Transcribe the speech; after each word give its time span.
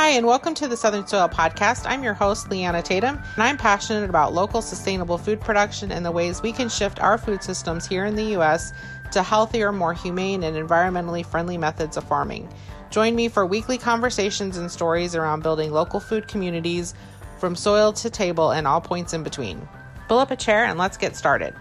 Hi, 0.00 0.10
and 0.10 0.24
welcome 0.24 0.54
to 0.54 0.68
the 0.68 0.76
Southern 0.76 1.08
Soil 1.08 1.28
Podcast. 1.28 1.82
I'm 1.84 2.04
your 2.04 2.14
host, 2.14 2.48
Leanna 2.52 2.82
Tatum, 2.82 3.16
and 3.34 3.42
I'm 3.42 3.56
passionate 3.56 4.08
about 4.08 4.32
local 4.32 4.62
sustainable 4.62 5.18
food 5.18 5.40
production 5.40 5.90
and 5.90 6.06
the 6.06 6.12
ways 6.12 6.40
we 6.40 6.52
can 6.52 6.68
shift 6.68 7.00
our 7.00 7.18
food 7.18 7.42
systems 7.42 7.84
here 7.84 8.04
in 8.04 8.14
the 8.14 8.22
U.S. 8.26 8.72
to 9.10 9.24
healthier, 9.24 9.72
more 9.72 9.92
humane, 9.92 10.44
and 10.44 10.56
environmentally 10.56 11.26
friendly 11.26 11.58
methods 11.58 11.96
of 11.96 12.04
farming. 12.04 12.48
Join 12.90 13.16
me 13.16 13.28
for 13.28 13.44
weekly 13.44 13.76
conversations 13.76 14.56
and 14.56 14.70
stories 14.70 15.16
around 15.16 15.42
building 15.42 15.72
local 15.72 15.98
food 15.98 16.28
communities 16.28 16.94
from 17.38 17.56
soil 17.56 17.92
to 17.94 18.08
table 18.08 18.52
and 18.52 18.68
all 18.68 18.80
points 18.80 19.14
in 19.14 19.24
between. 19.24 19.68
Pull 20.06 20.20
up 20.20 20.30
a 20.30 20.36
chair 20.36 20.66
and 20.66 20.78
let's 20.78 20.96
get 20.96 21.16
started. 21.16 21.56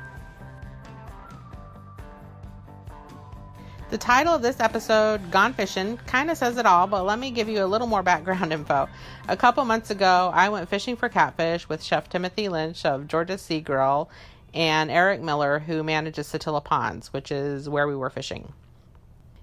The 3.97 4.03
title 4.03 4.35
of 4.35 4.43
this 4.43 4.59
episode, 4.59 5.31
Gone 5.31 5.53
Fishing, 5.53 5.97
kind 6.05 6.29
of 6.29 6.37
says 6.37 6.57
it 6.57 6.67
all, 6.67 6.85
but 6.85 7.03
let 7.03 7.17
me 7.17 7.31
give 7.31 7.49
you 7.49 7.63
a 7.63 7.65
little 7.65 7.87
more 7.87 8.03
background 8.03 8.53
info. 8.53 8.87
A 9.27 9.35
couple 9.35 9.65
months 9.65 9.89
ago, 9.89 10.29
I 10.31 10.49
went 10.49 10.69
fishing 10.69 10.95
for 10.95 11.09
catfish 11.09 11.67
with 11.67 11.81
Chef 11.81 12.07
Timothy 12.07 12.47
Lensch 12.47 12.85
of 12.85 13.07
Georgia 13.07 13.39
Sea 13.39 13.59
Grill 13.59 14.07
and 14.53 14.91
Eric 14.91 15.21
Miller, 15.21 15.57
who 15.57 15.81
manages 15.81 16.27
Satilla 16.27 16.63
Ponds, 16.63 17.11
which 17.11 17.31
is 17.31 17.67
where 17.67 17.87
we 17.87 17.95
were 17.95 18.11
fishing. 18.11 18.53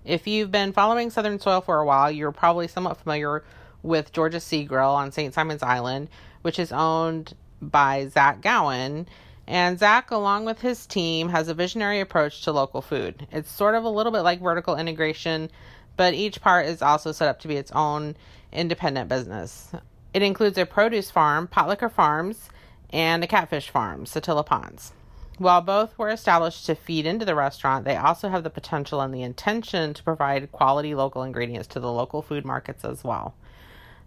If 0.04 0.28
you've 0.28 0.52
been 0.52 0.72
following 0.72 1.10
Southern 1.10 1.40
Soil 1.40 1.60
for 1.60 1.80
a 1.80 1.84
while, 1.84 2.08
you're 2.08 2.30
probably 2.30 2.68
somewhat 2.68 2.98
familiar 2.98 3.42
with 3.82 4.12
Georgia 4.12 4.38
Sea 4.38 4.62
Grill 4.62 4.90
on 4.90 5.10
St. 5.10 5.34
Simons 5.34 5.64
Island, 5.64 6.06
which 6.42 6.60
is 6.60 6.70
owned 6.70 7.34
by 7.60 8.06
Zack 8.06 8.40
Gowen 8.40 9.08
and 9.46 9.78
Zack, 9.78 10.10
along 10.10 10.44
with 10.44 10.60
his 10.60 10.86
team, 10.86 11.28
has 11.28 11.48
a 11.48 11.54
visionary 11.54 12.00
approach 12.00 12.42
to 12.42 12.52
local 12.52 12.82
food. 12.82 13.26
It's 13.30 13.50
sort 13.50 13.74
of 13.74 13.84
a 13.84 13.90
little 13.90 14.12
bit 14.12 14.20
like 14.20 14.40
vertical 14.40 14.76
integration, 14.76 15.50
but 15.96 16.14
each 16.14 16.40
part 16.40 16.66
is 16.66 16.82
also 16.82 17.12
set 17.12 17.28
up 17.28 17.40
to 17.40 17.48
be 17.48 17.56
its 17.56 17.72
own 17.72 18.16
independent 18.52 19.08
business. 19.08 19.72
It 20.12 20.22
includes 20.22 20.56
a 20.58 20.64
produce 20.64 21.10
farm, 21.10 21.48
Potlikker 21.48 21.90
Farms, 21.90 22.48
and 22.90 23.22
a 23.24 23.26
catfish 23.26 23.68
farm, 23.68 24.04
Satilla 24.04 24.46
Ponds. 24.46 24.92
While 25.38 25.62
both 25.62 25.98
were 25.98 26.10
established 26.10 26.64
to 26.66 26.76
feed 26.76 27.06
into 27.06 27.24
the 27.24 27.34
restaurant, 27.34 27.84
they 27.84 27.96
also 27.96 28.28
have 28.28 28.44
the 28.44 28.50
potential 28.50 29.00
and 29.00 29.12
the 29.12 29.22
intention 29.22 29.92
to 29.92 30.02
provide 30.04 30.52
quality 30.52 30.94
local 30.94 31.24
ingredients 31.24 31.66
to 31.68 31.80
the 31.80 31.90
local 31.90 32.22
food 32.22 32.44
markets 32.44 32.84
as 32.84 33.02
well. 33.02 33.34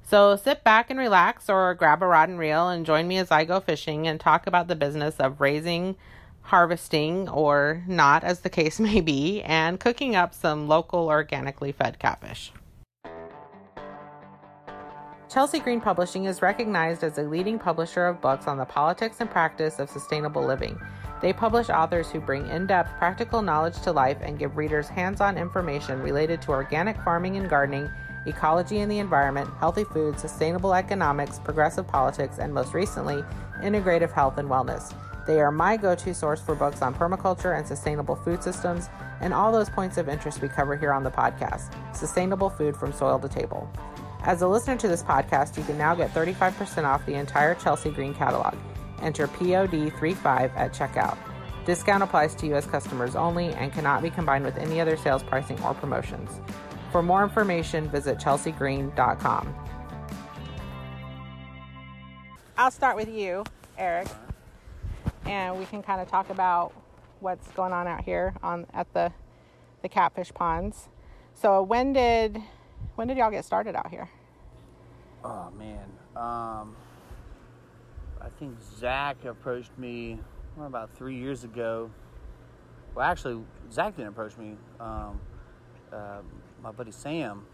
So 0.09 0.38
sit 0.38 0.63
back 0.63 0.89
and 0.89 0.97
relax 0.97 1.50
or 1.50 1.73
grab 1.73 2.02
a 2.02 2.08
rod 2.08 2.30
and 2.30 2.39
reel 2.39 2.69
and 2.69 2.86
join 2.86 3.09
me 3.09 3.17
as 3.17 3.30
I 3.30 3.44
go 3.44 3.59
fishing 3.59 4.08
and 4.08 4.17
talk 4.17 4.47
about 4.47 4.69
the 4.69 4.75
business 4.75 5.17
of 5.17 5.41
raising, 5.41 5.97
harvesting, 6.44 7.27
or 7.27 7.83
not, 7.88 8.23
as 8.23 8.39
the 8.39 8.50
case 8.50 8.80
may 8.80 9.02
be, 9.02 9.41
and 9.41 9.81
cooking 9.81 10.16
up 10.16 10.33
some 10.33 10.69
local 10.69 11.08
organically 11.09 11.73
fed 11.73 12.00
catfish. 12.00 12.53
Chelsea 15.30 15.59
Green 15.59 15.81
Publishing 15.81 16.23
is 16.23 16.41
recognized 16.41 17.03
as 17.03 17.17
a 17.17 17.23
leading 17.23 17.59
publisher 17.59 18.05
of 18.05 18.22
books 18.22 18.47
on 18.47 18.58
the 18.58 18.63
politics 18.63 19.17
and 19.19 19.30
practice 19.30 19.78
of 19.78 19.89
sustainable 19.89 20.45
living. 20.45 20.80
They 21.22 21.33
publish 21.33 21.69
authors 21.69 22.09
who 22.09 22.22
bring 22.22 22.47
in 22.47 22.66
depth 22.66 22.97
practical 22.97 23.41
knowledge 23.41 23.81
to 23.81 23.91
life 23.91 24.19
and 24.22 24.39
give 24.39 24.55
readers 24.55 24.88
hands 24.88 25.19
on 25.19 25.38
information 25.38 26.02
related 26.02 26.41
to 26.44 26.52
organic 26.52 26.95
farming 27.03 27.35
and 27.35 27.50
gardening 27.50 27.89
ecology 28.28 28.80
and 28.80 28.92
the 28.92 29.00
environment, 29.00 29.50
healthy 29.59 29.83
food, 29.83 30.20
sustainable 30.20 30.73
economics, 30.73 31.39
progressive 31.39 31.88
politics, 31.88 32.38
and 32.39 32.53
most 32.53 32.73
recently, 32.73 33.23
integrative 33.61 34.11
health 34.11 34.38
and 34.38 34.50
wellness. 34.50 34.94
They 35.25 35.42
are 35.42 35.52
my 35.52 35.75
go 35.75 35.94
to 35.94 36.14
source 36.14 36.42
for 36.42 36.56
books 36.56 36.81
on 36.81 36.95
permaculture 36.95 37.58
and 37.58 37.67
sustainable 37.67 38.16
food 38.16 38.42
systems 38.42 38.89
and 39.19 39.34
all 39.34 39.52
those 39.52 39.69
points 39.69 39.97
of 39.97 40.08
interest 40.08 40.42
we 40.42 40.47
cover 40.47 40.78
here 40.78 40.94
on 40.94 41.03
the 41.03 41.11
podcast 41.11 41.73
sustainable 41.95 42.50
food 42.50 42.78
from 42.78 42.94
soil 42.94 43.19
to 43.19 43.28
table. 43.28 43.69
As 44.22 44.41
a 44.41 44.47
listener 44.47 44.78
to 44.78 44.88
this 44.88 45.03
podcast, 45.03 45.58
you 45.58 45.64
can 45.64 45.78
now 45.78 45.95
get 45.95 46.14
35% 46.14 46.84
off 46.84 47.06
the 47.06 47.16
entire 47.16 47.56
Chelsea 47.56 47.91
Green 47.91 48.13
catalog. 48.13 48.56
Enter 49.02 49.28
POD35 49.28 50.56
at 50.56 50.73
checkout. 50.73 51.18
Discount 51.66 52.02
applies 52.02 52.34
to 52.35 52.47
U.S. 52.47 52.66
customers 52.66 53.16
only 53.16 53.53
and 53.56 53.73
cannot 53.73 54.02
be 54.02 54.09
combined 54.09 54.46
with 54.46 54.57
any 54.57 54.79
other 54.79 54.96
sales 54.96 55.23
pricing 55.23 55.62
or 55.63 55.73
promotions. 55.73 56.40
For 56.92 57.03
more 57.03 57.24
information, 57.24 57.90
visit 57.90 58.18
chelseagreen.com. 58.18 59.56
I'll 62.58 62.72
start 62.72 62.96
with 62.96 63.09
you, 63.09 63.44
Eric, 63.78 64.08
and 65.26 65.59
we 65.59 65.66
can 65.66 65.84
kind 65.84 66.02
of 66.02 66.09
talk 66.09 66.30
about 66.30 66.74
what's 67.20 67.47
going 67.52 67.74
on 67.74 67.88
out 67.88 68.03
here 68.03 68.34
on 68.42 68.66
at 68.74 68.92
the 68.94 69.12
the 69.81 69.90
catfish 69.90 70.34
ponds. 70.34 70.90
So 71.34 71.62
when 71.62 71.94
did 71.94 72.42
when 72.96 73.08
did 73.08 73.18
y'all 73.18 73.30
get 73.30 73.46
started 73.46 73.76
out 73.76 73.90
here? 73.90 74.09
Oh 75.24 75.52
man, 75.52 75.86
um, 76.16 76.76
I 78.20 78.30
think 78.40 78.58
Zach 78.80 79.24
approached 79.26 79.78
me 79.78 80.20
well, 80.56 80.68
about 80.68 80.96
three 80.96 81.16
years 81.16 81.44
ago. 81.44 81.92
Well, 82.96 83.06
actually, 83.06 83.44
Zach 83.72 83.96
didn't 83.96 84.09
approach 84.09 84.36
me. 84.38 84.58
Um, 84.80 85.20
uh, 85.94 86.22
my 86.62 86.72
buddy 86.72 86.91
Sam. 86.91 87.45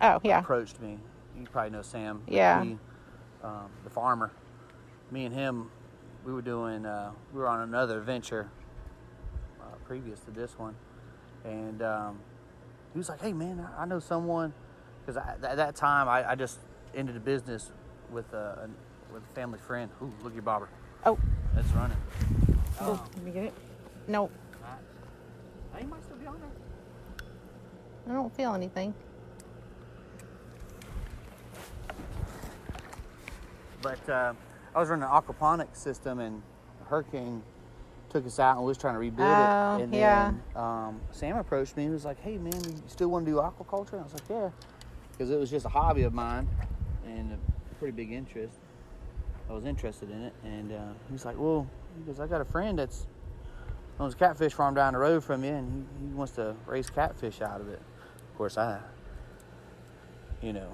Oh 0.00 0.20
yeah. 0.22 0.40
Approached 0.40 0.80
me. 0.80 0.98
You 1.38 1.46
probably 1.46 1.70
know 1.70 1.82
Sam. 1.82 2.22
Yeah. 2.26 2.62
He, 2.64 2.78
um, 3.42 3.70
the 3.84 3.90
farmer. 3.90 4.32
Me 5.10 5.24
and 5.24 5.34
him, 5.34 5.70
we 6.24 6.32
were 6.32 6.42
doing. 6.42 6.86
Uh, 6.86 7.12
we 7.32 7.40
were 7.40 7.48
on 7.48 7.60
another 7.60 8.00
venture 8.00 8.48
uh, 9.60 9.64
previous 9.84 10.20
to 10.20 10.30
this 10.30 10.58
one, 10.58 10.74
and 11.44 11.82
um, 11.82 12.18
he 12.92 12.98
was 12.98 13.08
like, 13.08 13.20
"Hey 13.20 13.32
man, 13.32 13.66
I 13.78 13.84
know 13.86 14.00
someone." 14.00 14.52
Because 15.04 15.22
at 15.44 15.56
that 15.56 15.76
time, 15.76 16.08
I, 16.08 16.30
I, 16.30 16.34
just 16.34 16.58
ended 16.92 17.14
a 17.14 17.20
business 17.20 17.70
with 18.10 18.32
a, 18.32 18.66
a, 18.66 19.14
with 19.14 19.22
a 19.22 19.34
family 19.36 19.60
friend. 19.60 19.88
Ooh, 20.02 20.12
look 20.20 20.32
at 20.32 20.34
your 20.34 20.42
bobber. 20.42 20.68
Oh. 21.04 21.16
That's 21.56 21.72
running. 21.72 21.96
Oh, 22.80 22.92
um, 22.92 23.00
let 23.14 23.24
me 23.24 23.30
get 23.30 23.44
it. 23.44 23.54
No. 24.08 24.30
Might 25.72 26.02
still 26.04 26.16
be 26.16 26.26
on 26.26 26.38
there. 26.40 26.50
I 28.08 28.12
don't 28.12 28.34
feel 28.34 28.54
anything. 28.54 28.94
But 33.82 34.08
uh, 34.08 34.32
I 34.74 34.80
was 34.80 34.88
running 34.88 35.04
an 35.04 35.10
aquaponics 35.10 35.76
system, 35.76 36.20
and 36.20 36.42
a 36.80 36.88
hurricane 36.88 37.42
took 38.10 38.26
us 38.26 38.38
out, 38.38 38.56
and 38.56 38.64
we 38.64 38.68
was 38.68 38.78
trying 38.78 38.94
to 38.94 39.00
rebuild 39.00 39.28
oh, 39.28 39.76
it. 39.76 39.82
And 39.82 39.94
yeah. 39.94 40.32
then 40.54 40.62
um, 40.62 41.00
Sam 41.10 41.36
approached 41.36 41.76
me. 41.76 41.84
and 41.84 41.92
was 41.92 42.04
like, 42.04 42.20
"Hey, 42.20 42.38
man, 42.38 42.54
you 42.64 42.82
still 42.86 43.08
want 43.08 43.26
to 43.26 43.32
do 43.32 43.38
aquaculture?" 43.38 43.92
And 43.92 44.00
I 44.00 44.04
was 44.04 44.14
like, 44.14 44.28
"Yeah," 44.28 44.50
because 45.12 45.30
it 45.30 45.38
was 45.38 45.50
just 45.50 45.66
a 45.66 45.68
hobby 45.68 46.02
of 46.02 46.12
mine 46.12 46.48
and 47.06 47.32
a 47.32 47.74
pretty 47.76 47.92
big 47.92 48.12
interest. 48.12 48.56
I 49.48 49.52
was 49.52 49.64
interested 49.64 50.10
in 50.10 50.22
it, 50.22 50.32
and 50.44 50.72
uh, 50.72 50.92
he 51.08 51.12
was 51.12 51.24
like, 51.24 51.38
"Well," 51.38 51.68
because 52.04 52.20
I 52.20 52.26
got 52.26 52.40
a 52.40 52.44
friend 52.44 52.78
that's 52.78 53.06
owns 53.98 54.14
a 54.14 54.16
catfish 54.16 54.52
farm 54.52 54.74
down 54.74 54.92
the 54.92 54.98
road 54.98 55.24
from 55.24 55.42
you, 55.42 55.52
and 55.52 55.86
he, 56.00 56.08
he 56.08 56.12
wants 56.12 56.34
to 56.34 56.54
raise 56.66 56.88
catfish 56.88 57.40
out 57.40 57.60
of 57.60 57.68
it." 57.68 57.80
Of 58.36 58.38
course, 58.38 58.58
I, 58.58 58.78
you 60.42 60.52
know, 60.52 60.68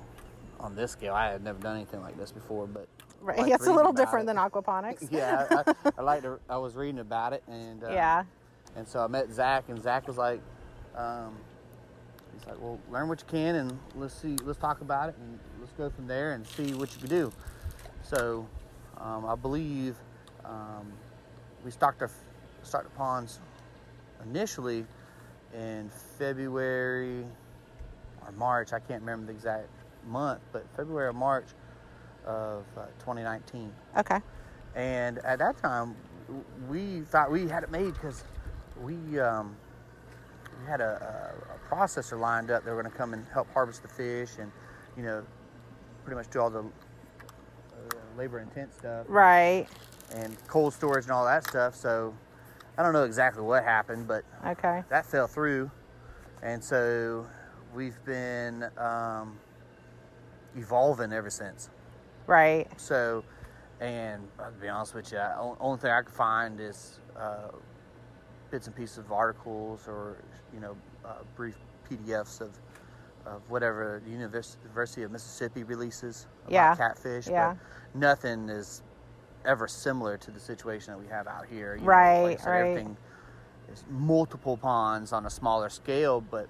on 0.58 0.74
this 0.74 0.90
scale, 0.90 1.14
I 1.14 1.30
had 1.30 1.44
never 1.44 1.60
done 1.60 1.76
anything 1.76 2.02
like 2.02 2.18
this 2.18 2.32
before, 2.32 2.66
but 2.66 2.88
right, 3.20 3.38
like 3.38 3.52
it's 3.52 3.68
a 3.68 3.72
little 3.72 3.92
different 3.92 4.24
it. 4.24 4.34
than 4.34 4.36
aquaponics. 4.50 5.06
yeah, 5.12 5.46
I, 5.48 5.70
I, 5.70 5.92
I 5.98 6.02
like 6.02 6.22
to. 6.22 6.40
I 6.50 6.56
was 6.56 6.74
reading 6.74 6.98
about 6.98 7.32
it, 7.32 7.44
and 7.46 7.84
uh, 7.84 7.90
yeah, 7.92 8.24
and 8.74 8.88
so 8.88 8.98
I 8.98 9.06
met 9.06 9.30
Zack, 9.30 9.68
and 9.68 9.80
Zack 9.80 10.08
was 10.08 10.16
like, 10.16 10.40
um, 10.96 11.36
he's 12.36 12.44
like, 12.48 12.60
well, 12.60 12.80
learn 12.90 13.08
what 13.08 13.20
you 13.20 13.26
can, 13.28 13.54
and 13.54 13.78
let's 13.94 14.14
see, 14.14 14.34
let's 14.42 14.58
talk 14.58 14.80
about 14.80 15.10
it, 15.10 15.14
and 15.20 15.38
let's 15.60 15.70
go 15.74 15.88
from 15.88 16.08
there 16.08 16.32
and 16.32 16.44
see 16.44 16.74
what 16.74 16.92
you 16.92 16.98
can 16.98 17.10
do. 17.10 17.32
So, 18.02 18.44
um, 18.98 19.24
I 19.24 19.36
believe 19.36 19.94
um, 20.44 20.92
we 21.64 21.70
stocked 21.70 22.02
our 22.02 22.10
start 22.64 22.82
the 22.82 22.90
ponds 22.96 23.38
initially 24.24 24.84
in 25.54 25.88
February 26.18 27.24
or 28.26 28.32
March. 28.32 28.72
I 28.72 28.80
can't 28.80 29.00
remember 29.00 29.26
the 29.26 29.32
exact 29.32 29.68
month, 30.06 30.40
but 30.52 30.66
February 30.76 31.08
or 31.08 31.12
March 31.12 31.46
of 32.26 32.64
uh, 32.76 32.86
2019. 33.00 33.72
Okay. 33.98 34.20
And 34.74 35.18
at 35.18 35.38
that 35.38 35.58
time, 35.58 35.96
we 36.68 37.00
thought 37.02 37.30
we 37.30 37.48
had 37.48 37.62
it 37.62 37.70
made 37.70 37.94
because 37.94 38.24
we 38.80 39.20
um, 39.20 39.56
we 40.60 40.66
had 40.66 40.80
a, 40.80 41.34
a, 41.50 41.54
a, 41.54 41.74
processor 41.74 42.18
lined 42.18 42.50
up. 42.50 42.64
They 42.64 42.70
were 42.70 42.80
going 42.80 42.90
to 42.90 42.96
come 42.96 43.12
and 43.12 43.26
help 43.32 43.52
harvest 43.52 43.82
the 43.82 43.88
fish 43.88 44.30
and 44.38 44.50
you 44.96 45.02
know 45.02 45.24
pretty 46.04 46.16
much 46.16 46.30
do 46.30 46.40
all 46.40 46.50
the 46.50 46.60
uh, 46.60 46.64
labor 48.16 48.40
intense 48.40 48.76
stuff. 48.76 49.06
Right. 49.08 49.66
And 50.14 50.36
cold 50.46 50.74
storage 50.74 51.04
and 51.04 51.12
all 51.12 51.24
that 51.24 51.46
stuff. 51.46 51.74
So 51.74 52.14
I 52.76 52.82
don't 52.82 52.92
know 52.92 53.04
exactly 53.04 53.42
what 53.42 53.64
happened, 53.64 54.08
but 54.08 54.24
okay, 54.46 54.82
that 54.88 55.04
fell 55.04 55.26
through, 55.26 55.70
and 56.42 56.62
so 56.62 57.26
we've 57.74 58.02
been 58.04 58.64
um, 58.78 59.38
evolving 60.56 61.12
ever 61.12 61.30
since. 61.30 61.70
Right. 62.26 62.68
So, 62.76 63.24
and 63.80 64.22
to 64.38 64.50
be 64.60 64.68
honest 64.68 64.94
with 64.94 65.12
you, 65.12 65.18
only 65.60 65.78
thing 65.78 65.90
I 65.90 66.02
can 66.02 66.12
find 66.12 66.60
is 66.60 67.00
uh, 67.16 67.48
bits 68.50 68.66
and 68.66 68.76
pieces 68.76 68.98
of 68.98 69.10
articles 69.12 69.86
or 69.88 70.16
you 70.54 70.60
know 70.60 70.76
uh, 71.04 71.14
brief 71.36 71.56
PDFs 71.90 72.40
of 72.40 72.50
of 73.24 73.40
whatever 73.48 74.02
the 74.04 74.10
University 74.10 75.02
of 75.04 75.10
Mississippi 75.12 75.62
releases 75.62 76.26
about 76.42 76.52
Yeah. 76.52 76.74
catfish, 76.74 77.28
Yeah. 77.28 77.54
but 77.94 77.98
nothing 77.98 78.48
is 78.48 78.82
ever 79.44 79.68
similar 79.68 80.16
to 80.18 80.30
the 80.32 80.40
situation 80.40 80.92
that 80.92 80.98
we 80.98 81.06
have 81.06 81.28
out 81.28 81.46
here. 81.46 81.74
you 81.76 81.82
know, 81.82 81.86
Right, 81.86 82.22
like 82.22 82.40
said, 82.40 82.50
right. 82.50 82.60
Everything 82.60 82.96
is 83.72 83.84
multiple 83.88 84.56
ponds 84.56 85.12
on 85.12 85.24
a 85.26 85.30
smaller 85.30 85.68
scale, 85.68 86.20
but 86.20 86.48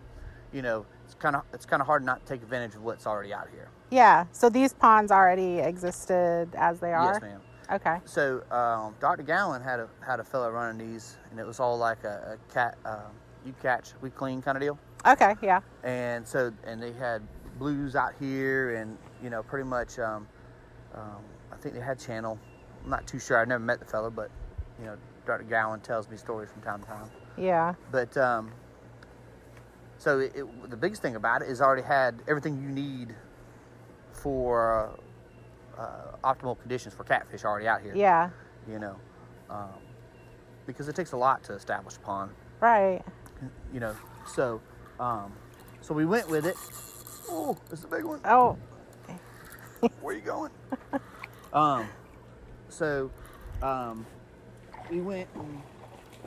you 0.51 0.63
know, 0.63 0.87
it's 1.13 1.21
kind 1.23 1.37
of 1.37 1.43
it's 1.53 1.67
kind 1.67 1.81
of 1.81 1.87
hard 1.87 2.05
not 2.05 2.25
to 2.25 2.33
take 2.33 2.43
advantage 2.43 2.75
of 2.75 2.83
what's 2.83 3.07
already 3.07 3.35
out 3.35 3.49
here. 3.53 3.69
Yeah. 3.91 4.25
So 4.33 4.49
these 4.49 4.73
ponds 4.73 5.13
already 5.13 5.59
existed 5.59 6.49
as 6.55 6.81
they 6.81 6.93
are. 6.93 7.13
Yes, 7.13 7.23
ma'am. 7.23 7.41
Okay. 7.71 7.99
So 8.05 8.43
um, 8.51 8.95
Dr. 9.01 9.23
Gowen 9.23 9.63
had 9.63 9.81
a 9.81 9.89
had 10.05 10.21
a 10.21 10.25
fella 10.25 10.51
running 10.51 10.93
these, 10.93 11.19
and 11.31 11.39
it 11.39 11.47
was 11.47 11.61
all 11.61 11.77
like 11.77 12.05
a, 12.05 12.39
a 12.39 12.53
cat, 12.53 12.77
um, 12.85 13.13
you 13.45 13.55
catch, 13.63 13.93
we 14.01 14.11
clean 14.11 14.43
kind 14.43 14.57
of 14.57 14.63
deal. 14.63 14.79
Okay. 15.07 15.35
Yeah. 15.43 15.61
And 15.83 16.27
so, 16.27 16.53
and 16.65 16.83
they 16.83 16.93
had 16.93 17.23
blues 17.59 17.95
out 17.95 18.15
here, 18.19 18.77
and 18.77 18.97
you 19.23 19.31
know, 19.31 19.43
pretty 19.43 19.69
much, 19.69 19.99
um, 19.99 20.27
um, 20.95 21.23
I 21.53 21.57
think 21.57 21.75
they 21.75 21.81
had 21.81 21.99
channel. 21.99 22.39
I'm 22.85 22.91
not 22.91 23.07
too 23.07 23.19
sure. 23.19 23.39
I've 23.39 23.49
never 23.49 23.63
met 23.63 23.81
the 23.81 23.87
fella, 23.87 24.11
but 24.11 24.31
you 24.79 24.87
know, 24.87 24.97
Dr. 25.27 25.45
Gowen 25.45 25.81
tells 25.81 26.09
me 26.09 26.17
stories 26.17 26.51
from 26.51 26.63
time 26.63 26.81
to 26.81 26.87
time. 26.87 27.11
Yeah. 27.37 27.75
But 27.91 28.17
um, 28.17 28.51
so 30.03 30.19
it, 30.19 30.33
it, 30.35 30.71
the 30.71 30.77
biggest 30.77 31.01
thing 31.01 31.15
about 31.15 31.43
it 31.43 31.49
is 31.49 31.61
already 31.61 31.83
had 31.83 32.23
everything 32.27 32.61
you 32.61 32.69
need 32.69 33.15
for 34.13 34.99
uh, 35.79 36.17
optimal 36.25 36.59
conditions 36.59 36.93
for 36.93 37.05
catfish 37.05 37.45
already 37.45 37.69
out 37.69 37.81
here 37.83 37.95
Yeah. 37.95 38.31
you 38.69 38.81
know, 38.81 38.97
um, 39.49 39.69
because 40.67 40.89
it 40.89 40.97
takes 40.97 41.13
a 41.13 41.17
lot 41.17 41.45
to 41.45 41.53
establish 41.55 41.97
a 41.97 42.01
pond, 42.01 42.33
Right. 42.61 43.03
you 43.73 43.79
know. 43.79 43.95
So, 44.27 44.61
um, 44.99 45.33
so 45.81 45.95
we 45.95 46.05
went 46.05 46.29
with 46.29 46.47
it. 46.47 46.57
Oh, 47.31 47.57
it's 47.71 47.85
a 47.85 47.89
big 47.89 48.05
one. 48.05 48.21
Oh. 48.25 48.59
Where 50.01 50.15
you 50.17 50.21
going? 50.21 50.51
um, 51.53 51.89
so, 52.69 53.09
um, 53.63 54.05
we 54.91 55.01
went 55.01 55.29
and 55.37 55.63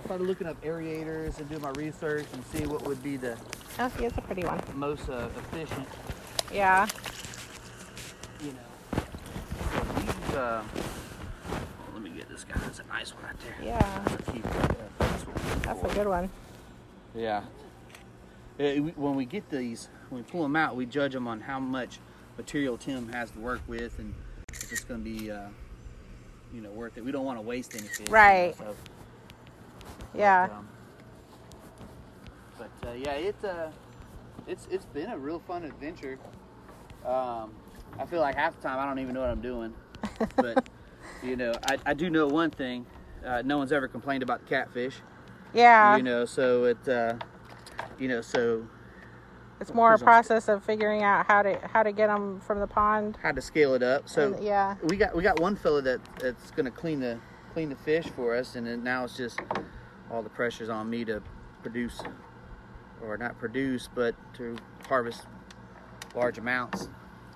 started 0.04 0.28
looking 0.28 0.48
up 0.48 0.62
aerators 0.64 1.38
and 1.40 1.50
doing 1.50 1.62
my 1.62 1.72
research 1.72 2.26
and 2.34 2.44
see 2.48 2.66
what 2.66 2.84
would 2.86 3.02
be 3.02 3.18
the 3.18 3.38
Oh, 3.80 3.90
he 3.90 4.06
is 4.06 4.14
a 4.18 4.22
pretty 4.22 4.44
one. 4.44 4.62
most 4.76 5.10
uh, 5.10 5.28
efficient, 5.38 5.88
Yeah. 6.54 6.88
you 8.42 8.54
know. 8.54 9.02
So 9.74 10.00
these, 10.00 10.36
uh, 10.36 10.64
let 11.94 12.02
me 12.02 12.10
get 12.12 12.30
this 12.30 12.44
guy. 12.46 12.58
That's 12.60 12.80
a 12.80 12.84
nice 12.86 13.14
one 13.14 13.24
right 13.24 13.36
there. 13.40 13.56
Yeah. 13.66 14.04
Let's 14.10 14.32
keep, 14.32 14.46
uh, 14.46 14.68
that's 15.00 15.26
That's 15.66 15.84
a 15.92 15.96
good 15.96 16.08
one. 16.08 16.30
Yeah. 17.14 17.42
We- 18.58 18.80
When 18.96 19.16
we 19.16 19.26
get 19.26 19.50
these, 19.50 19.90
when 20.10 20.24
we 20.24 20.32
pull 20.32 20.44
them 20.44 20.56
out, 20.56 20.76
we 20.78 20.86
judge 20.86 21.12
them 21.14 21.28
on 21.28 21.42
how 21.42 21.60
much 21.60 22.00
material 22.38 22.78
Tim 22.78 23.10
has 23.12 23.32
to 23.32 23.40
work 23.40 23.62
with, 23.68 23.98
and 24.00 24.14
if 24.54 24.72
it's 24.72 24.84
going 24.86 25.04
to 25.04 25.10
be, 25.10 25.32
uh, 25.32 25.48
you 26.54 26.62
know, 26.62 26.70
worth 26.72 26.98
it. 26.98 27.04
We 27.04 27.12
don't 27.12 27.26
want 27.26 27.38
to 27.40 27.42
waste 27.42 27.74
any 27.76 27.88
fish. 27.88 28.00
you 28.00 28.06
know, 28.06 28.12
Right. 28.14 28.56
so- 28.58 28.76
Yeah. 30.18 30.48
But, 30.48 30.56
um, 30.56 30.68
but 32.82 32.90
uh, 32.90 32.94
yeah, 32.94 33.12
it's 33.14 33.44
uh, 33.44 33.72
it's 34.48 34.68
it's 34.72 34.86
been 34.86 35.10
a 35.10 35.18
real 35.18 35.40
fun 35.40 35.64
adventure. 35.64 36.18
Um, 37.06 37.54
I 38.00 38.06
feel 38.06 38.20
like 38.22 38.36
half 38.36 38.56
the 38.56 38.68
time 38.68 38.80
I 38.80 38.86
don't 38.86 39.00
even 39.00 39.14
know 39.14 39.22
what 39.22 39.30
I'm 39.30 39.42
doing, 39.42 39.74
but 40.38 40.68
you 41.24 41.36
know, 41.36 41.54
I, 41.68 41.78
I 41.86 41.94
do 41.94 42.10
know 42.10 42.28
one 42.28 42.52
thing. 42.52 42.86
Uh, 43.26 43.42
no 43.44 43.58
one's 43.58 43.72
ever 43.72 43.88
complained 43.88 44.22
about 44.22 44.40
the 44.42 44.46
catfish 44.46 44.98
Yeah. 45.52 45.98
you 45.98 46.04
know 46.04 46.26
so 46.26 46.66
it 46.66 46.88
uh 46.88 47.16
you 47.98 48.08
know 48.08 48.22
so 48.22 48.68
it's 49.60 49.74
more 49.74 49.96
a 49.96 49.98
process 49.98 50.48
of 50.48 50.64
figuring 50.64 51.02
out 51.02 51.26
how 51.26 51.42
to 51.42 51.58
how 51.74 51.82
to 51.82 51.92
get 51.92 52.06
them 52.06 52.40
from 52.42 52.60
the 52.60 52.68
pond. 52.68 53.18
how 53.24 53.32
to 53.32 53.42
scale 53.42 53.74
it 53.74 53.82
up 53.82 54.08
so 54.08 54.34
And- 54.34 54.44
yeah. 54.44 54.76
we 54.84 54.96
got 54.96 55.16
we 55.16 55.24
got 55.24 55.40
one 55.40 55.56
fella 55.56 55.82
that 55.82 56.02
that's 56.20 56.52
gonna 56.52 56.70
clean 56.70 57.00
the 57.00 57.18
clean 57.54 57.70
the 57.70 57.76
fish 57.78 58.06
for 58.16 58.36
us 58.36 58.56
and 58.56 58.68
then 58.68 58.84
now 58.84 59.06
it's 59.06 59.18
just 59.18 59.40
all 60.16 60.22
the 60.24 60.30
pressure's 60.30 60.70
on 60.70 60.90
me 60.90 61.04
to 61.04 61.22
produce 61.62 62.02
or 63.04 63.18
not 63.18 63.38
produce 63.38 63.90
but 63.94 64.16
to 64.34 64.56
harvest 64.88 65.24
large 66.16 66.38
amounts 66.38 66.88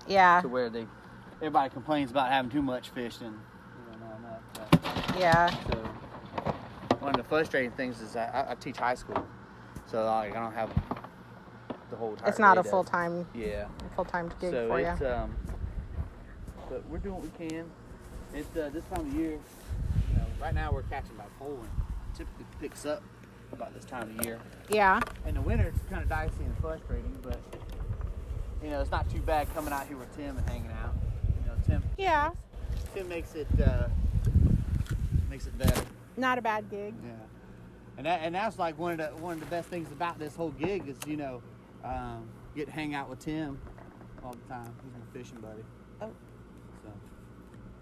Yeah. 0.08 0.40
to 0.40 0.48
where 0.48 0.70
they 0.70 0.86
everybody 1.36 1.68
complains 1.68 2.10
about 2.10 2.30
having 2.30 2.50
too 2.50 2.62
much 2.62 2.88
fish 2.88 3.18
and 3.20 3.34
you 3.92 4.00
know 4.00 4.06
not 4.22 4.72
enough 4.72 5.18
Yeah. 5.18 5.50
so 5.70 5.76
one 7.00 7.10
of 7.10 7.16
the 7.18 7.24
frustrating 7.24 7.70
things 7.72 8.00
is 8.00 8.16
I, 8.16 8.46
I- 8.50 8.54
teach 8.54 8.78
high 8.78 8.94
school 8.94 9.26
so 9.84 10.06
I, 10.06 10.26
I 10.28 10.30
don't 10.30 10.54
have 10.54 10.70
the 11.90 11.96
whole 11.96 12.16
time. 12.16 12.28
It's 12.28 12.38
not 12.38 12.56
a 12.56 12.62
full 12.64 12.84
time 12.84 13.26
yeah 13.34 13.66
full 13.94 14.04
time 14.06 14.32
gig 14.40 14.52
so 14.52 14.68
for 14.68 14.80
you. 14.80 14.86
it's 14.86 15.02
um, 15.02 15.34
but 16.70 16.88
we're 16.88 16.98
doing 16.98 17.16
what 17.16 17.24
we 17.24 17.48
can. 17.48 17.68
It's 18.32 18.56
uh, 18.56 18.70
this 18.72 18.84
time 18.84 19.04
of 19.08 19.12
year. 19.12 19.32
You 19.32 20.16
know, 20.16 20.24
right 20.40 20.54
now 20.54 20.70
we're 20.70 20.82
catching 20.84 21.16
by 21.16 21.24
pole 21.40 21.58
and 21.60 21.68
typically 22.20 22.44
picks 22.60 22.84
up 22.84 23.02
about 23.50 23.72
this 23.74 23.84
time 23.84 24.14
of 24.18 24.26
year. 24.26 24.38
Yeah. 24.68 25.00
In 25.26 25.34
the 25.34 25.40
winter, 25.40 25.72
it's 25.74 25.80
kind 25.88 26.02
of 26.02 26.08
dicey 26.08 26.44
and 26.44 26.56
frustrating, 26.58 27.16
but 27.22 27.40
you 28.62 28.68
know, 28.68 28.80
it's 28.80 28.90
not 28.90 29.08
too 29.08 29.20
bad 29.20 29.52
coming 29.54 29.72
out 29.72 29.86
here 29.86 29.96
with 29.96 30.14
Tim 30.14 30.36
and 30.36 30.48
hanging 30.48 30.70
out. 30.82 30.94
You 31.26 31.46
know, 31.46 31.56
Tim. 31.66 31.82
Yeah. 31.96 32.32
Tim 32.94 33.08
makes 33.08 33.34
it 33.34 33.48
uh, 33.58 33.88
makes 35.30 35.46
it 35.46 35.56
better. 35.56 35.82
Not 36.18 36.36
a 36.36 36.42
bad 36.42 36.70
gig. 36.70 36.94
Yeah. 37.02 37.12
And 37.96 38.06
that 38.06 38.20
and 38.22 38.34
that's 38.34 38.58
like 38.58 38.78
one 38.78 38.92
of 38.92 38.98
the 38.98 39.22
one 39.22 39.34
of 39.34 39.40
the 39.40 39.46
best 39.46 39.68
things 39.68 39.90
about 39.90 40.18
this 40.18 40.36
whole 40.36 40.50
gig 40.50 40.86
is 40.88 40.96
you 41.06 41.16
know 41.16 41.42
um, 41.84 42.28
get 42.54 42.66
to 42.66 42.72
hang 42.72 42.94
out 42.94 43.08
with 43.08 43.20
Tim 43.20 43.58
all 44.22 44.32
the 44.32 44.54
time. 44.54 44.74
He's 44.84 44.92
my 44.92 45.22
fishing 45.22 45.40
buddy. 45.40 45.62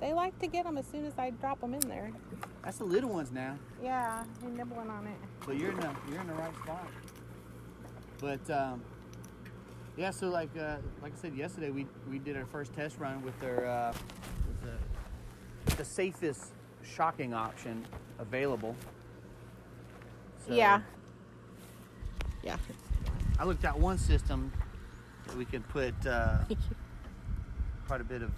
They 0.01 0.13
like 0.13 0.39
to 0.39 0.47
get 0.47 0.65
them 0.65 0.79
as 0.79 0.87
soon 0.87 1.05
as 1.05 1.19
I 1.19 1.31
drop 1.31 1.61
them 1.61 1.75
in 1.75 1.81
there. 1.81 2.13
that's 2.63 2.79
the 2.79 2.85
little 2.85 3.11
ones 3.11 3.33
now, 3.33 3.57
Yeah, 3.83 4.25
they're 4.41 4.51
nibbling 4.51 4.89
on 4.91 5.07
it. 5.07 5.17
but 5.47 5.57
you're 5.59 5.73
in 5.73 5.81
the 5.81 5.91
you're 6.11 6.21
in 6.21 6.27
the 6.29 6.35
right 6.35 6.55
spot. 6.63 6.87
But 8.21 8.51
um, 8.51 8.83
yeah, 9.97 10.11
so 10.11 10.29
like 10.29 10.51
uh, 10.57 10.77
like 11.03 11.13
I 11.13 11.21
said 11.21 11.35
yesterday, 11.35 11.71
we 11.71 11.87
we 12.09 12.19
did 12.19 12.37
our 12.37 12.47
first 12.47 12.73
test 12.75 12.99
run 12.99 13.23
with 13.23 13.39
their 13.41 13.67
uh, 13.67 13.93
with 14.47 14.63
the, 15.71 15.77
the 15.77 15.85
safest 15.85 16.53
shocking 16.85 17.35
option 17.35 17.85
available. 18.19 18.77
So 20.47 20.55
yeah. 20.55 20.81
Yeah. 22.43 22.57
I 23.41 23.45
looked 23.45 23.65
at 23.65 23.77
one 23.79 23.99
system 23.99 24.53
that 25.27 25.37
we 25.37 25.45
could 25.45 25.69
put 25.69 25.95
uh, 26.07 26.39
quite 27.87 28.01
a 28.01 28.05
bit 28.05 28.23
of 28.23 28.31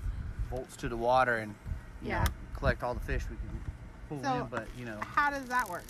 volts 0.50 0.76
to 0.76 0.88
the 0.88 0.97
water 0.97 1.37
and 1.37 1.54
you 2.02 2.09
Yeah. 2.09 2.25
know, 2.25 2.30
collect 2.57 2.83
all 2.83 2.95
the 2.95 3.00
fish 3.00 3.23
we 3.30 3.37
can 3.37 3.61
pull 4.09 4.23
So- 4.23 4.42
in. 4.42 4.47
But 4.49 4.66
you 4.76 4.85
know, 4.85 4.99
How 5.14 5.30
does 5.30 5.47
that 5.47 5.69
work? 5.69 5.85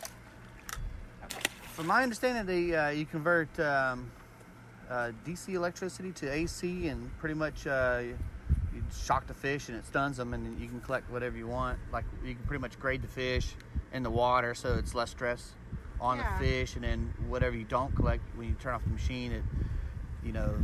from 1.74 1.86
my 1.86 2.02
understanding, 2.02 2.44
they 2.46 2.74
uh, 2.76 2.88
you 2.90 3.06
convert 3.06 3.48
um, 3.60 4.10
uh, 4.90 5.12
DC 5.24 5.54
electricity 5.54 6.12
to 6.12 6.30
AC, 6.30 6.88
and 6.88 7.16
pretty 7.18 7.34
much 7.34 7.66
uh, 7.66 8.00
you 8.02 8.18
you 8.74 8.82
shock 8.92 9.26
the 9.26 9.34
fish 9.34 9.68
and 9.68 9.76
it 9.76 9.84
stuns 9.86 10.16
them, 10.16 10.32
and 10.34 10.60
you 10.60 10.68
can 10.68 10.80
collect 10.80 11.10
whatever 11.10 11.36
you 11.36 11.46
want. 11.46 11.78
Like 11.92 12.04
you 12.24 12.34
can 12.34 12.44
pretty 12.44 12.60
much 12.60 12.78
grade 12.78 13.02
the 13.02 13.08
fish 13.08 13.54
in 13.92 14.02
the 14.02 14.10
water, 14.10 14.54
so 14.54 14.74
it's 14.74 14.94
less 14.94 15.10
stress 15.10 15.54
on 16.00 16.18
Yeah. 16.18 16.38
the 16.38 16.44
fish, 16.44 16.74
and 16.76 16.84
then 16.84 17.14
whatever 17.28 17.56
you 17.56 17.64
don't 17.64 17.94
collect 17.94 18.22
when 18.36 18.48
you 18.48 18.54
turn 18.54 18.74
off 18.74 18.82
the 18.84 18.90
machine, 18.90 19.32
it 19.32 19.44
you 20.22 20.32
know 20.32 20.54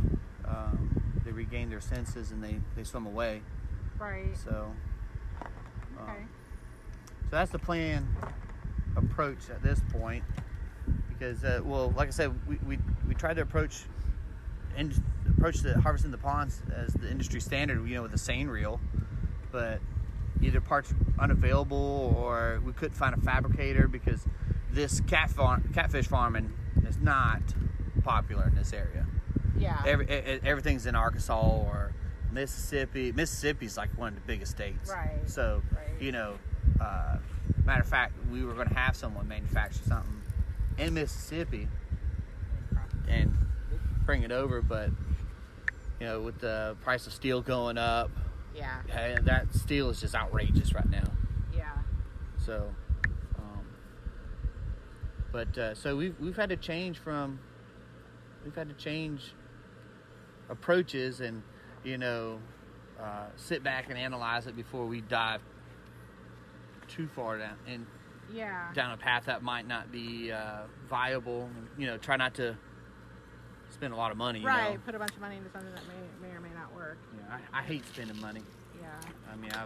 um, 0.45 1.01
they 1.25 1.31
regain 1.31 1.69
their 1.69 1.81
senses 1.81 2.31
and 2.31 2.43
they 2.43 2.59
they 2.75 2.83
swim 2.83 3.05
away. 3.05 3.41
Right. 3.99 4.35
So. 4.37 4.71
um, 5.41 5.47
Okay. 6.03 6.23
so 7.23 7.27
that's 7.31 7.51
the 7.51 7.59
plan 7.59 8.07
approach 8.95 9.49
at 9.49 9.61
this 9.63 9.81
point. 9.91 10.23
Because, 11.09 11.43
uh, 11.43 11.61
well, 11.63 11.91
like 11.97 12.07
I 12.07 12.11
said, 12.11 12.47
we, 12.47 12.57
we, 12.67 12.77
we 13.07 13.15
tried 13.15 13.35
to 13.35 13.41
approach 13.41 13.83
and 14.75 14.93
approach 15.27 15.59
the 15.59 15.79
harvesting 15.81 16.11
the 16.11 16.17
ponds 16.17 16.61
as 16.73 16.93
the 16.93 17.09
industry 17.09 17.41
standard, 17.41 17.87
you 17.87 17.95
know, 17.95 18.03
with 18.03 18.13
a 18.13 18.17
seine 18.17 18.45
reel, 18.47 18.79
but 19.51 19.79
either 20.41 20.61
parts 20.61 20.93
unavailable 21.19 22.13
or 22.15 22.61
we 22.63 22.71
couldn't 22.73 22.95
find 22.95 23.15
a 23.15 23.21
fabricator 23.21 23.87
because 23.87 24.23
this 24.71 25.01
cat 25.01 25.31
farm, 25.31 25.67
catfish 25.73 26.07
farming 26.07 26.53
is 26.87 26.97
not 26.99 27.41
popular 28.03 28.47
in 28.47 28.55
this 28.55 28.71
area. 28.71 29.07
Yeah. 29.57 29.81
Every, 29.85 30.07
everything's 30.07 30.85
in 30.85 30.93
Arkansas 30.93 31.41
or 31.41 31.91
Mississippi. 32.37 33.11
Mississippi's 33.11 33.77
like 33.77 33.89
one 33.97 34.09
of 34.09 34.15
the 34.15 34.27
biggest 34.27 34.51
states. 34.51 34.91
Right, 34.91 35.19
So, 35.25 35.63
right. 35.75 35.99
you 35.99 36.11
know, 36.11 36.35
uh, 36.79 37.17
matter 37.65 37.81
of 37.81 37.87
fact, 37.87 38.13
we 38.31 38.45
were 38.45 38.53
going 38.53 38.67
to 38.67 38.75
have 38.75 38.95
someone 38.95 39.27
manufacture 39.27 39.81
something 39.87 40.21
in 40.77 40.93
Mississippi 40.93 41.67
and 43.07 43.35
bring 44.05 44.21
it 44.21 44.31
over, 44.31 44.61
but 44.61 44.91
you 45.99 46.05
know, 46.05 46.21
with 46.21 46.37
the 46.39 46.77
price 46.83 47.07
of 47.07 47.13
steel 47.13 47.41
going 47.41 47.79
up, 47.79 48.11
yeah. 48.55 49.17
that 49.23 49.53
steel 49.55 49.89
is 49.89 49.99
just 49.99 50.13
outrageous 50.13 50.75
right 50.75 50.89
now. 50.89 51.09
Yeah. 51.55 51.71
So, 52.37 52.71
um, 53.39 53.65
but 55.31 55.57
uh, 55.57 55.73
so 55.73 55.95
we've 55.95 56.15
we've 56.19 56.35
had 56.35 56.49
to 56.49 56.57
change 56.57 56.99
from 56.99 57.39
we've 58.43 58.55
had 58.55 58.69
to 58.69 58.75
change 58.75 59.33
approaches 60.49 61.19
and 61.19 61.41
you 61.87 61.97
know 61.97 62.39
uh, 63.01 63.27
sit 63.37 63.63
back 63.63 63.85
and 63.89 63.97
analyze 63.97 64.45
it 64.45 64.55
before 64.55 64.85
we 64.85 65.01
dive 65.01 65.41
too 66.89 67.07
far 67.15 67.37
down 67.37 67.55
and 67.67 67.85
Yeah. 68.33 68.73
down 68.73 68.91
a 68.91 68.97
path 68.97 69.25
that 69.25 69.41
might 69.41 69.67
not 69.67 69.91
be 69.91 70.31
uh, 70.31 70.63
viable. 70.89 71.49
You 71.77 71.87
know, 71.87 71.97
try 71.97 72.17
not 72.17 72.33
to 72.35 72.57
spend 73.69 73.93
a 73.93 73.95
lot 73.95 74.11
of 74.11 74.17
money. 74.17 74.39
You 74.39 74.47
Right. 74.47 74.73
Know? 74.73 74.79
Put 74.85 74.95
a 74.95 74.99
bunch 74.99 75.13
of 75.13 75.21
money 75.21 75.37
into 75.37 75.49
something 75.51 75.71
that 75.73 75.83
may 75.87 76.27
may 76.27 76.35
or 76.35 76.41
may 76.41 76.49
not 76.53 76.73
work. 76.75 76.97
Yeah, 77.15 77.37
I, 77.53 77.59
I 77.59 77.63
hate 77.63 77.85
spending 77.87 78.19
money. 78.19 78.41
Yeah. 78.81 78.89
I 79.31 79.35
mean, 79.37 79.51
I, 79.53 79.65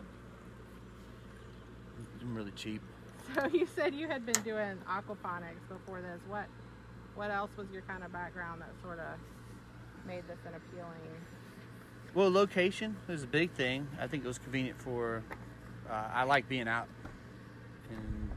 I'm 2.21 2.35
really 2.35 2.51
cheap. 2.51 2.81
So 3.35 3.47
you 3.47 3.65
said 3.65 3.95
you 3.95 4.07
had 4.09 4.25
been 4.25 4.41
doing 4.43 4.77
aquaponics 4.89 5.63
before 5.69 6.01
this. 6.01 6.19
What 6.27 6.47
what 7.15 7.31
else 7.31 7.51
was 7.55 7.67
your 7.71 7.83
kind 7.83 8.03
of 8.03 8.11
background 8.11 8.59
that 8.61 8.71
sort 8.83 8.99
of 8.99 9.17
made 10.05 10.27
this 10.27 10.39
an 10.45 10.53
appealing? 10.55 11.15
Well, 12.13 12.29
location 12.29 12.97
is 13.07 13.23
a 13.23 13.27
big 13.27 13.51
thing. 13.51 13.87
I 13.99 14.07
think 14.07 14.23
it 14.23 14.27
was 14.27 14.37
convenient 14.39 14.81
for. 14.81 15.23
Uh, 15.89 16.09
I 16.13 16.23
like 16.23 16.47
being 16.49 16.67
out 16.67 16.87
in 17.89 18.29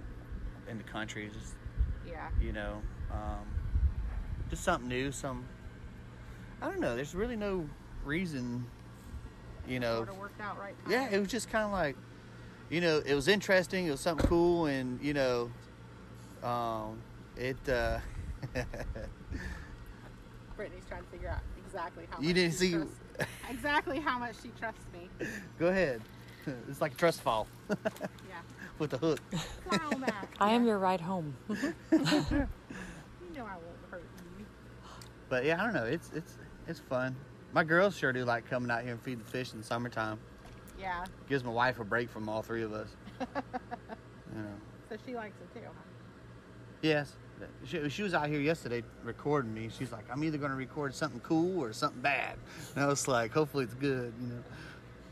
in 0.70 0.78
the 0.78 0.84
country. 0.84 1.28
Just 1.32 1.54
Yeah. 2.06 2.28
you 2.40 2.52
know, 2.52 2.80
um, 3.10 3.44
just 4.48 4.62
something 4.62 4.88
new. 4.88 5.10
Some 5.10 5.44
I 6.62 6.68
don't 6.68 6.80
know. 6.80 6.94
There's 6.94 7.14
really 7.14 7.36
no 7.36 7.68
reason. 8.04 8.66
You 9.66 9.80
know, 9.80 9.96
Sort 9.96 10.08
of 10.10 10.18
worked 10.18 10.40
out 10.40 10.58
right. 10.58 10.74
yeah, 10.88 11.08
it 11.10 11.18
was 11.18 11.28
just 11.28 11.48
kind 11.48 11.64
of 11.64 11.72
like, 11.72 11.96
you 12.68 12.82
know, 12.82 12.98
it 13.04 13.14
was 13.14 13.28
interesting. 13.28 13.86
It 13.86 13.90
was 13.92 14.00
something 14.00 14.26
cool, 14.26 14.66
and 14.66 15.00
you 15.02 15.14
know, 15.14 15.50
um, 16.42 16.98
it. 17.36 17.56
Uh, 17.68 17.98
Brittany's 20.56 20.84
trying 20.88 21.02
to 21.02 21.08
figure 21.08 21.28
out 21.28 21.40
exactly 21.66 22.06
how. 22.10 22.20
You 22.20 22.28
much 22.28 22.34
didn't 22.36 22.52
see- 22.54 22.76
exactly 23.50 24.00
how 24.00 24.18
much 24.18 24.36
she 24.42 24.50
trusts 24.58 24.84
me. 24.92 25.08
go 25.58 25.66
ahead. 25.68 26.00
It's 26.68 26.82
like 26.82 26.92
a 26.92 26.96
trust 26.96 27.22
fall 27.22 27.46
Yeah. 27.70 27.76
with 28.78 28.90
the 28.90 28.98
hook. 28.98 29.18
Fly 29.66 29.94
back. 29.98 30.28
I 30.38 30.52
am 30.52 30.66
your 30.66 30.76
ride 30.78 31.00
home. 31.00 31.34
You 31.48 31.56
know 33.34 33.46
I 33.46 33.56
won't 33.56 33.80
hurt 33.90 34.02
you. 34.38 34.44
But 35.30 35.46
yeah, 35.46 35.58
I 35.60 35.64
don't 35.64 35.72
know. 35.72 35.84
It's 35.86 36.10
it's 36.14 36.36
it's 36.68 36.80
fun. 36.80 37.16
My 37.54 37.64
girls 37.64 37.96
sure 37.96 38.12
do 38.12 38.26
like 38.26 38.46
coming 38.46 38.70
out 38.70 38.82
here 38.82 38.92
and 38.92 39.00
feed 39.00 39.20
the 39.20 39.24
fish 39.24 39.52
in 39.52 39.58
the 39.58 39.64
summertime. 39.64 40.18
Yeah. 40.78 41.04
Gives 41.30 41.42
my 41.44 41.50
wife 41.50 41.78
a 41.80 41.84
break 41.84 42.10
from 42.10 42.28
all 42.28 42.42
three 42.42 42.62
of 42.62 42.74
us. 42.74 42.88
you 43.20 44.42
know. 44.42 44.48
So 44.90 44.96
she 45.06 45.14
likes 45.14 45.36
it 45.40 45.54
too. 45.58 45.64
Huh? 45.64 45.70
Yes. 46.82 47.16
She, 47.66 47.88
she 47.88 48.02
was 48.02 48.14
out 48.14 48.28
here 48.28 48.40
yesterday 48.40 48.82
recording 49.02 49.52
me. 49.54 49.70
She's 49.76 49.90
like, 49.92 50.04
I'm 50.10 50.22
either 50.24 50.38
going 50.38 50.50
to 50.50 50.56
record 50.56 50.94
something 50.94 51.20
cool 51.20 51.62
or 51.62 51.72
something 51.72 52.00
bad. 52.00 52.36
And 52.74 52.84
I 52.84 52.86
was 52.86 53.08
like, 53.08 53.32
hopefully 53.32 53.64
it's 53.64 53.74
good, 53.74 54.12
you 54.20 54.26
know. 54.28 54.42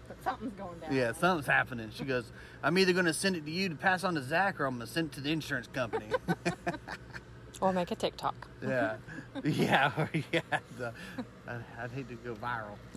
But 0.09 0.23
something's 0.23 0.52
going 0.55 0.79
down. 0.81 0.95
Yeah, 0.95 1.12
something's 1.12 1.47
happening. 1.47 1.91
She 1.95 2.05
goes, 2.05 2.31
I'm 2.62 2.76
either 2.79 2.93
going 2.93 3.07
to 3.07 3.14
send 3.14 3.37
it 3.37 3.45
to 3.47 3.50
you 3.50 3.69
to 3.69 3.75
pass 3.75 4.05
on 4.05 4.14
to 4.14 4.23
Zack 4.23 4.61
or 4.61 4.67
I'm 4.67 4.76
going 4.76 4.87
to 4.87 4.93
send 4.93 5.09
it 5.11 5.12
to 5.14 5.21
the 5.21 5.31
insurance 5.33 5.67
company. 5.69 6.07
Or 7.61 7.73
make 7.73 7.93
a 7.93 7.95
TikTok. 7.95 8.49
yeah. 8.61 8.97
Yeah. 9.45 9.93
yeah. 10.33 10.41
the- 10.79 10.93
I- 11.47 11.61
I'd 11.81 11.93
hate 11.93 12.09
to 12.09 12.17
go 12.17 12.35
viral. 12.35 12.75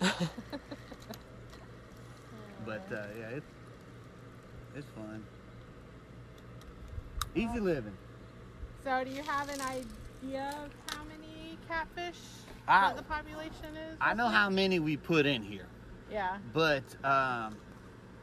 but 2.66 2.84
uh, 2.90 3.06
yeah, 3.16 3.28
it's, 3.36 3.46
it's 4.74 4.86
fun. 4.96 5.24
Easy 7.36 7.60
living. 7.60 7.92
So 8.86 9.02
do 9.02 9.10
you 9.10 9.22
have 9.24 9.48
an 9.48 9.60
idea 9.62 10.54
of 10.62 10.70
how 10.94 11.02
many 11.06 11.58
catfish 11.66 12.20
I- 12.68 12.82
that 12.90 12.96
the 12.96 13.02
population 13.02 13.74
is? 13.90 13.96
I 14.00 14.14
know 14.14 14.28
how 14.28 14.48
many 14.48 14.78
we 14.78 14.96
put 14.96 15.26
in 15.26 15.42
here, 15.42 15.66
Yeah. 16.08 16.38
but 16.52 16.84
um, 17.02 17.56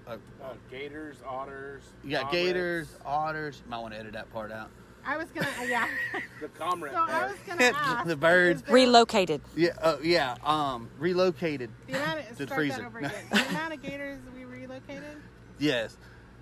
uh, 0.08 0.12
Uh, 0.42 0.54
gators, 0.72 1.18
otters. 1.28 1.84
you 2.02 2.12
got 2.12 2.22
comrades. 2.24 2.48
gators, 2.48 2.88
otters. 3.06 3.62
Might 3.68 3.80
want 3.80 3.94
to 3.94 4.00
edit 4.00 4.14
that 4.14 4.32
part 4.32 4.54
out. 4.54 4.70
I 5.06 5.18
was 5.18 5.28
gonna. 5.32 5.50
uh, 5.60 5.64
Yeah. 5.64 5.86
The 6.40 6.48
comrade. 6.48 6.94
so 6.94 7.00
I 7.10 7.28
was 7.28 7.36
gonna 7.46 7.64
ask. 7.76 8.08
The 8.08 8.16
birds. 8.16 8.62
there- 8.62 8.74
Relocated. 8.74 9.42
Yeah, 9.58 9.72
uh, 9.82 9.98
yeah. 10.02 10.36
Um, 10.46 10.90
relocated. 10.98 11.72
The 11.88 11.96
amount 12.02 12.20
of, 12.22 12.28
to 12.38 12.46
the 12.46 12.56
freezer. 12.56 12.78
that 12.78 12.86
over 12.88 13.00
again. 13.00 13.12
The 13.34 13.50
amount 13.50 13.74
of 13.74 13.82
gators 13.82 14.20
we 14.34 14.46
relocated. 14.46 15.18
Yes. 15.60 15.98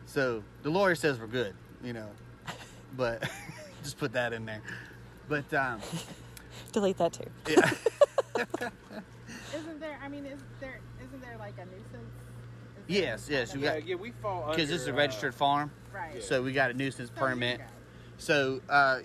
So 0.05 0.43
the 0.61 0.69
lawyer 0.69 0.93
says 0.93 1.19
we're 1.19 1.25
good, 1.25 1.55
you 1.83 1.93
know, 1.93 2.09
but 2.95 3.27
just 3.83 3.97
put 3.97 4.13
that 4.13 4.33
in 4.33 4.45
there. 4.45 4.61
But 5.29 5.51
um, 5.53 5.79
Delete 6.71 6.97
that 6.97 7.13
too. 7.13 7.23
yeah, 7.49 7.71
Isn't 9.55 9.79
there? 9.79 9.97
I 10.03 10.07
mean, 10.07 10.25
is 10.25 10.39
there? 10.59 10.79
Isn't 11.05 11.21
there 11.21 11.37
like 11.37 11.55
a 11.57 11.65
nuisance? 11.65 12.11
Yes, 12.87 13.27
yes, 13.29 13.51
kind 13.51 13.61
we 13.61 13.67
of- 13.67 13.75
yeah, 13.75 13.81
yeah, 13.89 13.95
we 13.95 14.11
fall 14.21 14.49
because 14.49 14.69
this 14.69 14.81
is 14.81 14.87
a 14.87 14.93
uh, 14.93 14.95
registered 14.97 15.33
farm, 15.35 15.71
Right. 15.93 16.21
so 16.23 16.41
we 16.41 16.51
got 16.51 16.71
a 16.71 16.73
nuisance 16.73 17.09
So 17.13 17.19
permit. 17.21 17.61
So, 18.17 18.61
uh, 18.69 18.99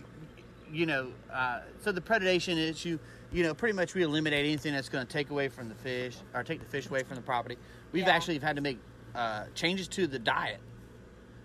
you 0.72 0.86
know, 0.86 1.12
uh, 1.32 1.60
so 1.82 1.92
the 1.92 2.00
predation 2.00 2.56
issue, 2.58 2.98
you 3.32 3.42
know, 3.44 3.54
pretty 3.54 3.74
much 3.74 3.94
we 3.94 4.02
eliminate 4.02 4.44
anything 4.44 4.72
that's 4.74 4.88
going 4.88 5.06
to 5.06 5.12
take 5.12 5.30
away 5.30 5.48
from 5.48 5.68
the 5.68 5.74
fish 5.74 6.16
or 6.34 6.42
take 6.42 6.60
the 6.60 6.66
fish 6.66 6.88
away 6.88 7.02
from 7.02 7.16
the 7.16 7.22
property. 7.22 7.56
We've 7.92 8.06
Yeah. 8.06 8.14
actually 8.14 8.38
had 8.40 8.56
to 8.56 8.62
make 8.62 8.78
uh, 9.14 9.44
changes 9.54 9.88
to 9.88 10.06
the 10.06 10.18
diet 10.18 10.60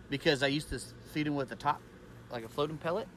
because 0.09 0.43
I 0.43 0.47
used 0.47 0.69
to 0.69 0.79
feed 1.13 1.27
them 1.27 1.35
with 1.35 1.51
a 1.51 1.55
top, 1.55 1.81
like 2.31 2.43
a 2.43 2.49
floating 2.49 2.77
pellet. 2.77 3.07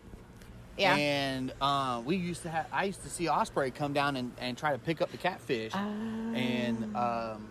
Yeah. 0.76 0.96
And 0.96 1.52
uh, 1.60 2.02
we 2.04 2.16
used 2.16 2.42
to 2.42 2.50
have, 2.50 2.66
I 2.72 2.84
used 2.84 3.02
to 3.04 3.08
see 3.10 3.28
Osprey 3.28 3.70
come 3.70 3.92
down 3.92 4.16
and, 4.16 4.32
and 4.38 4.56
try 4.58 4.72
to 4.72 4.78
pick 4.78 5.00
up 5.00 5.10
the 5.12 5.16
catfish. 5.16 5.72
And, 5.74 6.96
um, 6.96 7.48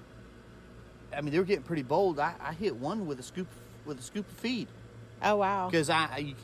I 1.16 1.22
mean, 1.22 1.32
they 1.32 1.40
were 1.40 1.46
getting 1.46 1.64
pretty 1.64 1.84
bold. 1.84 2.20
I, 2.20 2.34
I 2.42 2.54
hit 2.54 2.76
one 2.76 3.06
with 3.08 3.20
a 3.20 3.24
scoop, 3.24 3.48
with 3.86 4.00
a 4.00 4.04
scoop 4.04 4.28
of 4.30 4.38
feed. 4.38 4.68
oh 5.24 5.38
wow. 5.38 5.68
Because 5.70 5.90
I, 5.90 5.96
I- 6.12 6.36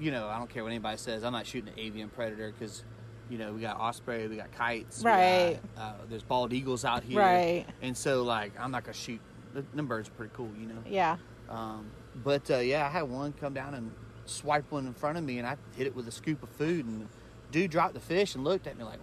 you, 0.00 0.10
know, 0.10 0.28
I 0.28 0.38
don't 0.38 0.50
care 0.50 0.62
what 0.62 0.70
anybody 0.70 0.98
says. 0.98 1.24
I'm 1.24 1.32
not 1.32 1.46
shooting 1.46 1.72
an 1.72 1.78
avian 1.78 2.08
predator 2.08 2.52
because, 2.52 2.84
you 3.30 3.38
know, 3.38 3.52
we 3.52 3.60
got 3.62 3.78
osprey, 3.80 4.26
we 4.28 4.36
got 4.36 4.52
kites, 4.52 5.02
Right. 5.02 5.58
got, 5.76 5.82
uh, 5.82 5.94
there's 6.10 6.22
bald 6.22 6.52
eagles 6.52 6.84
out 6.84 7.04
here, 7.04 7.18
Right. 7.20 7.64
And 7.80 7.96
so, 7.96 8.22
like, 8.22 8.52
I'm 8.60 8.70
not 8.70 8.84
gonna 8.84 8.92
shoot. 8.94 9.20
th- 9.54 9.64
Them 9.74 9.86
birds 9.86 10.08
are 10.08 10.12
pretty 10.12 10.32
cool, 10.36 10.50
you 10.60 10.66
know. 10.66 10.82
Yeah. 10.86 11.16
Um, 11.48 11.86
but 12.22 12.50
uh, 12.50 12.58
yeah, 12.58 12.86
I 12.86 12.90
had 12.90 13.02
one 13.04 13.32
come 13.34 13.54
down 13.54 13.74
and 13.74 13.90
swipe 14.26 14.70
one 14.70 14.86
in 14.86 14.94
front 14.94 15.18
of 15.18 15.24
me, 15.24 15.38
and 15.38 15.46
I 15.46 15.56
hit 15.76 15.86
it 15.86 15.94
with 15.94 16.08
a 16.08 16.12
scoop 16.12 16.42
of 16.42 16.48
food, 16.50 16.86
and 16.86 17.08
dude 17.50 17.70
dropped 17.70 17.94
the 17.94 18.00
fish 18.00 18.34
and 18.34 18.44
looked 18.44 18.66
at 18.66 18.76
me 18.76 18.84
like, 18.84 18.98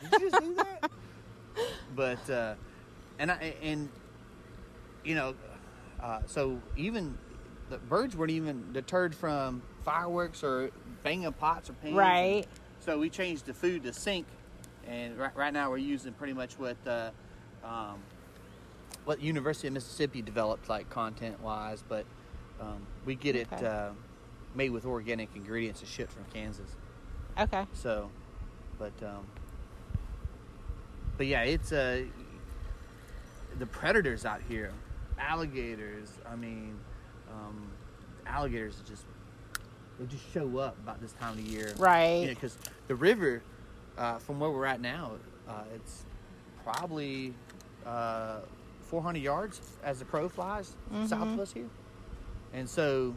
"Did 0.00 0.20
you 0.20 0.30
just 0.30 0.42
do 0.42 0.54
that?" 0.54 0.90
but 1.96 2.30
uh, 2.30 2.54
and 3.18 3.30
I 3.30 3.54
and 3.62 3.88
you 5.04 5.14
know, 5.14 5.34
uh, 6.00 6.20
so 6.26 6.60
even 6.76 7.16
the 7.68 7.78
birds 7.78 8.16
weren't 8.16 8.32
even 8.32 8.72
deterred 8.72 9.14
from 9.14 9.62
fireworks 9.84 10.42
or 10.42 10.70
banging 11.02 11.32
pots 11.32 11.70
or 11.70 11.74
pans. 11.74 11.94
Right. 11.94 12.46
So 12.80 12.98
we 12.98 13.10
changed 13.10 13.46
the 13.46 13.54
food 13.54 13.82
to 13.84 13.92
sink, 13.92 14.26
and 14.86 15.16
right, 15.18 15.36
right 15.36 15.52
now 15.52 15.70
we're 15.70 15.78
using 15.78 16.12
pretty 16.12 16.32
much 16.32 16.58
what 16.58 16.76
uh, 16.86 17.10
um, 17.64 17.98
what 19.04 19.20
University 19.20 19.68
of 19.68 19.74
Mississippi 19.74 20.22
developed, 20.22 20.68
like 20.68 20.88
content 20.90 21.40
wise, 21.42 21.84
but 21.88 22.04
um, 22.60 22.86
we 23.04 23.14
get 23.14 23.36
it 23.36 23.52
uh, 23.52 23.90
made 24.54 24.70
with 24.70 24.84
organic 24.84 25.28
ingredients 25.36 25.80
and 25.80 25.88
shipped 25.88 26.12
from 26.12 26.24
Kansas. 26.32 26.70
Okay. 27.38 27.64
So, 27.72 28.10
but 28.78 28.92
um, 29.02 29.26
but 31.16 31.26
yeah, 31.26 31.42
it's 31.42 31.72
uh, 31.72 32.02
the 33.58 33.66
predators 33.66 34.24
out 34.24 34.40
here, 34.48 34.72
alligators. 35.18 36.10
I 36.30 36.36
mean, 36.36 36.78
um, 37.30 37.70
alligators 38.26 38.82
just 38.88 39.04
they 39.98 40.06
just 40.06 40.30
show 40.32 40.58
up 40.58 40.76
about 40.82 41.00
this 41.00 41.12
time 41.12 41.34
of 41.34 41.40
year, 41.40 41.74
Right. 41.78 42.26
because 42.28 42.56
the 42.88 42.94
river, 42.94 43.42
uh, 43.98 44.18
from 44.18 44.40
where 44.40 44.50
we're 44.50 44.64
at 44.64 44.80
now, 44.80 45.12
uh, 45.46 45.62
it's 45.74 46.04
probably 46.64 47.34
uh, 47.84 48.38
400 48.82 49.18
yards 49.18 49.60
as 49.84 49.98
the 49.98 50.06
crow 50.06 50.28
flies 50.28 50.74
south 51.06 51.28
of 51.28 51.38
us 51.38 51.52
here, 51.52 51.68
and 52.54 52.68
so, 52.68 53.14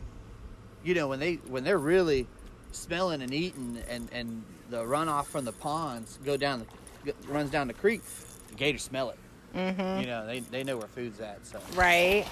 you 0.83 0.93
know, 0.93 1.07
when 1.07 1.19
they 1.19 1.35
when 1.47 1.63
they're 1.63 1.77
really 1.77 2.27
smelling 2.71 3.21
and 3.21 3.33
eating, 3.33 3.79
and 3.89 4.09
and 4.11 4.43
the 4.69 4.83
runoff 4.83 5.25
from 5.25 5.45
the 5.45 5.51
ponds 5.51 6.19
go 6.25 6.37
down 6.37 6.65
the 7.05 7.13
runs 7.27 7.49
down 7.49 7.67
the 7.67 7.73
creek, 7.73 8.01
the 8.49 8.55
gators 8.55 8.81
smell 8.83 9.09
it. 9.09 9.17
Mm-hmm. 9.55 10.01
You 10.01 10.07
know, 10.07 10.25
they 10.25 10.39
they 10.39 10.63
know 10.63 10.77
where 10.77 10.87
food's 10.87 11.19
at. 11.19 11.45
So, 11.45 11.59
Right. 11.75 12.25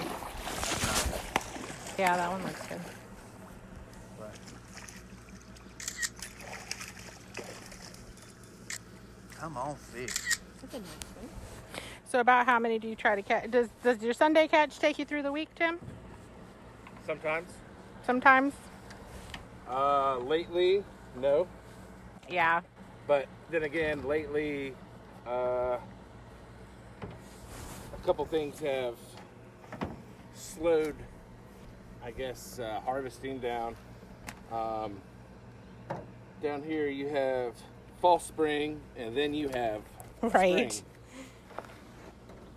Yeah, 1.98 2.17
that 2.17 2.31
one 2.31 2.43
looks 2.43 2.67
good. 2.67 2.79
but. 4.17 4.36
Come 9.39 9.58
on, 9.58 9.75
fish. 9.75 10.39
So 12.08 12.20
about 12.20 12.46
how 12.46 12.60
many 12.60 12.79
do 12.79 12.88
you 12.88 12.96
try 12.96 13.15
to 13.15 13.22
catch? 13.22 13.50
Does 13.51 13.70
does 13.84 14.01
your 14.01 14.13
Sunday 14.13 14.48
catch 14.48 14.79
take 14.79 15.00
you 15.00 15.05
through 15.05 15.24
the 15.24 15.31
week, 15.31 15.50
Tim? 15.55 15.79
Sometimes. 17.05 17.51
Sometimes. 18.05 18.53
Uh, 19.70 20.17
lately, 20.17 20.84
no. 21.20 21.48
Yeah. 22.29 22.62
But 23.08 23.27
then 23.50 23.63
again, 23.63 24.05
lately, 24.05 24.74
uh, 25.27 25.77
a 27.01 28.05
couple 28.05 28.25
things 28.25 28.60
have 28.60 28.96
slowed, 30.34 30.96
I 32.03 32.12
guess, 32.12 32.60
uh, 32.60 32.81
harvesting 32.84 33.39
down. 33.39 33.75
Um, 34.51 34.98
down 36.41 36.63
here 36.63 36.88
you 36.88 37.08
have 37.10 37.53
false 38.01 38.25
spring, 38.25 38.81
and 38.98 39.15
then 39.15 39.34
you 39.34 39.50
have 39.50 39.81
Right. 40.22 40.72
spring. 40.72 40.86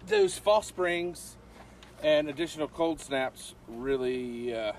Those 0.06 0.38
false 0.38 0.66
springs 0.66 1.36
and 2.02 2.28
additional 2.28 2.68
cold 2.68 3.00
snaps 3.00 3.54
really, 3.68 4.54
uh, 4.54 4.72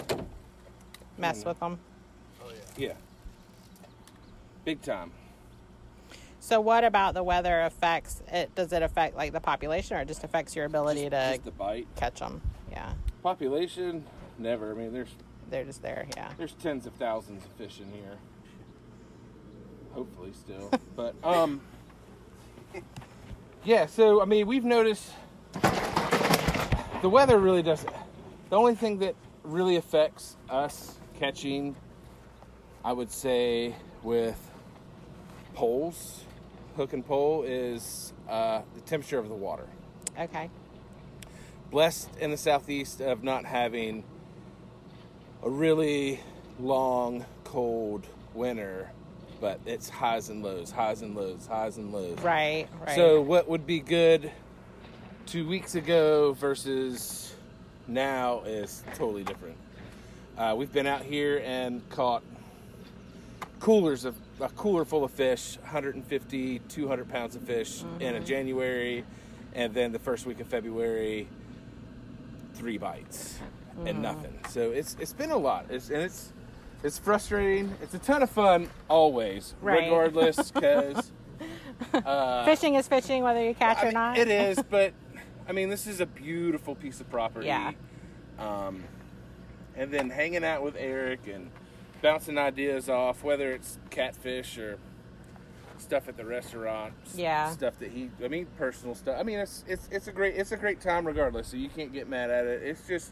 Mess 1.17 1.45
with 1.45 1.59
them. 1.59 1.79
yeah, 2.77 2.87
Yeah. 2.89 2.93
big 4.63 4.81
time. 4.81 5.11
So 6.39 6.61
what 6.61 6.83
about 6.83 7.13
the 7.15 7.23
weather 7.23 7.61
affects 7.61 8.21
it? 8.31 8.53
Does 8.53 8.71
it 8.71 8.83
affect 8.83 9.15
like 9.15 9.31
the 9.31 9.39
population, 9.41 9.97
or 9.97 10.01
it 10.01 10.07
just 10.07 10.23
affects 10.23 10.55
your 10.55 10.65
ability 10.65 11.09
Just, 11.09 11.11
to 11.11 11.31
just 11.37 11.45
the 11.45 11.51
bite. 11.51 11.87
catch 11.95 12.19
them? 12.19 12.41
Yeah, 12.71 12.93
Population, 13.23 14.03
never. 14.37 14.71
I 14.71 14.75
mean, 14.75 14.93
there's 14.93 15.09
they're 15.49 15.63
just 15.63 15.81
there. 15.81 16.05
Yeah. 16.15 16.31
there's 16.37 16.53
tens 16.53 16.85
of 16.85 16.93
thousands 16.93 17.43
of 17.45 17.51
fish 17.51 17.79
in 17.79 17.91
here. 17.91 18.17
Hopefully, 19.93 20.33
still, 20.33 20.69
but 20.95 21.15
um, 21.23 21.61
yeah. 23.63 23.85
So 23.87 24.21
I 24.21 24.25
mean, 24.25 24.45
we've 24.45 24.65
noticed 24.65 25.09
the 27.01 27.09
weather 27.09 27.39
really 27.39 27.63
doesn't. 27.63 27.91
The 28.49 28.57
only 28.57 28.75
thing 28.75 28.99
that 28.99 29.15
really 29.43 29.77
affects 29.77 30.35
us 30.49 30.95
catching, 31.19 31.75
I 32.83 32.93
would 32.93 33.11
say, 33.11 33.75
with 34.03 34.39
poles, 35.53 36.23
hook 36.75 36.93
and 36.93 37.05
pole, 37.05 37.43
is 37.43 38.13
uh, 38.29 38.61
the 38.75 38.81
temperature 38.81 39.19
of 39.19 39.29
the 39.29 39.35
water 39.35 39.67
Okay. 40.19 40.49
blessed 41.71 42.09
in 42.19 42.31
the 42.31 42.37
southeast 42.37 43.01
of 43.01 43.23
not 43.23 43.45
having 43.45 44.03
a 45.43 45.49
really 45.49 46.19
long, 46.59 47.25
cold 47.43 48.05
winter, 48.33 48.89
but 49.41 49.59
it's 49.65 49.89
highs 49.89 50.29
and 50.29 50.43
lows, 50.43 50.71
highs 50.71 51.01
and 51.01 51.15
lows, 51.15 51.45
highs 51.45 51.77
and 51.77 51.91
lows. 51.91 52.19
Right. 52.19 52.67
Right. 52.79 52.95
So, 52.95 53.21
what 53.21 53.47
would 53.47 53.65
be 53.67 53.79
good 53.79 54.31
two 55.25 55.47
weeks 55.47 55.75
ago 55.75 56.33
versus 56.33 57.33
now 57.87 58.41
is 58.45 58.83
totally 58.95 59.23
different. 59.23 59.57
Uh, 60.37 60.53
we've 60.57 60.71
been 60.73 60.87
out 60.87 61.01
here 61.01 61.41
and 61.45 61.87
caught 61.89 62.23
coolers 63.59 64.03
of 64.05 64.15
a 64.41 64.49
cooler 64.49 64.83
full 64.83 65.03
of 65.03 65.11
fish 65.11 65.57
150 65.61 66.59
200 66.59 67.09
pounds 67.09 67.35
of 67.37 67.41
fish 67.43 67.83
in 68.01 68.15
a 68.15 68.19
january 68.19 69.03
and 69.53 69.73
then 69.73 69.91
the 69.93 69.97
first 69.97 70.25
week 70.25 70.39
of 70.41 70.47
february 70.47 71.27
three 72.53 72.77
bites 72.77 73.39
and 73.85 74.01
nothing 74.01 74.37
so 74.49 74.71
it's 74.71 74.97
it's 74.99 75.13
been 75.13 75.31
a 75.31 75.37
lot 75.37 75.65
it's 75.69 75.89
and 75.89 76.01
it's 76.01 76.33
it's 76.83 76.99
frustrating 76.99 77.73
it's 77.81 77.93
a 77.93 77.99
ton 77.99 78.21
of 78.21 78.29
fun 78.29 78.69
always 78.89 79.55
Right. 79.61 79.83
regardless 79.85 80.51
because 80.51 81.11
fishing 82.45 82.75
is 82.75 82.87
fishing, 82.87 83.23
whether 83.23 83.43
you 83.43 83.53
catch 83.55 83.77
I 83.83 83.87
or 83.87 83.91
not. 83.91 84.17
It 84.17 84.29
is, 84.29 84.61
but 84.69 84.93
I 85.47 85.51
mean, 85.51 85.69
this 85.69 85.87
is 85.87 85.99
a 85.99 86.05
beautiful 86.05 86.73
piece 86.75 87.01
of 87.01 87.09
property. 87.09 87.47
Yeah. 87.47 87.73
Um, 88.39 88.83
and 89.75 89.91
then 89.91 90.09
hanging 90.09 90.43
out 90.43 90.63
with 90.63 90.75
Eric 90.77 91.27
and 91.27 91.49
bouncing 92.01 92.37
ideas 92.37 92.89
off, 92.89 93.23
whether 93.23 93.51
it's 93.51 93.77
catfish 93.89 94.57
or 94.57 94.77
stuff 95.77 96.07
at 96.07 96.17
the 96.17 96.25
restaurant. 96.25 96.93
Yeah. 97.15 97.49
Stuff 97.51 97.77
that 97.79 97.91
he, 97.91 98.09
I 98.23 98.27
mean, 98.27 98.47
personal 98.57 98.95
stuff. 98.95 99.17
I 99.19 99.23
mean, 99.23 99.39
it's 99.39 99.63
it's 99.67 99.87
it's 99.91 100.07
a 100.07 100.11
great 100.11 100.35
it's 100.35 100.51
a 100.51 100.57
great 100.57 100.79
time 100.81 101.05
regardless. 101.05 101.47
So 101.47 101.57
you 101.57 101.69
can't 101.69 101.91
get 101.93 102.07
mad 102.07 102.29
at 102.29 102.45
it. 102.45 102.63
It's 102.63 102.87
just 102.87 103.11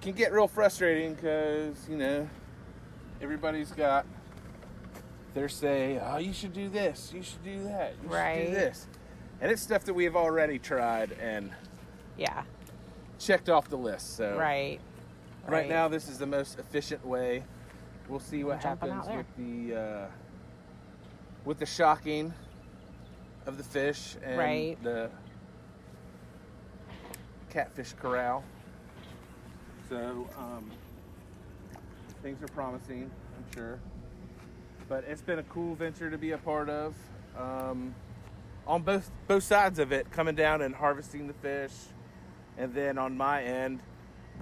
can 0.00 0.12
get 0.12 0.32
real 0.32 0.48
frustrating 0.48 1.14
because 1.14 1.88
you 1.88 1.96
know 1.96 2.28
everybody's 3.20 3.72
got 3.72 4.06
their 5.34 5.48
say. 5.48 6.00
Oh, 6.02 6.16
you 6.18 6.32
should 6.32 6.52
do 6.54 6.68
this. 6.68 7.12
You 7.14 7.22
should 7.22 7.44
do 7.44 7.64
that. 7.64 7.92
You 8.02 8.08
should 8.08 8.10
Right. 8.10 8.46
do 8.46 8.52
this. 8.54 8.86
And 9.40 9.52
it's 9.52 9.60
stuff 9.60 9.84
that 9.84 9.92
we 9.94 10.04
have 10.04 10.16
already 10.16 10.58
tried 10.58 11.12
and 11.12 11.50
Yeah. 12.16 12.44
checked 13.18 13.50
off 13.50 13.68
the 13.68 13.76
list. 13.76 14.16
So 14.16 14.38
Right. 14.38 14.80
Right 15.48 15.68
now, 15.68 15.88
this 15.88 16.08
is 16.08 16.18
the 16.18 16.26
most 16.26 16.58
efficient 16.58 17.04
way. 17.06 17.44
We'll 18.08 18.20
see 18.20 18.44
what 18.44 18.62
happens 18.62 19.06
with 19.08 19.26
the 19.36 19.76
uh, 19.76 20.06
with 21.44 21.58
the 21.58 21.66
shocking 21.66 22.32
of 23.46 23.56
the 23.58 23.64
fish 23.64 24.16
and 24.22 24.38
Right. 24.38 24.82
the 24.82 25.10
catfish 27.50 27.92
corral. 27.94 28.44
So 29.88 30.28
um, 30.36 30.70
things 32.22 32.42
are 32.42 32.48
promising, 32.48 33.10
I'm 33.36 33.54
sure. 33.54 33.78
But 34.88 35.04
it's 35.04 35.22
been 35.22 35.38
a 35.38 35.44
cool 35.44 35.74
venture 35.74 36.10
to 36.10 36.18
be 36.18 36.32
a 36.32 36.38
part 36.38 36.68
of. 36.68 36.94
Um, 37.38 37.94
on 38.66 38.82
both 38.82 39.10
both 39.28 39.44
sides 39.44 39.78
of 39.78 39.92
it, 39.92 40.10
coming 40.10 40.34
down 40.34 40.60
and 40.62 40.74
harvesting 40.74 41.28
the 41.28 41.34
fish, 41.34 41.72
and 42.58 42.74
then 42.74 42.98
on 42.98 43.16
my 43.16 43.42
end, 43.42 43.80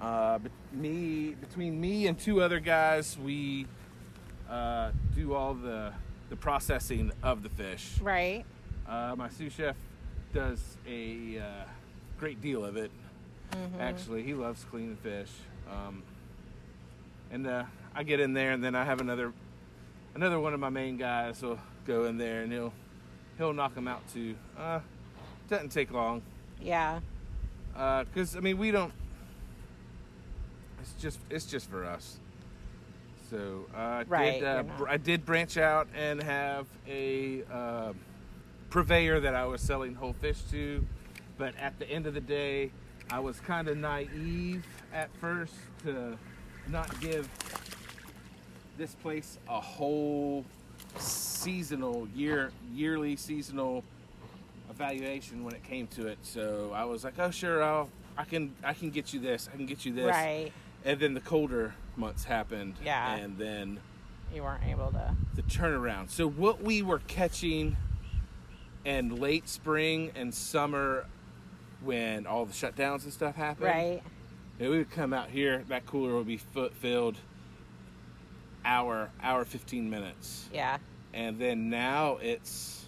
uh, 0.01 0.39
bet- 0.39 0.51
me 0.73 1.35
between 1.39 1.79
me 1.79 2.07
and 2.07 2.17
two 2.19 2.41
other 2.41 2.59
guys, 2.59 3.17
we 3.17 3.65
uh, 4.49 4.91
do 5.15 5.33
all 5.33 5.53
the 5.53 5.93
the 6.29 6.35
processing 6.35 7.11
of 7.23 7.43
the 7.43 7.49
fish. 7.49 7.99
Right. 8.01 8.45
Uh, 8.87 9.15
my 9.17 9.29
sous 9.29 9.53
chef 9.53 9.75
does 10.33 10.77
a 10.87 11.39
uh, 11.39 11.43
great 12.19 12.41
deal 12.41 12.63
of 12.65 12.77
it. 12.77 12.91
Actually, 13.79 14.23
he 14.23 14.33
loves 14.33 14.65
cleaning 14.65 14.97
fish. 14.97 15.29
Um, 15.71 16.03
and 17.31 17.47
uh, 17.47 17.63
I 17.95 18.03
get 18.03 18.19
in 18.19 18.33
there, 18.33 18.51
and 18.51 18.63
then 18.63 18.75
I 18.75 18.83
have 18.83 18.99
another 19.01 19.31
another 20.13 20.39
one 20.39 20.53
of 20.53 20.59
my 20.59 20.69
main 20.69 20.97
guys 20.97 21.41
will 21.41 21.59
go 21.87 22.05
in 22.05 22.17
there, 22.17 22.41
and 22.41 22.51
he'll 22.51 22.73
he'll 23.37 23.53
knock 23.53 23.73
them 23.75 23.87
out 23.87 24.01
too. 24.13 24.35
Uh, 24.57 24.79
doesn't 25.49 25.69
take 25.69 25.91
long 25.91 26.21
Yeah. 26.61 26.99
because 27.73 28.35
I 28.35 28.39
mean 28.41 28.57
we 28.57 28.71
don't. 28.71 28.91
It's 30.85 31.01
just 31.01 31.19
it's 31.31 31.45
just 31.45 31.69
for 31.69 31.83
us. 31.85 32.19
So 33.29 33.65
uh, 33.75 33.77
I 33.77 34.03
Right, 34.07 34.39
did 34.39 34.43
uh, 34.43 34.63
I 34.87 34.97
did 34.97 35.25
branch 35.25 35.57
out 35.57 35.87
and 35.95 36.21
have 36.21 36.67
a 36.87 37.43
uh, 37.51 37.93
purveyor 38.69 39.19
that 39.21 39.33
I 39.33 39.45
was 39.45 39.61
selling 39.61 39.95
whole 39.95 40.13
fish 40.13 40.41
to, 40.51 40.85
but 41.37 41.55
at 41.57 41.79
the 41.79 41.89
end 41.89 42.05
of 42.05 42.13
the 42.13 42.21
day, 42.21 42.71
I 43.09 43.19
was 43.19 43.39
kind 43.39 43.67
of 43.67 43.77
naive 43.77 44.65
at 44.93 45.09
first 45.17 45.55
to 45.83 46.17
not 46.69 46.99
give 47.01 47.27
this 48.77 48.93
place 48.95 49.39
a 49.49 49.59
whole 49.59 50.45
seasonal 50.97 52.07
year 52.15 52.51
yearly 52.73 53.15
seasonal 53.15 53.83
evaluation 54.69 55.43
when 55.43 55.55
it 55.55 55.63
came 55.63 55.87
to 55.87 56.07
it. 56.07 56.19
So 56.21 56.71
I 56.75 56.85
was 56.85 57.03
like, 57.03 57.15
"Oh, 57.17 57.31
sure, 57.31 57.63
I'll 57.63 57.89
I 58.17 58.23
can 58.23 58.53
I 58.63 58.73
can 58.73 58.91
get 58.91 59.13
you 59.13 59.19
this. 59.19 59.49
I 59.51 59.55
can 59.57 59.65
get 59.65 59.83
you 59.83 59.93
this." 59.93 60.05
Right. 60.05 60.51
And 60.85 60.99
then 60.99 61.13
the 61.15 61.19
colder 61.21 61.73
months 61.97 62.23
happened. 62.23 62.75
Yeah. 62.83 63.15
And 63.15 63.37
then 63.37 63.79
You 64.33 64.43
weren't 64.43 64.63
able 64.65 64.91
to. 64.91 65.15
the 65.33 65.41
turnaround. 65.43 66.09
So 66.11 66.29
what 66.29 66.61
we 66.61 66.81
were 66.81 66.99
catching 66.99 67.75
in 68.85 69.15
late 69.15 69.49
spring 69.49 70.11
and 70.15 70.33
summer 70.33 71.07
when 71.83 72.27
all 72.27 72.45
the 72.45 72.53
shutdowns 72.53 73.03
and 73.03 73.11
stuff 73.11 73.35
happened. 73.35 73.65
Right. 73.67 74.03
And 74.59 74.69
we 74.69 74.77
would 74.77 74.91
come 74.91 75.11
out 75.11 75.29
here, 75.29 75.63
that 75.67 75.85
cooler 75.85 76.15
would 76.15 76.27
be 76.27 76.37
foot 76.37 76.73
filled 76.75 77.17
hour, 78.63 79.09
hour 79.21 79.43
15 79.43 79.89
minutes. 79.89 80.47
Yeah. 80.53 80.77
And 81.13 81.39
then 81.39 81.69
now 81.69 82.17
it's 82.21 82.85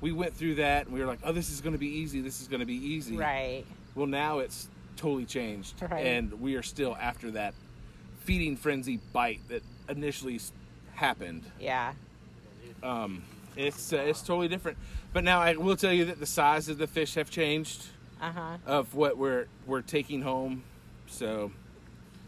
we 0.00 0.12
went 0.12 0.34
through 0.34 0.56
that 0.56 0.86
and 0.86 0.94
we 0.94 1.00
were 1.00 1.06
like, 1.06 1.20
"Oh, 1.22 1.32
this 1.32 1.50
is 1.50 1.60
going 1.60 1.72
to 1.74 1.78
be 1.78 1.88
easy. 1.88 2.20
This 2.20 2.40
is 2.40 2.48
going 2.48 2.60
to 2.60 2.66
be 2.66 2.74
easy." 2.74 3.16
Right. 3.16 3.64
Well, 3.94 4.06
now 4.06 4.38
it's 4.38 4.68
totally 5.00 5.24
changed, 5.24 5.74
Right. 5.90 6.04
and 6.06 6.40
we 6.40 6.56
are 6.56 6.62
still 6.62 6.94
after 7.00 7.30
that 7.32 7.54
feeding 8.24 8.54
frenzy 8.56 8.98
bite 9.14 9.40
that 9.48 9.62
initially 9.88 10.38
happened. 10.94 11.42
Yeah. 11.58 11.94
Um, 12.82 13.22
it's 13.56 13.92
uh, 13.92 13.96
it's 13.96 14.20
totally 14.20 14.48
different. 14.48 14.76
But 15.12 15.24
now 15.24 15.40
I 15.40 15.56
will 15.56 15.76
tell 15.76 15.92
you 15.92 16.04
that 16.04 16.20
the 16.20 16.26
size 16.26 16.68
of 16.68 16.76
the 16.78 16.86
fish 16.86 17.14
have 17.14 17.30
changed 17.30 17.86
Uh 18.20 18.30
huh. 18.30 18.56
of 18.66 18.94
what 18.94 19.16
we're 19.16 19.46
we're 19.66 19.80
taking 19.82 20.20
home. 20.22 20.62
So, 21.06 21.50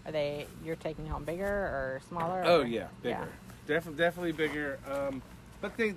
Are 0.06 0.12
they? 0.12 0.46
You're 0.64 0.76
taking 0.76 1.06
home 1.06 1.24
bigger 1.24 1.46
or 1.46 2.00
smaller? 2.08 2.42
oh 2.44 2.62
or- 2.62 2.66
yeah, 2.66 2.88
bigger, 3.02 3.28
definitely 3.66 3.98
definitely 3.98 4.32
bigger. 4.32 4.78
Um, 4.90 5.20
but 5.60 5.76
they 5.76 5.94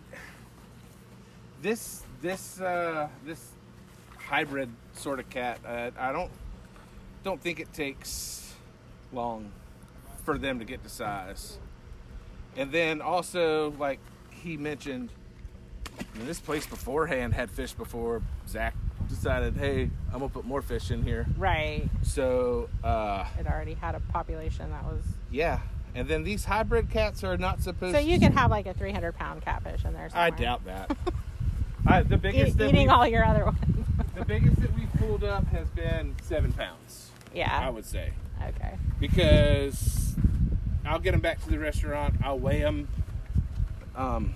this 1.62 2.04
this 2.22 2.60
uh, 2.60 3.08
this 3.26 3.52
hybrid 4.18 4.70
sort 4.94 5.20
of 5.20 5.30
cat, 5.30 5.60
uh, 5.66 5.92
I 5.98 6.12
don't 6.12 6.32
don't 7.26 7.42
think 7.42 7.60
it 7.60 7.74
takes 7.74 8.54
long 9.12 9.52
for 10.24 10.38
them 10.38 10.60
to 10.60 10.66
get 10.66 10.84
to 10.84 10.90
size. 10.90 11.58
And 12.56 12.72
then 12.72 13.02
also, 13.02 13.72
like 13.80 14.00
he 14.30 14.56
mentioned, 14.58 15.10
I 16.00 16.18
mean, 16.18 16.28
this 16.28 16.40
place 16.40 16.68
beforehand 16.68 17.34
had 17.34 17.50
fish 17.50 17.74
before 17.74 18.22
Zack 18.48 18.76
decided, 19.10 19.56
hey, 19.58 19.90
I'm 20.14 20.20
gonna 20.20 20.30
put 20.30 20.46
more 20.46 20.62
fish 20.62 20.92
in 20.92 21.02
here. 21.04 21.26
Right. 21.36 21.90
So 22.04 22.70
uh, 22.84 23.26
It 23.40 23.48
already 23.48 23.74
had 23.74 23.96
a 23.96 24.00
population 24.00 24.70
that 24.70 24.84
was. 24.84 25.04
yeah, 25.32 25.60
and 25.96 26.08
then 26.08 26.24
these 26.24 26.46
hybrid 26.46 26.92
cats 26.92 27.24
are 27.24 27.38
not 27.38 27.62
supposed. 27.64 27.96
So 27.96 28.00
you 28.00 28.20
can 28.20 28.34
have 28.34 28.52
like 28.52 28.68
a 28.68 28.74
300 28.76 29.14
pound 29.16 29.42
catfish 29.42 29.84
in 29.84 29.94
there. 29.94 30.10
I 30.14 30.30
doubt 30.30 30.64
that. 30.66 30.96
I, 31.88 32.04
the 32.04 32.16
E- 32.16 32.20
biggest 32.20 32.58
that 32.60 32.70
eating 32.70 32.90
all 32.90 33.08
your 33.08 33.26
other 33.26 33.46
ones. 33.46 33.58
the 34.16 34.26
biggest 34.26 34.62
that 34.62 34.76
we've 34.76 34.92
pulled 35.00 35.24
up 35.24 35.48
has 35.48 35.68
been 35.72 36.16
seven 36.24 36.54
pounds. 36.54 37.12
I 37.44 37.70
would 37.70 37.86
say 37.86 38.12
Okay. 38.42 38.76
because 39.00 40.16
I'll 40.86 41.00
get 41.00 41.12
them 41.12 41.22
back 41.22 41.42
to 41.44 41.50
the 41.50 41.58
restaurant. 41.60 42.16
I'll 42.24 42.40
weigh 42.40 42.60
them, 42.62 42.88
um, 43.96 44.34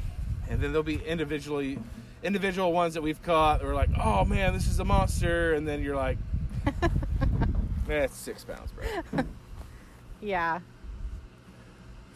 and 0.49 0.59
then 0.61 0.71
there'll 0.71 0.83
be 0.83 0.95
individually 1.05 1.79
individual 2.23 2.73
ones 2.73 2.95
that 2.95 3.01
we've 3.01 3.21
caught. 3.23 3.59
That 3.59 3.65
we're 3.67 3.75
like, 3.75 3.89
oh 4.01 4.25
man, 4.25 4.53
this 4.53 4.67
is 4.67 4.79
a 4.79 4.85
monster, 4.85 5.53
and 5.53 5.67
then 5.67 5.81
you're 5.83 5.95
like, 5.95 6.17
that's 7.87 8.15
six 8.17 8.43
pounds, 8.43 8.71
bro. 8.71 9.23
Yeah. 10.21 10.59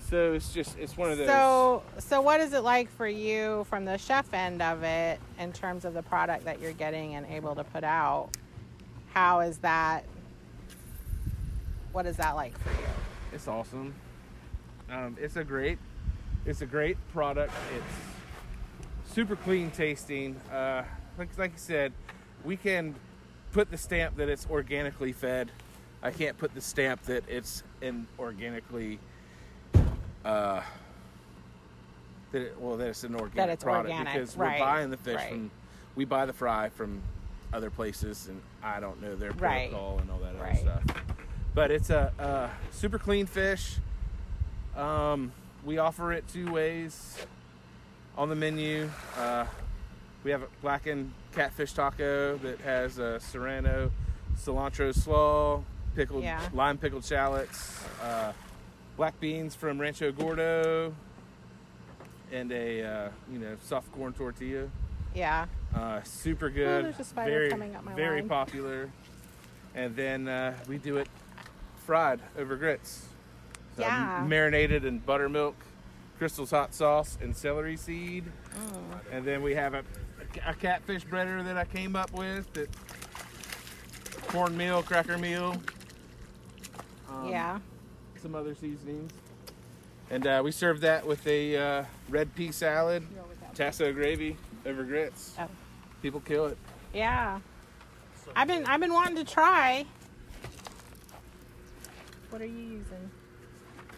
So 0.10 0.34
it's 0.34 0.54
just 0.54 0.78
it's 0.78 0.98
one 0.98 1.10
of 1.12 1.18
those. 1.18 1.28
So, 1.28 1.84
so 2.00 2.22
what 2.22 2.42
is 2.42 2.52
it 2.54 2.60
like 2.60 2.92
for 2.92 3.08
you 3.08 3.66
from 3.70 3.86
the 3.86 3.98
chef 3.98 4.34
end 4.34 4.62
of 4.62 4.84
it 4.84 5.20
in 5.40 5.54
terms 5.54 5.86
of 5.86 5.94
the 5.94 6.04
product 6.04 6.44
that 6.46 6.60
you're 6.60 6.74
getting 6.74 7.16
and 7.16 7.26
able 7.28 7.56
to 7.56 7.64
put 7.64 7.86
out? 7.86 8.30
How 9.14 9.40
is 9.40 9.60
that? 9.60 10.04
What 11.94 12.08
is 12.08 12.18
that 12.18 12.36
like 12.36 12.58
for 12.58 12.72
you? 12.72 12.88
It's 13.32 13.48
awesome. 13.48 13.94
Um, 14.90 15.16
it's 15.22 15.36
a 15.36 15.44
great, 15.44 15.78
it's 16.44 16.62
a 16.62 16.66
great 16.66 16.98
product. 17.14 17.54
It's 17.78 19.14
super 19.14 19.36
clean 19.36 19.70
tasting. 19.70 20.36
Uh, 20.52 20.84
like 21.20 21.30
like 21.38 21.52
you 21.52 21.58
said, 21.60 21.94
we 22.44 22.58
can 22.58 22.96
put 23.52 23.70
the 23.70 23.78
stamp 23.78 24.18
that 24.18 24.28
it's 24.28 24.48
organically 24.50 25.14
fed. 25.14 25.52
I 26.02 26.10
can't 26.10 26.36
put 26.36 26.56
the 26.56 26.62
stamp 26.62 27.04
that 27.04 27.24
it's 27.30 27.64
in 27.80 28.08
organically. 28.18 28.98
Uh, 30.26 30.62
that 32.32 32.42
it, 32.42 32.60
well, 32.60 32.76
that 32.78 32.88
it's 32.88 33.04
an 33.04 33.16
organic 33.16 33.54
it's 33.54 33.64
product 33.64 33.92
organic, 33.92 34.14
because 34.14 34.36
right, 34.36 34.60
we're 34.60 34.66
buying 34.66 34.90
the 34.90 34.98
fish 34.98 35.18
right. 35.18 35.30
from, 35.30 35.52
we 35.96 36.06
buy 36.06 36.26
the 36.26 36.34
fry 36.34 36.70
from 36.70 37.02
other 37.54 37.70
places, 37.70 38.28
and 38.28 38.42
I 38.64 38.80
don't 38.80 39.00
know 39.00 39.16
their 39.16 39.32
Right, 39.34 39.70
protocol 39.70 40.00
and 40.00 40.10
all 40.10 40.18
that 40.20 40.42
right. 40.42 40.54
other 40.54 40.82
stuff 40.82 41.03
but 41.54 41.72
it's 41.72 41.90
a, 41.90 42.12
a 42.20 42.50
super 42.76 42.98
clean 43.00 43.26
fish. 43.26 43.76
Um, 44.76 45.32
we 45.66 45.78
offer 45.78 46.12
it 46.14 46.28
two 46.28 46.52
ways 46.52 47.18
on 48.18 48.30
the 48.30 48.36
menu. 48.36 48.90
Uh, 49.18 49.46
we 50.24 50.32
have 50.32 50.42
a 50.42 50.48
blackened 50.62 51.12
catfish 51.34 51.74
taco 51.74 52.38
that 52.38 52.60
has 52.62 52.98
a 52.98 53.20
serrano, 53.20 53.92
cilantro 54.38 54.94
slaw, 54.94 55.62
pickled 55.96 56.24
Yeah. 56.24 56.42
lime 56.54 56.78
pickled 56.78 57.06
shallots, 57.06 57.84
uh, 58.02 58.34
black 58.98 59.20
beans 59.20 59.54
from 59.56 59.80
Rancho 59.80 60.12
Gordo, 60.12 60.94
and 62.32 62.52
a 62.52 62.84
uh, 62.84 63.10
you 63.32 63.40
know 63.40 63.56
soft 63.64 63.92
corn 63.92 64.14
tortilla. 64.14 64.70
Yeah. 65.14 65.46
Uh, 65.76 66.02
super 66.04 66.50
good. 66.50 66.86
there's 66.86 67.00
a 67.00 67.04
spider 67.04 67.30
very, 67.32 67.50
coming 67.50 67.76
up 67.76 67.84
my 67.84 67.94
very 67.94 68.22
line. 68.22 68.30
popular. 68.30 68.90
And 69.76 69.96
then 69.96 70.28
uh, 70.28 70.56
we 70.68 70.78
do 70.78 70.98
it 70.98 71.08
fried 71.86 72.20
over 72.38 72.56
grits. 72.56 73.06
So 73.76 73.82
Yeah. 73.84 74.24
marinated 74.28 74.86
in 74.86 75.00
buttermilk, 75.00 75.56
Crystal's 76.18 76.52
hot 76.52 76.74
sauce, 76.74 77.18
and 77.22 77.36
celery 77.36 77.76
seed. 77.76 78.26
Mm. 78.56 79.00
And 79.12 79.26
then 79.26 79.42
we 79.42 79.56
have 79.56 79.74
a, 79.74 79.84
a 80.46 80.54
catfish 80.54 81.06
breader 81.06 81.44
that 81.44 81.58
I 81.58 81.66
came 81.66 81.96
up 81.96 82.12
with 82.14 82.52
that 82.54 82.70
cornmeal, 84.28 84.84
cracker 84.84 85.18
meal. 85.18 85.56
um, 87.10 87.28
yeah. 87.30 87.60
Some 88.22 88.36
other 88.36 88.56
seasonings. 88.56 89.12
And 90.10 90.28
uh, 90.28 90.42
we 90.44 90.52
serve 90.52 90.82
that 90.82 91.06
with 91.06 91.26
a 91.28 91.58
uh, 91.58 91.86
red 92.10 92.34
pea 92.36 92.52
salad, 92.52 93.04
tasso 93.56 93.92
gravy 93.92 94.38
over 94.66 94.84
grits. 94.84 95.36
Oh. 95.40 95.48
People 96.02 96.20
kill 96.22 96.46
it. 96.46 96.58
Yeah. 96.94 97.40
I've 98.36 98.48
been 98.48 98.66
I've 98.66 98.80
been 98.80 98.94
wanting 98.94 99.16
to 99.18 99.24
try. 99.24 99.86
What 102.34 102.42
are 102.42 102.46
you 102.46 102.64
using? 102.64 103.12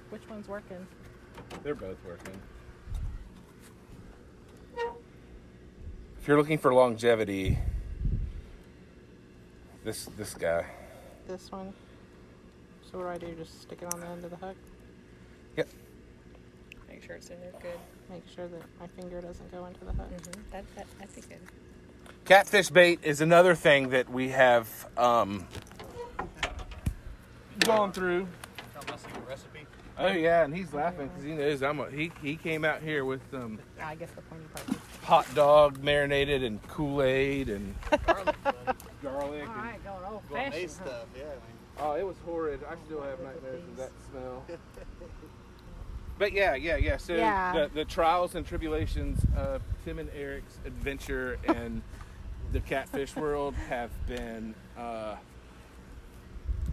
Which 0.09 0.27
one's 0.29 0.49
working? 0.49 0.85
They're 1.63 1.73
both 1.73 1.95
working. 2.05 2.37
If 6.19 6.27
you're 6.27 6.35
looking 6.35 6.57
for 6.57 6.73
longevity, 6.73 7.57
this 9.85 10.09
this 10.17 10.33
guy. 10.33 10.65
This 11.25 11.49
one. 11.49 11.73
So 12.91 12.97
what 12.97 13.21
do 13.21 13.27
I 13.27 13.31
do? 13.31 13.37
Just 13.37 13.61
stick 13.61 13.81
it 13.81 13.93
on 13.93 14.01
the 14.01 14.07
end 14.07 14.25
of 14.25 14.31
the 14.31 14.45
hook? 14.45 14.57
Yep. 15.55 15.69
Make 16.89 17.03
sure 17.03 17.15
it's 17.15 17.29
in 17.29 17.39
there 17.39 17.53
good. 17.61 17.79
Make 18.09 18.23
sure 18.35 18.49
that 18.49 18.63
my 18.81 18.87
finger 19.01 19.21
doesn't 19.21 19.49
go 19.49 19.65
into 19.65 19.85
the 19.85 19.93
hook. 19.93 20.09
That, 20.51 20.65
that, 20.75 20.85
that'd 20.99 21.15
be 21.15 21.21
good. 21.21 21.39
Catfish 22.25 22.69
bait 22.69 22.99
is 23.01 23.21
another 23.21 23.55
thing 23.55 23.91
that 23.91 24.09
we 24.09 24.27
have 24.27 24.67
um, 24.97 25.47
gone 27.65 27.91
through. 27.91 28.27
Oh 29.97 30.07
yeah, 30.07 30.43
and 30.43 30.53
he's 30.55 30.73
laughing 30.73 31.07
because 31.07 31.23
he 31.23 31.31
knows 31.33 31.63
I'm 31.63 31.79
a, 31.79 31.89
he 31.89 32.11
he 32.21 32.35
came 32.35 32.65
out 32.65 32.81
here 32.81 33.05
with 33.05 33.21
um, 33.33 33.59
I 33.81 33.95
guess 33.95 34.09
the 34.11 34.21
pointy 34.23 34.45
part. 34.53 34.69
is- 34.69 34.75
hot 35.03 35.25
dog 35.35 35.81
marinated 35.83 36.43
and 36.43 36.61
Kool 36.67 37.01
Aid 37.03 37.47
and 37.49 37.75
Garlic, 38.05 38.35
buddy. 38.43 38.57
garlic. 39.03 39.41
and- 39.43 39.49
Alright, 39.51 39.83
going 39.85 40.03
old 40.11 40.27
Gourmet 40.27 40.49
fashioned. 40.49 40.71
stuff, 40.71 41.05
yeah. 41.15 41.23
Oh, 41.79 41.93
it 41.93 42.05
was 42.05 42.15
horrid. 42.25 42.59
I 42.69 42.75
still 42.85 43.01
have 43.03 43.19
nightmares 43.21 43.61
of 43.63 43.77
that 43.77 43.91
smell. 44.11 44.43
But 46.17 46.31
yeah, 46.31 46.55
yeah, 46.55 46.77
yeah. 46.77 46.95
So 46.95 47.13
Yeah. 47.13 47.51
The, 47.53 47.69
the 47.73 47.83
trials 47.85 48.35
and 48.35 48.45
tribulations 48.47 49.19
of 49.35 49.61
Tim 49.83 49.99
and 49.99 50.09
Eric's 50.15 50.57
adventure 50.65 51.37
and 51.45 51.81
the 52.53 52.61
catfish 52.61 53.17
world 53.17 53.53
have 53.67 53.89
been 54.07 54.55
uh, 54.77 55.15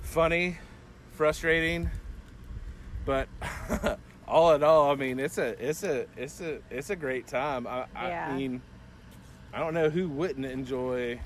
funny, 0.03 0.59
frustrating, 1.23 1.89
but 3.05 3.29
all 4.27 4.53
in 4.55 4.65
all, 4.65 4.91
I 4.91 4.97
mean, 4.97 5.21
it's 5.21 5.39
a, 5.39 5.51
it's 5.65 5.85
a, 5.85 6.05
it's 6.17 6.41
a, 6.41 6.59
it's 6.69 6.91
a 6.91 6.97
great 6.97 7.29
time. 7.29 7.65
I, 7.65 7.87
Yeah. 7.95 8.29
I 8.29 8.37
mean, 8.37 8.61
I 9.55 9.61
don't 9.61 9.73
know 9.73 9.89
who 9.89 10.09
wouldn't 10.09 10.45
enjoy 10.45 11.21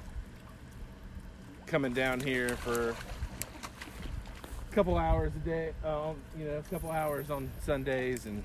coming 1.67 1.95
down 1.95 2.21
here 2.21 2.51
for 2.59 2.91
a 4.71 4.75
couple 4.75 4.99
hours 4.99 5.33
a 5.35 5.39
day, 5.39 5.73
um, 5.83 6.17
you 6.39 6.45
know, 6.45 6.59
a 6.59 6.63
couple 6.71 6.91
hours 6.91 7.31
on 7.31 7.51
Sundays 7.65 8.27
and 8.27 8.45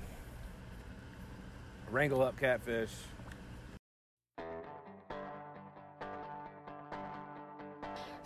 wrangle 1.90 2.22
up 2.22 2.40
catfish. 2.40 2.92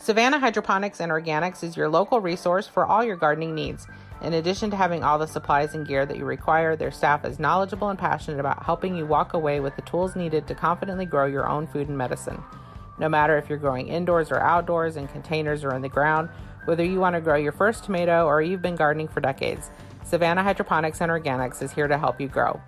Savannah 0.07 0.38
Hydroponics 0.38 1.01
and 1.01 1.11
Organics 1.11 1.64
is 1.64 1.77
your 1.77 1.88
local 1.88 2.21
resource 2.21 2.69
for 2.69 2.87
all 2.87 3.03
your 3.03 3.16
gardening 3.16 3.57
needs. 3.57 3.88
In 4.23 4.35
addition 4.35 4.71
to 4.71 4.77
having 4.77 5.03
all 5.03 5.19
the 5.19 5.27
supplies 5.27 5.75
and 5.75 5.85
gear 5.85 6.07
that 6.07 6.16
you 6.16 6.25
require, 6.25 6.77
their 6.77 6.92
staff 6.92 7.25
is 7.25 7.40
knowledgeable 7.40 7.88
and 7.88 7.99
passionate 7.99 8.38
about 8.38 8.62
helping 8.62 8.95
you 8.95 9.05
walk 9.05 9.35
away 9.35 9.59
with 9.59 9.75
the 9.75 9.83
tools 9.83 10.14
needed 10.14 10.47
to 10.47 10.55
confidently 10.55 11.07
grow 11.07 11.27
your 11.27 11.49
own 11.49 11.66
food 11.66 11.88
and 11.88 11.99
medicine. 11.99 12.40
No 13.01 13.09
matter 13.09 13.37
if 13.37 13.49
you're 13.49 13.59
growing 13.59 13.88
indoors 13.88 14.31
or 14.31 14.38
outdoors, 14.38 14.97
in 14.97 15.09
containers 15.09 15.64
or 15.64 15.75
in 15.75 15.83
the 15.83 15.88
ground, 15.88 16.29
whether 16.66 16.85
you 16.85 17.01
want 17.01 17.16
to 17.16 17.21
grow 17.21 17.35
your 17.35 17.51
first 17.51 17.83
tomato 17.83 18.27
or 18.27 18.40
you've 18.40 18.62
been 18.62 18.77
gardening 18.77 19.09
for 19.09 19.21
decades, 19.21 19.73
Savannah 20.05 20.45
Hydroponics 20.45 21.01
and 21.01 21.11
Organics 21.11 21.62
is 21.62 21.73
here 21.73 21.88
to 21.88 21.99
help 21.99 22.21
you 22.21 22.29
grow. 22.29 22.61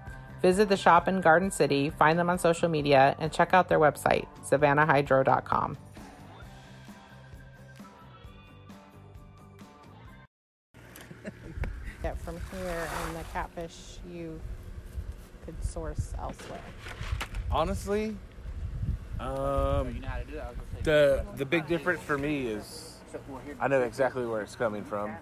Visit 0.43 0.69
the 0.69 0.77
shop 0.77 1.07
in 1.07 1.21
Garden 1.21 1.53
City, 1.53 1.91
find 1.91 2.19
them 2.19 2.31
on 2.31 2.41
social 2.41 2.69
media, 2.69 3.15
and 3.21 3.33
check 3.33 3.55
out 3.55 3.69
their 3.69 3.79
website, 3.79 4.27
savannahhydro.com. 4.45 5.79
here 12.59 12.89
and 13.07 13.17
the 13.17 13.25
catfish 13.33 13.99
you 14.11 14.41
could 15.45 15.63
source 15.65 16.13
elsewhere. 16.19 16.61
Honestly, 17.51 18.17
um, 19.21 19.27
know 19.27 20.07
how 20.07 20.19
to 20.19 20.25
do 20.25 20.35
that. 20.35 20.45
I 20.45 20.49
was 20.49 20.57
gonna 20.57 20.77
say- 20.77 20.83
the 20.83 21.25
the 21.37 21.45
big 21.47 21.67
difference 21.67 22.01
for 22.03 22.19
me 22.19 22.47
is 22.49 22.95
So, 23.11 23.19
well, 23.29 23.41
here- 23.45 23.57
I 23.59 23.69
know 23.69 23.81
exactly 23.83 24.27
where 24.27 24.43
it's 24.43 24.55
coming 24.57 24.85
from. 24.85 25.17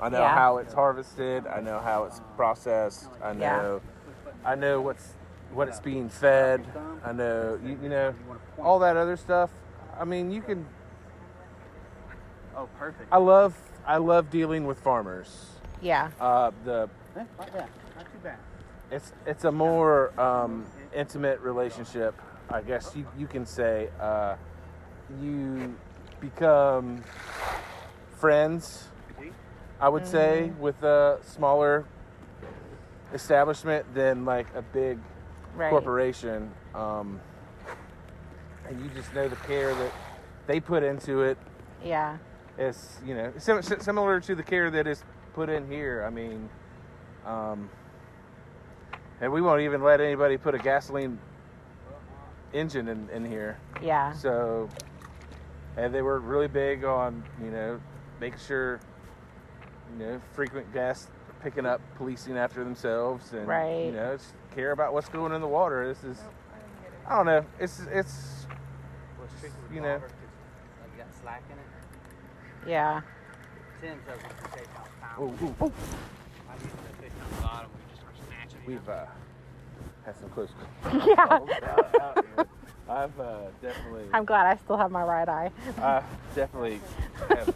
I 0.00 0.08
know 0.08 0.20
Yeah. 0.20 0.34
how 0.34 0.58
it's 0.58 0.72
harvested. 0.72 1.46
I 1.46 1.60
know 1.60 1.80
how 1.80 2.04
it's 2.04 2.20
processed. 2.36 3.08
I 3.22 3.32
Yeah. 3.32 3.56
know, 3.56 3.80
I 4.44 4.54
know 4.54 4.80
what's 4.80 5.14
what 5.52 5.68
it's 5.68 5.80
being 5.80 6.08
fed. 6.08 6.64
I 7.04 7.12
know 7.12 7.58
you, 7.62 7.78
you 7.82 7.88
know 7.88 8.14
all 8.58 8.78
that 8.80 8.96
other 8.96 9.16
stuff. 9.16 9.50
I 9.98 10.04
mean, 10.04 10.30
you 10.30 10.42
can. 10.42 10.66
Oh, 12.56 12.68
perfect. 12.78 13.08
I 13.12 13.18
love 13.18 13.54
I 13.86 13.98
love 13.98 14.30
dealing 14.30 14.66
with 14.66 14.80
farmers. 14.80 15.55
Yeah. 15.82 16.10
Uh, 16.20 16.50
the 16.64 16.88
Eh. 17.16 17.24
Not 17.38 17.48
too 17.48 18.18
bad. 18.22 18.36
it's 18.90 19.12
it's 19.26 19.44
a 19.44 19.52
more 19.52 20.18
um, 20.20 20.66
intimate 20.94 21.40
relationship, 21.40 22.14
I 22.50 22.60
guess 22.62 22.92
you, 22.96 23.06
you 23.18 23.26
can 23.26 23.46
say. 23.46 23.88
Uh, 24.00 24.36
you 25.22 25.74
become 26.20 27.02
friends. 28.18 28.88
I 29.80 29.88
would 29.88 30.06
say 30.06 30.50
with 30.58 30.82
a 30.82 31.18
smaller 31.22 31.84
establishment 33.12 33.92
than 33.94 34.24
like 34.24 34.46
a 34.54 34.62
big 34.62 34.98
Right. 35.54 35.70
corporation. 35.70 36.50
Um, 36.74 37.18
and 38.68 38.78
you 38.82 38.90
just 38.90 39.14
know 39.14 39.26
the 39.28 39.36
care 39.36 39.74
that 39.74 39.92
they 40.46 40.60
put 40.60 40.82
into 40.82 41.22
it 41.22 41.38
Yeah. 41.82 42.18
It's 42.58 43.00
you 43.06 43.14
know, 43.14 43.32
sim- 43.38 43.62
similar 43.62 44.20
to 44.20 44.34
the 44.34 44.42
care 44.42 44.70
that 44.70 44.86
is 44.86 45.02
put 45.36 45.50
in 45.50 45.70
here. 45.70 46.02
I 46.04 46.10
mean, 46.10 46.48
um, 47.26 47.68
and 49.20 49.30
we 49.30 49.42
won't 49.42 49.60
even 49.60 49.82
let 49.82 50.00
anybody 50.00 50.38
put 50.38 50.54
a 50.54 50.58
gasoline 50.58 51.18
engine 52.54 52.88
in, 52.88 53.08
in 53.10 53.24
here. 53.24 53.58
Yeah. 53.82 54.12
So, 54.12 54.68
and 55.76 55.94
they 55.94 56.00
were 56.00 56.18
really 56.20 56.48
big 56.48 56.84
on, 56.84 57.22
you 57.44 57.50
know, 57.50 57.78
making 58.18 58.38
sure, 58.40 58.80
you 59.92 60.06
know, 60.06 60.20
frequent 60.32 60.72
gas 60.72 61.08
picking 61.42 61.66
up, 61.66 61.82
policing 61.96 62.38
after 62.38 62.64
themselves, 62.64 63.32
and 63.34 63.46
Right. 63.46 63.84
you 63.86 63.92
know, 63.92 64.16
just 64.16 64.32
care 64.54 64.72
about 64.72 64.94
what's 64.94 65.10
going 65.10 65.32
in 65.32 65.42
the 65.42 65.46
water. 65.46 65.86
This 65.86 66.02
is, 66.02 66.18
I 67.06 67.14
don't 67.14 67.26
know, 67.26 67.44
it's 67.60 67.82
it's 67.92 68.46
you 69.72 69.82
know. 69.82 69.96
Like 69.96 70.10
you 70.96 71.04
got 71.04 71.12
slack 71.20 71.42
in 71.52 71.58
it. 71.58 72.70
Yeah. 72.70 73.02
Tim 73.80 73.98
says 74.06 74.18
we 74.22 74.28
can 74.28 74.58
take 74.58 74.68
out 74.76 74.88
pound. 75.00 75.22
Ooh, 75.22 75.44
ooh, 75.46 75.64
ooh. 75.64 75.72
I 76.48 76.54
used 76.54 76.64
to 76.64 77.02
fish 77.02 77.12
on 77.22 77.36
the 77.36 77.42
bottom. 77.42 77.70
We 77.74 77.80
just 77.90 78.00
start 78.00 78.14
snatching. 78.28 78.60
it. 78.62 78.66
We've 78.68 78.88
uh, 78.88 79.04
had 80.04 80.16
some 80.18 80.30
close. 80.30 80.48
Yeah. 81.06 81.26
calls 81.28 81.50
out- 81.50 82.00
out 82.00 82.24
here. 82.36 82.46
I've 82.88 83.18
uh, 83.18 83.38
definitely, 83.60 84.04
I'm 84.12 84.24
glad 84.24 84.46
I 84.46 84.56
still 84.62 84.76
have 84.76 84.92
my 84.92 85.02
right 85.02 85.28
eye. 85.28 85.50
I 85.82 86.02
definitely 86.36 86.80
have 87.28 87.52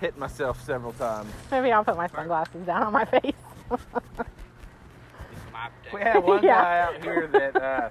hit 0.00 0.18
myself 0.18 0.60
several 0.64 0.92
times. 0.94 1.30
Maybe 1.52 1.70
I'll 1.70 1.84
put 1.84 1.96
my 1.96 2.08
sunglasses 2.08 2.66
down 2.66 2.82
on 2.82 2.92
my 2.92 3.04
face. 3.04 3.34
My 5.52 5.68
We 5.94 6.00
had 6.00 6.18
one 6.24 6.42
Yeah. 6.42 6.62
guy 6.62 6.78
out 6.80 7.02
here 7.04 7.28
that 7.28 7.56
uh, 7.62 7.88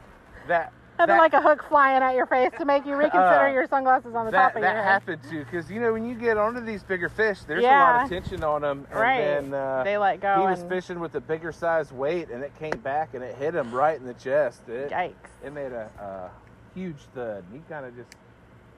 that 0.49 0.73
Nothing 0.99 1.15
that, 1.15 1.19
like 1.19 1.33
a 1.33 1.41
hook 1.41 1.63
flying 1.69 2.01
at 2.01 2.15
your 2.15 2.25
face 2.25 2.51
to 2.57 2.65
make 2.65 2.85
you 2.85 2.95
reconsider 2.95 3.47
Uh, 3.47 3.51
your 3.51 3.67
sunglasses 3.67 4.15
on 4.15 4.25
the 4.25 4.31
that, 4.31 4.37
top 4.47 4.55
of 4.55 4.61
that 4.61 4.73
your 4.73 4.83
head. 4.83 4.85
That 4.85 4.91
happened 4.91 5.21
too 5.29 5.43
because 5.45 5.69
you 5.69 5.79
know 5.79 5.93
when 5.93 6.05
you 6.05 6.15
get 6.15 6.37
onto 6.37 6.59
these 6.59 6.81
bigger 6.83 7.07
fish, 7.09 7.39
there's 7.47 7.63
a 7.63 7.67
lot 7.67 8.03
of 8.03 8.09
tension 8.09 8.43
on 8.43 8.61
them, 8.61 8.87
and 8.91 8.99
Right. 8.99 9.17
then 9.19 9.53
uh, 9.53 9.83
They 9.83 9.97
let 9.97 10.19
go 10.21 10.41
he 10.41 10.47
was 10.47 10.63
fishing 10.63 10.99
with 10.99 11.13
a 11.15 11.21
bigger 11.21 11.51
size 11.51 11.91
weight, 11.91 12.29
and 12.29 12.43
it 12.43 12.51
came 12.57 12.79
back 12.81 13.13
and 13.13 13.23
it 13.23 13.35
hit 13.35 13.53
him 13.53 13.71
right 13.71 13.99
in 13.99 14.05
the 14.07 14.15
chest. 14.15 14.67
It, 14.67 14.89
Yikes. 14.89 15.13
it 15.45 15.53
made 15.53 15.71
a, 15.71 15.89
a 15.99 16.31
huge 16.73 16.97
thud. 17.13 17.43
He 17.53 17.59
kind 17.69 17.85
of 17.85 17.95
just 17.95 18.09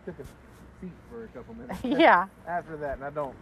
took 0.05 0.19
a 0.19 0.23
seat 0.81 0.91
for 1.09 1.23
a 1.23 1.27
couple 1.29 1.53
minutes. 1.55 1.79
yeah. 1.83 2.27
After 2.47 2.75
that, 2.77 2.95
and 2.97 3.05
I 3.05 3.11
don't, 3.11 3.35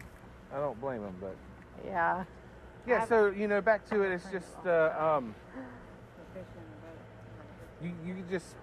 I 0.54 0.58
don't 0.58 0.80
blame 0.80 1.02
him, 1.02 1.16
but 1.20 1.36
Yeah. 1.84 2.26
yeah. 2.86 3.06
So 3.06 3.28
you 3.32 3.48
know, 3.48 3.60
back 3.60 3.88
to 3.90 4.04
it. 4.04 4.12
It's 4.14 4.30
just 4.32 4.66
uh, 4.68 4.92
um, 5.00 5.34
you 7.82 7.92
you 8.06 8.16
just 8.30 8.56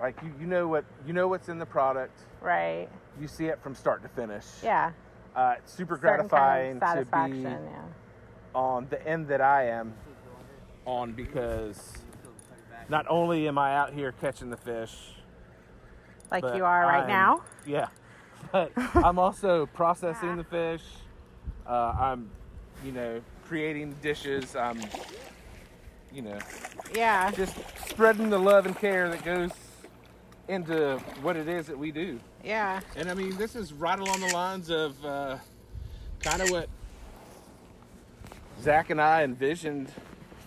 like 0.00 0.16
you 0.22 0.32
you 0.40 0.46
know 0.46 0.66
what 0.68 0.84
you 1.06 1.12
know 1.12 1.28
what's 1.28 1.48
in 1.48 1.58
the 1.58 1.66
product. 1.66 2.18
Right. 2.40 2.88
You 3.20 3.28
see 3.28 3.46
it 3.46 3.60
from 3.62 3.74
start 3.74 4.02
to 4.02 4.08
finish. 4.08 4.44
Yeah. 4.62 4.92
Uh, 5.36 5.54
it's 5.58 5.72
super 5.72 5.94
Certain 5.96 6.16
gratifying 6.28 6.80
kind 6.80 6.98
to 7.00 7.04
be 7.04 7.10
satisfaction. 7.10 7.42
Yeah. 7.70 7.80
on 8.54 8.86
the 8.90 9.06
end 9.06 9.28
that 9.28 9.40
I 9.40 9.66
am 9.68 9.92
on 10.86 11.12
because 11.12 11.92
not 12.88 13.06
only 13.08 13.46
am 13.46 13.58
I 13.58 13.76
out 13.76 13.92
here 13.92 14.12
catching 14.12 14.50
the 14.50 14.56
fish, 14.56 15.14
Like 16.30 16.42
you 16.56 16.64
are 16.64 16.82
right 16.82 17.00
I'm- 17.00 17.08
now. 17.08 17.42
Yeah, 17.66 17.88
but 18.52 18.72
I'm 18.96 19.18
also 19.18 19.66
processing 19.66 20.36
the 20.36 20.44
fish. 20.44 20.82
Uh, 21.66 21.94
I'm, 22.00 22.28
you 22.84 22.90
know, 22.90 23.20
creating 23.46 23.94
dishes. 24.02 24.56
I'm, 24.56 24.80
you 26.12 26.22
know, 26.22 26.38
Yeah. 26.92 27.30
just 27.30 27.54
spreading 27.88 28.30
the 28.30 28.38
love 28.38 28.66
and 28.66 28.76
care 28.76 29.08
that 29.10 29.24
goes 29.24 29.50
into 30.48 30.98
what 31.22 31.36
it 31.36 31.48
is 31.48 31.66
that 31.66 31.78
we 31.78 31.90
do. 31.90 32.18
Yeah. 32.44 32.80
And 32.96 33.10
I 33.10 33.14
mean, 33.14 33.36
this 33.36 33.54
is 33.54 33.72
right 33.72 33.98
along 33.98 34.20
the 34.20 34.32
lines 34.34 34.70
of 34.70 35.04
uh, 35.04 35.36
kind 36.20 36.42
of 36.42 36.50
what 36.50 36.68
Zack 38.62 38.90
and 38.90 39.00
I 39.00 39.22
envisioned 39.22 39.90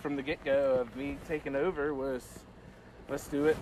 from 0.02 0.16
the 0.16 0.22
get-go 0.22 0.74
of 0.80 0.94
me 0.96 1.16
taking 1.26 1.56
over 1.56 1.94
was 1.94 2.40
let's 3.08 3.26
do 3.28 3.46
it. 3.46 3.56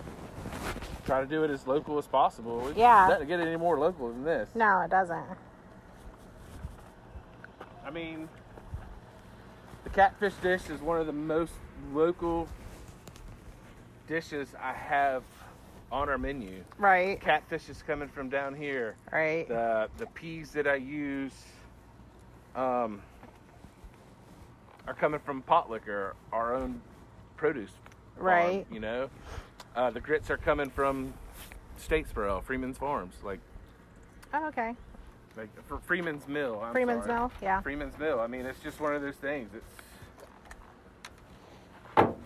Try 1.05 1.19
to 1.21 1.25
do 1.27 1.43
it 1.43 1.49
as 1.49 1.67
local 1.67 1.97
as 1.97 2.07
possible. 2.07 2.67
It 2.69 2.77
Yeah. 2.77 3.07
doesn't 3.09 3.27
get 3.27 3.39
any 3.39 3.55
more 3.57 3.77
local 3.79 4.09
than 4.09 4.23
this. 4.23 4.49
No, 4.55 4.81
it 4.81 4.89
doesn't. 4.91 5.25
I 7.85 7.89
mean, 7.89 8.29
the 9.83 9.89
catfish 9.89 10.33
dish 10.41 10.69
is 10.69 10.81
one 10.81 10.99
of 10.99 11.05
the 11.07 11.13
most 11.13 11.53
local 11.93 12.47
dishes 14.07 14.47
I 14.61 14.71
have 14.73 15.23
on 15.93 16.09
our 16.09 16.17
menu. 16.17 16.63
Right. 16.79 17.21
Catfish 17.21 17.69
is 17.69 17.83
coming 17.83 18.09
from 18.09 18.27
down 18.27 18.55
here. 18.55 18.95
Right. 19.11 19.47
the 19.47 19.87
the 19.97 20.07
peas 20.07 20.51
that 20.51 20.67
I 20.67 20.75
use 20.75 21.31
um, 22.55 23.01
are 24.87 24.95
coming 24.95 25.19
from 25.19 25.43
Potlikker, 25.43 26.13
our 26.33 26.55
own 26.55 26.81
produce. 27.37 27.69
farm, 28.17 28.25
Right. 28.25 28.65
you 28.71 28.79
know, 28.79 29.09
uh, 29.75 29.91
the 29.91 29.99
grits 29.99 30.29
are 30.31 30.37
coming 30.37 30.69
from 30.71 31.13
Statesboro, 31.79 32.43
Freeman's 32.43 32.77
Farms, 32.77 33.13
like 33.23 33.39
Oh, 34.33 34.47
okay. 34.47 34.75
like 35.37 35.49
for 35.67 35.77
Freeman's 35.77 36.27
Mill. 36.27 36.59
I'm 36.63 36.71
Freeman's 36.73 37.05
sorry. 37.05 37.19
Mill. 37.19 37.31
Yeah. 37.41 37.61
Freeman's 37.61 37.97
Mill. 37.99 38.19
I 38.19 38.25
mean, 38.27 38.47
it's 38.47 38.59
just 38.59 38.79
one 38.81 38.95
of 38.95 39.01
those 39.03 39.15
things. 39.15 39.51
It's 39.55 39.65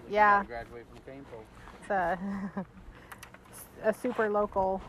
Yeah. 0.10 0.44
Graduate 0.46 0.86
from 0.90 1.00
Cane 1.14 1.26
Pole. 1.30 1.44
It's 1.82 1.90
a, 1.90 2.18
a 3.84 3.94
super 3.94 4.30
local. 4.30 4.82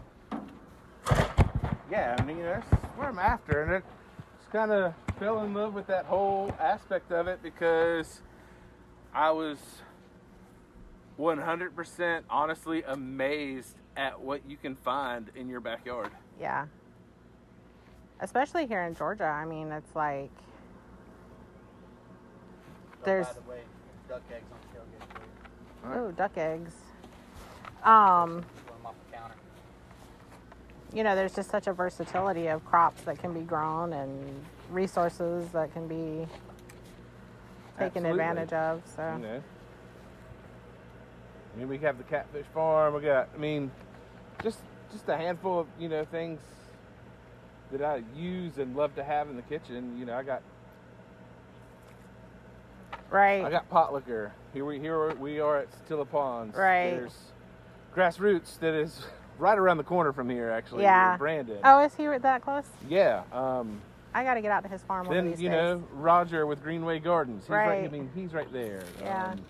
yeah. 1.91 2.17
I 2.19 2.23
mean, 2.23 2.43
that's 2.43 2.67
what 2.97 3.07
I'm 3.09 3.19
after, 3.19 3.63
and 3.63 3.73
it 3.73 3.85
just 4.39 4.51
kind 4.53 4.71
of 4.71 4.95
fell 5.19 5.43
in 5.45 5.55
love 5.55 5.75
with 5.75 5.87
that 5.89 6.05
whole 6.07 6.53
aspect 6.61 7.11
of 7.13 7.27
it 7.29 7.43
because 7.43 8.21
I 9.15 9.31
was 9.31 9.59
100% 11.19 12.23
honestly 12.31 12.83
amazed 12.87 13.75
at 13.97 14.21
what 14.21 14.43
you 14.49 14.57
can 14.57 14.77
find 14.77 15.31
in 15.35 15.49
your 15.49 15.61
backyard. 15.61 16.11
Yeah. 16.41 16.67
Especially 18.21 18.67
here 18.67 18.83
in 18.85 18.95
Georgia. 18.95 19.25
I 19.25 19.45
mean, 19.45 19.73
it's 19.73 19.95
like 19.97 20.31
There's- 23.05 23.29
By 23.29 23.33
the 23.35 23.49
way, 23.51 23.61
duck 24.09 24.23
eggs 24.33 24.45
on 24.53 24.59
tailgate. 24.77 25.09
please. 25.15 25.85
Alright. 25.85 25.99
oh, 26.01 26.11
duck 26.13 26.37
eggs. 26.37 26.75
Um, 27.85 28.43
Just 28.43 28.67
want 28.67 28.68
them 28.79 28.87
off 28.87 28.95
the 29.11 29.17
counter. 29.17 29.35
you 30.93 31.03
know, 31.05 31.15
there's 31.15 31.35
just 31.35 31.51
such 31.51 31.67
a 31.67 31.73
versatility 31.73 32.47
of 32.49 32.65
crops 32.65 33.03
that 33.03 33.19
can 33.19 33.33
be 33.35 33.41
grown 33.41 33.93
and 33.93 34.45
resources 34.71 35.51
that 35.53 35.73
can 35.73 35.87
be 35.87 36.27
taken 37.79 38.05
Absolutely. 38.07 38.11
advantage 38.11 38.53
of. 38.53 38.83
So 38.97 39.13
You 39.17 39.23
know. 39.23 39.43
I 41.55 41.59
mean, 41.59 41.69
we 41.69 41.79
have 41.79 41.99
the 41.99 42.05
catfish 42.05 42.47
farm. 42.55 42.95
We 42.95 43.01
got, 43.03 43.29
I 43.35 43.39
mean, 43.39 43.71
just 44.43 44.61
just 44.93 45.09
a 45.09 45.17
handful 45.17 45.61
of 45.61 45.67
you 45.79 45.89
know 45.89 46.05
things 46.05 46.41
that 47.73 47.83
I 47.83 48.03
use 48.17 48.59
and 48.59 48.75
love 48.77 48.95
to 48.95 49.05
have 49.05 49.29
in 49.29 49.37
the 49.37 49.43
kitchen. 49.43 49.99
You 49.99 50.07
know, 50.07 50.15
I 50.17 50.23
got 50.23 50.43
right. 53.11 53.45
I 53.45 53.51
got 53.51 53.69
Potlikker. 53.71 54.31
Here 54.55 54.65
we 54.65 54.79
here 54.79 55.15
we 55.17 55.41
are 55.41 55.59
at 55.59 55.69
Satilla 55.73 56.09
Ponds. 56.09 56.57
Right. 56.57 56.91
There's 56.91 57.17
grassroots 57.95 58.59
that 58.61 58.75
is 58.75 59.05
right 59.39 59.59
around 59.59 59.77
the 59.77 59.85
corner 59.85 60.13
from 60.13 60.29
here, 60.29 60.51
actually. 60.51 60.83
Yeah. 60.83 61.17
Brandon. 61.17 61.59
oh, 61.65 61.85
is 61.85 61.95
he 61.95 62.07
that 62.07 62.43
close? 62.43 62.67
Yeah. 62.89 63.23
Um, 63.33 63.81
I 64.15 64.25
got 64.25 64.35
to 64.35 64.41
get 64.41 64.51
out 64.51 64.63
to 64.65 64.69
his 64.69 64.83
farm 64.83 65.07
one 65.07 65.17
of 65.17 65.23
then 65.25 65.31
these 65.33 65.41
you 65.41 65.49
days. 65.51 65.57
know 65.57 65.85
Roger 65.93 66.47
with 66.47 66.63
Greenway 66.63 66.99
Gardens. 66.99 67.45
He's 67.45 67.51
right. 67.51 67.85
I 67.85 67.89
mean, 67.89 68.11
he's 68.15 68.33
right 68.33 68.51
there. 68.53 68.83
Yeah. 69.01 69.33
Um, 69.33 69.41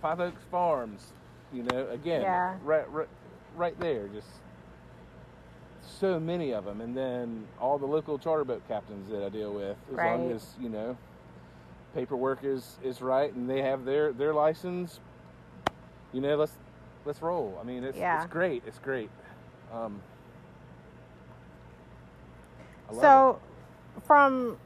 Five 0.00 0.20
Oaks 0.20 0.42
Farms. 0.50 1.12
You 1.52 1.64
know, 1.64 1.88
again, 1.88 2.22
Yeah. 2.22 2.56
right, 2.64 2.90
right, 2.92 3.08
right 3.56 3.78
there. 3.80 4.06
Just 4.08 4.28
so 5.82 6.18
many 6.20 6.52
of 6.52 6.64
them, 6.64 6.80
and 6.80 6.96
then 6.96 7.46
all 7.60 7.76
the 7.76 7.86
local 7.86 8.18
charter 8.18 8.44
boat 8.44 8.62
captains 8.68 9.10
that 9.10 9.22
I 9.24 9.28
deal 9.28 9.52
with. 9.52 9.76
As 9.90 9.96
long 9.96 10.30
as 10.30 10.54
you 10.60 10.68
know, 10.68 10.96
paperwork 11.94 12.44
is 12.44 12.78
is 12.82 13.02
right, 13.02 13.32
and 13.34 13.50
they 13.50 13.62
have 13.62 13.84
their 13.84 14.12
their 14.12 14.32
license. 14.32 15.00
You 16.12 16.20
know, 16.20 16.36
let's 16.36 16.52
let's 17.04 17.22
roll. 17.22 17.58
I 17.60 17.64
mean, 17.64 17.84
it's 17.84 17.98
Yeah. 17.98 18.22
it's 18.22 18.32
great. 18.32 18.62
It's 18.66 18.78
great. 18.78 19.10
Um, 19.72 20.00
I 22.88 22.92
love 22.92 22.98
it. 22.98 23.00
So, 23.00 23.40
from 24.06 24.58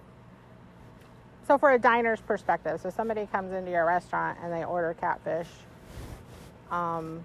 so 1.47 1.59
for 1.59 1.73
a 1.73 1.79
diner's 1.79 2.21
perspective, 2.21 2.81
so 2.81 2.91
somebody 2.91 3.27
comes 3.27 3.53
into 3.53 3.71
your 3.71 3.85
restaurant 3.85 4.39
and 4.43 4.53
they 4.53 4.65
order 4.65 4.95
catfish. 4.95 5.49
Um, 6.71 7.25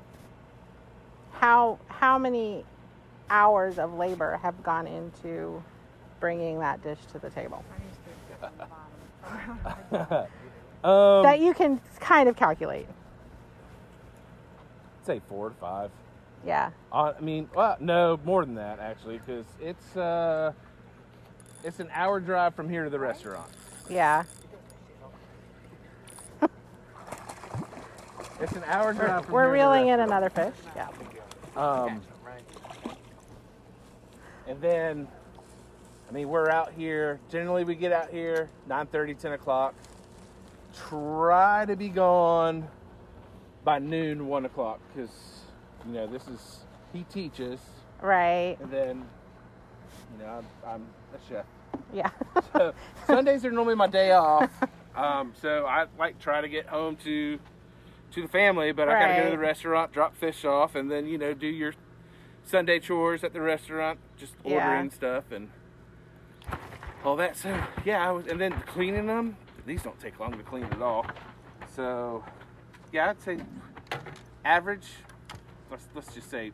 how 1.33 1.79
how 1.87 2.17
many 2.17 2.65
hours 3.29 3.79
of 3.79 3.93
labor 3.93 4.37
have 4.41 4.61
gone 4.63 4.87
into 4.87 5.63
bringing 6.19 6.59
that 6.59 6.83
dish 6.83 6.99
to 7.13 7.19
the 7.19 7.29
table 7.29 7.63
Um, 10.81 11.23
that 11.23 11.41
you 11.41 11.53
can 11.53 11.81
kind 11.99 12.29
of 12.29 12.37
calculate? 12.37 12.87
Say 15.05 15.21
four 15.27 15.49
to 15.49 15.55
five. 15.55 15.91
Yeah. 16.45 16.71
Uh, 16.91 17.13
I 17.17 17.21
mean, 17.21 17.49
well, 17.53 17.77
no, 17.79 18.19
more 18.23 18.45
than 18.45 18.55
that 18.55 18.79
actually, 18.79 19.19
because 19.19 19.45
it's 19.61 19.97
uh, 19.97 20.53
it's 21.63 21.79
an 21.79 21.89
hour 21.93 22.19
drive 22.19 22.55
from 22.55 22.69
here 22.69 22.83
to 22.83 22.89
the 22.89 22.99
restaurant. 22.99 23.49
Yeah. 23.89 24.23
It's 28.41 28.53
an 28.53 28.63
hour 28.67 28.93
drive. 28.93 29.25
From 29.25 29.33
We're 29.33 29.53
here 29.53 29.63
to 29.63 29.63
the 29.63 29.69
reeling 29.69 29.87
in 29.89 29.99
another 29.99 30.29
fish. 30.29 30.53
Yeah. 30.73 30.87
Um, 31.57 32.01
and 34.47 34.61
then, 34.61 35.07
I 36.07 36.13
mean, 36.13 36.29
we're 36.29 36.49
out 36.49 36.71
here. 36.71 37.19
Generally, 37.29 37.65
we 37.65 37.75
get 37.75 37.91
out 37.91 38.09
here 38.09 38.49
9:30, 38.69 39.19
10 39.19 39.33
o'clock. 39.33 39.75
Try 40.73 41.65
to 41.65 41.75
be 41.75 41.89
gone 41.89 42.65
by 43.69 43.77
noon, 43.77 44.25
one 44.25 44.45
o'clock, 44.45 44.79
because 44.91 45.11
you 45.85 45.93
know 45.93 46.07
this 46.07 46.27
is 46.27 46.61
he 46.91 47.03
teaches, 47.03 47.59
Right. 48.01 48.57
and 48.59 48.71
then 48.71 49.05
you 50.11 50.25
know 50.25 50.41
I'm, 50.65 50.67
I'm 50.67 50.85
a 51.13 51.19
chef. 51.29 51.45
Yeah. 51.93 52.09
So 52.53 52.73
Sundays 53.05 53.45
are 53.45 53.51
normally 53.51 53.75
my 53.75 53.85
day 53.85 54.11
off. 54.13 54.49
Um, 54.95 55.33
so 55.39 55.67
I 55.67 55.85
like 55.99 56.17
try 56.19 56.41
to 56.41 56.49
get 56.49 56.65
home 56.65 56.95
to 57.03 57.37
to 58.13 58.21
the 58.23 58.27
family, 58.27 58.71
but 58.71 58.89
I 58.89 58.99
gotta 58.99 59.13
go 59.15 59.25
to 59.25 59.29
the 59.29 59.37
restaurant, 59.37 59.91
drop 59.91 60.15
fish 60.15 60.45
off, 60.45 60.73
and 60.73 60.89
then 60.89 61.05
you 61.05 61.19
know 61.19 61.35
do 61.35 61.45
your 61.45 61.73
Sunday 62.43 62.79
chores 62.79 63.23
at 63.23 63.33
the 63.33 63.41
restaurant, 63.41 63.99
just 64.17 64.33
Yeah. 64.43 64.55
ordering 64.55 64.89
stuff 64.89 65.25
and 65.31 65.47
all 67.05 67.15
that. 67.17 67.37
So 67.37 67.55
yeah, 67.85 68.07
I 68.07 68.11
was, 68.11 68.25
and 68.25 68.41
then 68.41 68.51
cleaning 68.65 69.05
them. 69.05 69.37
These 69.67 69.83
don't 69.83 69.99
take 69.99 70.19
long 70.19 70.31
to 70.35 70.43
clean 70.43 70.63
at 70.63 70.81
all. 70.81 71.05
So 71.75 72.23
yeah, 72.91 73.09
I'd 73.09 73.21
say 73.21 73.37
average. 74.45 74.87
Let's 75.71 75.87
let's 75.95 76.13
just 76.13 76.29
say 76.29 76.51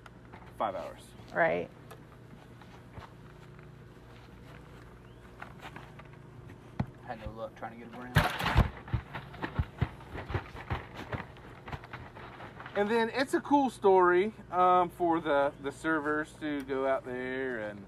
five 0.57 0.75
hours. 0.75 1.01
right. 1.33 1.69
Had 7.07 7.19
no 7.23 7.31
luck 7.39 7.55
trying 7.57 7.73
to 7.73 7.77
get 7.77 7.91
them 7.91 8.01
around. 8.01 8.65
And 12.77 12.89
then 12.89 13.09
it's 13.15 13.33
a 13.33 13.39
cool 13.39 13.69
story 13.69 14.33
um, 14.51 14.89
for 14.89 15.21
the, 15.21 15.51
the 15.63 15.71
servers 15.71 16.33
to 16.41 16.61
go 16.63 16.85
out 16.87 17.05
there 17.05 17.59
and 17.69 17.85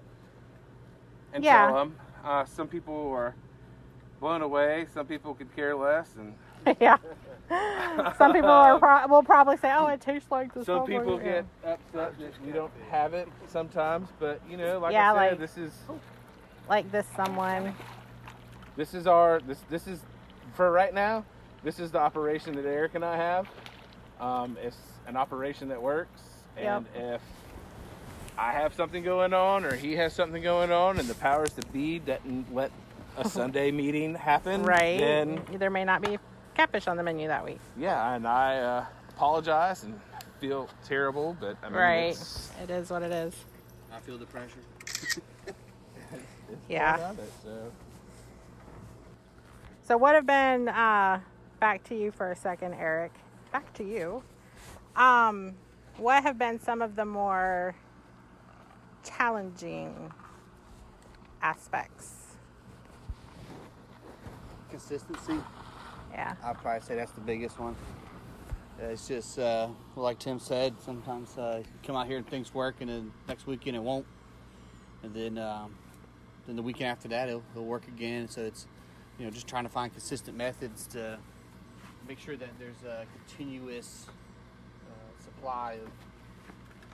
and 1.34 1.44
Yeah. 1.44 1.68
tell 1.68 1.76
them. 1.76 1.96
Uh, 2.24 2.46
some 2.46 2.68
people 2.68 3.12
are 3.12 3.36
blown 4.22 4.42
away. 4.42 4.86
Some 4.94 5.06
people 5.06 5.34
could 5.34 5.54
care 5.56 5.76
less, 5.76 6.16
and 6.18 6.34
yeah. 6.80 6.98
Some 8.18 8.34
people 8.34 8.50
are 8.50 8.78
pro- 8.80 9.08
will 9.08 9.24
probably 9.24 9.58
say, 9.58 9.72
"Oh, 9.74 9.88
it 9.88 10.02
tastes 10.02 10.30
like 10.30 10.54
this." 10.54 10.66
some 10.66 10.80
Subway." 10.82 11.00
people 11.00 11.18
get 11.18 11.46
upset 11.66 12.18
that 12.20 12.46
we 12.46 12.52
don't 12.52 12.72
have 12.92 13.14
it 13.14 13.28
sometimes. 13.48 14.10
But 14.20 14.42
you 14.50 14.58
know, 14.58 14.80
like 14.80 14.94
Yeah, 14.94 15.14
I 15.14 15.16
said, 15.16 15.32
like- 15.32 15.40
this 15.40 15.58
is 15.58 15.72
like 16.70 16.92
this 16.92 17.06
someone. 17.16 17.74
this 18.76 18.94
is 18.94 19.08
our 19.08 19.40
this 19.40 19.60
this 19.70 19.88
is 19.88 20.02
for 20.56 20.72
right 20.72 20.94
now. 20.94 21.24
This 21.64 21.80
is 21.80 21.92
the 21.92 22.00
operation 22.00 22.56
that 22.56 22.66
Eric 22.66 22.96
and 22.96 23.04
I 23.06 23.16
have. 23.18 23.48
Um, 24.20 24.58
it's 24.62 24.78
an 25.08 25.16
operation 25.16 25.70
that 25.70 25.82
works, 25.82 26.22
and 26.58 26.86
if 26.96 27.22
I 28.38 28.52
have 28.52 28.74
something 28.74 29.04
going 29.04 29.34
on 29.34 29.64
or 29.66 29.76
he 29.76 29.96
has 29.96 30.14
something 30.14 30.44
going 30.44 30.72
on, 30.72 31.00
and 31.00 31.08
the 31.08 31.16
powers 31.16 31.54
that 31.54 31.72
be 31.72 32.00
doesn't 32.00 32.54
let 32.54 32.72
a 33.18 33.28
Sunday 33.30 33.72
meeting 33.72 34.16
happen, 34.16 34.64
Right. 34.64 35.00
Then 35.00 35.42
there 35.54 35.70
may 35.70 35.84
not 35.86 36.02
be 36.02 36.18
catfish 36.58 36.88
on 36.88 36.98
the 36.98 37.04
menu 37.04 37.28
that 37.28 37.46
week. 37.46 37.60
yeah, 37.78 38.16
and 38.16 38.28
I 38.28 38.58
uh, 38.58 38.86
apologize 39.10 39.84
and 39.84 40.00
feel 40.40 40.68
terrible, 40.84 41.38
but 41.40 41.56
I 41.62 41.70
mean, 41.70 41.78
right. 41.78 42.10
it's, 42.10 42.50
It 42.64 42.72
is 42.72 42.90
what 42.90 43.04
it 43.04 43.12
is. 43.12 43.36
I 43.94 44.00
feel 44.00 44.18
the 44.18 44.26
pressure. 44.26 44.60
it's 44.86 45.16
Yeah. 46.68 46.98
part 46.98 47.12
of 47.12 47.20
it, 47.20 47.32
so. 47.44 47.72
So, 49.84 49.98
what 49.98 50.16
have 50.16 50.26
been 50.26 50.68
uh, 50.68 51.20
back 51.60 51.84
to 51.86 51.96
you 51.96 52.12
for 52.12 52.32
a 52.32 52.36
second, 52.36 52.74
Eric? 52.74 53.14
Back 53.54 53.72
to 53.76 53.84
you. 53.84 54.24
Um, 54.96 55.54
what 55.98 56.24
have 56.24 56.40
been 56.40 56.60
some 56.60 56.82
of 56.82 56.96
the 56.96 57.06
more 57.06 57.76
challenging 59.04 60.12
aspects? 61.42 62.16
Consistency. 64.72 65.36
Yeah. 66.12 66.34
I'd 66.44 66.58
probably 66.60 66.82
say 66.82 66.96
that's 66.96 67.12
the 67.12 67.22
biggest 67.22 67.60
one. 67.60 67.76
It's 68.80 69.08
just 69.08 69.40
uh, 69.40 69.70
like 69.96 70.20
Tim 70.20 70.40
said. 70.40 70.76
Sometimes 70.84 71.38
uh, 71.38 71.64
you 71.64 71.66
come 71.84 71.96
out 71.96 72.08
here 72.08 72.18
and 72.18 72.28
things 72.28 72.54
work, 72.54 72.76
and 72.80 72.90
then 72.90 73.12
next 73.28 73.48
weekend 73.48 73.76
it 73.76 73.82
won't, 73.82 74.06
and 75.04 75.14
then 75.14 75.38
um, 75.38 75.76
then 76.46 76.56
the 76.56 76.62
weekend 76.62 76.90
after 76.90 77.08
that 77.08 77.28
it'll, 77.28 77.44
it'll 77.54 77.66
work 77.66 77.88
again. 77.88 78.28
So 78.28 78.42
it's 78.42 78.68
you 79.18 79.26
know 79.26 79.32
just 79.32 79.48
trying 79.48 79.64
to 79.64 79.70
find 79.70 79.92
consistent 79.92 80.38
methods 80.38 80.86
to 80.88 81.18
make 82.08 82.20
sure 82.20 82.38
that 82.38 82.50
there's 82.60 82.84
a 82.84 83.06
continuous 83.18 84.06
uh, 84.88 85.24
supply 85.24 85.74
of 85.84 85.90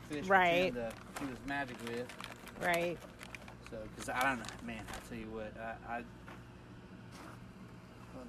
fish 0.09 0.27
Right. 0.27 0.73
To 0.73 0.91
do 1.19 1.27
his 1.27 1.37
magic 1.47 1.77
with. 1.87 2.07
Right. 2.61 2.97
So, 3.69 3.77
because 3.95 4.09
I 4.09 4.21
don't 4.21 4.39
know, 4.39 4.45
man, 4.65 4.83
I 4.87 5.09
tell 5.09 5.17
you 5.17 5.29
what, 5.31 5.53
I, 5.59 5.97
I 5.97 6.03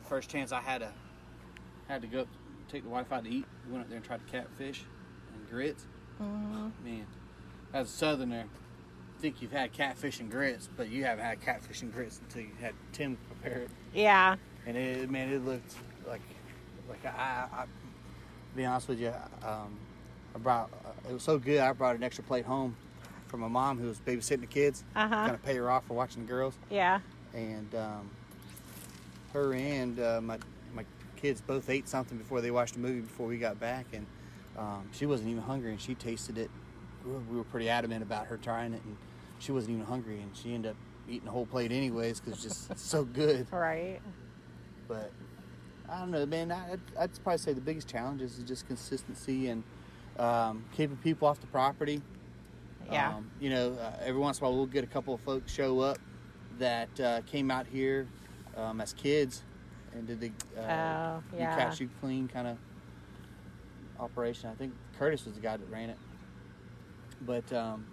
first 0.08 0.28
chance 0.30 0.52
I 0.52 0.60
had 0.60 0.78
to 0.78 0.92
had 1.88 2.00
to 2.02 2.08
go 2.08 2.20
up, 2.22 2.28
take 2.68 2.82
the 2.82 2.88
wife 2.88 3.12
out 3.12 3.24
to 3.24 3.30
eat. 3.30 3.44
We 3.66 3.72
went 3.72 3.84
up 3.84 3.88
there 3.88 3.96
and 3.98 4.04
tried 4.06 4.26
to 4.26 4.32
catfish 4.32 4.84
and 5.34 5.50
grits. 5.50 5.86
Mhm. 6.20 6.72
Man, 6.82 7.06
as 7.72 7.88
a 7.88 7.92
southerner, 7.92 8.44
I 8.44 9.20
think 9.20 9.42
you've 9.42 9.52
had 9.52 9.72
catfish 9.72 10.20
and 10.20 10.30
grits, 10.30 10.68
but 10.76 10.88
you 10.88 11.04
haven't 11.04 11.24
had 11.24 11.40
catfish 11.40 11.82
and 11.82 11.92
grits 11.92 12.20
until 12.20 12.42
you 12.42 12.50
had 12.60 12.74
Tim 12.92 13.18
prepare 13.28 13.62
it. 13.62 13.70
Yeah. 13.92 14.36
And 14.66 14.76
it, 14.76 15.10
man, 15.10 15.28
it 15.30 15.44
looked 15.44 15.74
like, 16.06 16.22
like 16.88 17.04
I, 17.04 17.10
I, 17.52 17.56
I 17.62 17.66
be 18.56 18.64
honest 18.64 18.88
with 18.88 19.00
you, 19.00 19.12
um, 19.42 19.76
I 20.34 20.38
brought, 20.38 20.70
uh, 20.86 21.08
it 21.10 21.12
was 21.12 21.22
so 21.22 21.38
good. 21.38 21.58
I 21.60 21.72
brought 21.72 21.96
an 21.96 22.02
extra 22.02 22.24
plate 22.24 22.46
home 22.46 22.76
for 23.26 23.36
my 23.36 23.48
mom 23.48 23.78
who 23.78 23.88
was 23.88 23.98
babysitting 24.00 24.40
the 24.40 24.46
kids. 24.46 24.84
Uh 24.96 25.08
huh. 25.08 25.14
Kind 25.14 25.30
of 25.34 25.42
pay 25.42 25.56
her 25.56 25.70
off 25.70 25.84
for 25.86 25.94
watching 25.94 26.22
the 26.24 26.28
girls, 26.28 26.56
Yeah. 26.70 27.00
and 27.34 27.74
um, 27.74 28.10
her 29.34 29.52
and 29.52 30.00
uh, 30.00 30.20
my 30.22 30.38
my 30.72 30.84
kids 31.16 31.42
both 31.42 31.68
ate 31.68 31.88
something 31.88 32.16
before 32.16 32.40
they 32.40 32.50
watched 32.50 32.74
the 32.74 32.80
movie 32.80 33.00
before 33.00 33.26
we 33.26 33.36
got 33.36 33.60
back, 33.60 33.86
and 33.92 34.06
um, 34.56 34.88
she 34.92 35.04
wasn't 35.04 35.28
even 35.28 35.42
hungry, 35.42 35.70
and 35.70 35.80
she 35.80 35.94
tasted 35.94 36.38
it. 36.38 36.50
We 37.04 37.12
were, 37.12 37.18
we 37.30 37.36
were 37.36 37.44
pretty 37.44 37.68
adamant 37.68 38.02
about 38.02 38.26
her 38.26 38.38
trying 38.38 38.72
it, 38.72 38.82
and 38.84 38.96
she 39.38 39.52
wasn't 39.52 39.74
even 39.74 39.84
hungry, 39.84 40.20
and 40.20 40.34
she 40.34 40.54
ended 40.54 40.70
up 40.70 40.76
eating 41.08 41.26
the 41.26 41.30
whole 41.30 41.46
plate 41.46 41.70
anyways 41.70 42.20
because 42.20 42.44
it's 42.44 42.66
just 42.66 42.78
so 42.78 43.04
good. 43.04 43.46
Right. 43.52 44.00
But 44.88 45.12
I 45.88 45.98
don't 45.98 46.10
know, 46.10 46.24
man. 46.24 46.50
I, 46.50 46.72
I'd, 46.72 46.80
I'd 46.98 47.22
probably 47.22 47.38
say 47.38 47.52
the 47.52 47.60
biggest 47.60 47.88
challenge 47.88 48.22
is 48.22 48.38
just 48.46 48.66
consistency 48.66 49.48
and 49.48 49.62
um, 50.18 50.64
keeping 50.76 50.96
people 50.98 51.28
off 51.28 51.40
the 51.40 51.46
property. 51.48 52.00
Yeah. 52.90 53.14
Um, 53.16 53.30
you 53.40 53.50
know, 53.50 53.72
uh, 53.72 53.96
every 54.02 54.20
once 54.20 54.38
in 54.38 54.44
a 54.44 54.48
while 54.48 54.56
we'll 54.56 54.66
get 54.66 54.84
a 54.84 54.86
couple 54.86 55.14
of 55.14 55.20
folks 55.22 55.52
show 55.52 55.80
up 55.80 55.98
that 56.58 57.00
uh, 57.00 57.20
came 57.22 57.50
out 57.50 57.66
here 57.66 58.06
um, 58.56 58.80
as 58.80 58.92
kids 58.92 59.42
and 59.94 60.06
did 60.06 60.20
the 60.20 60.30
uh, 60.60 60.62
Oh, 61.20 61.22
you 61.32 61.38
yeah. 61.40 61.56
catch 61.56 61.80
you 61.80 61.88
clean 62.00 62.28
kind 62.28 62.48
of 62.48 62.56
operation. 63.98 64.50
I 64.50 64.54
think 64.54 64.72
Curtis 64.98 65.24
was 65.24 65.34
the 65.34 65.40
guy 65.40 65.56
that 65.56 65.70
ran 65.70 65.90
it. 65.90 65.98
But 67.20 67.52
um, 67.52 67.86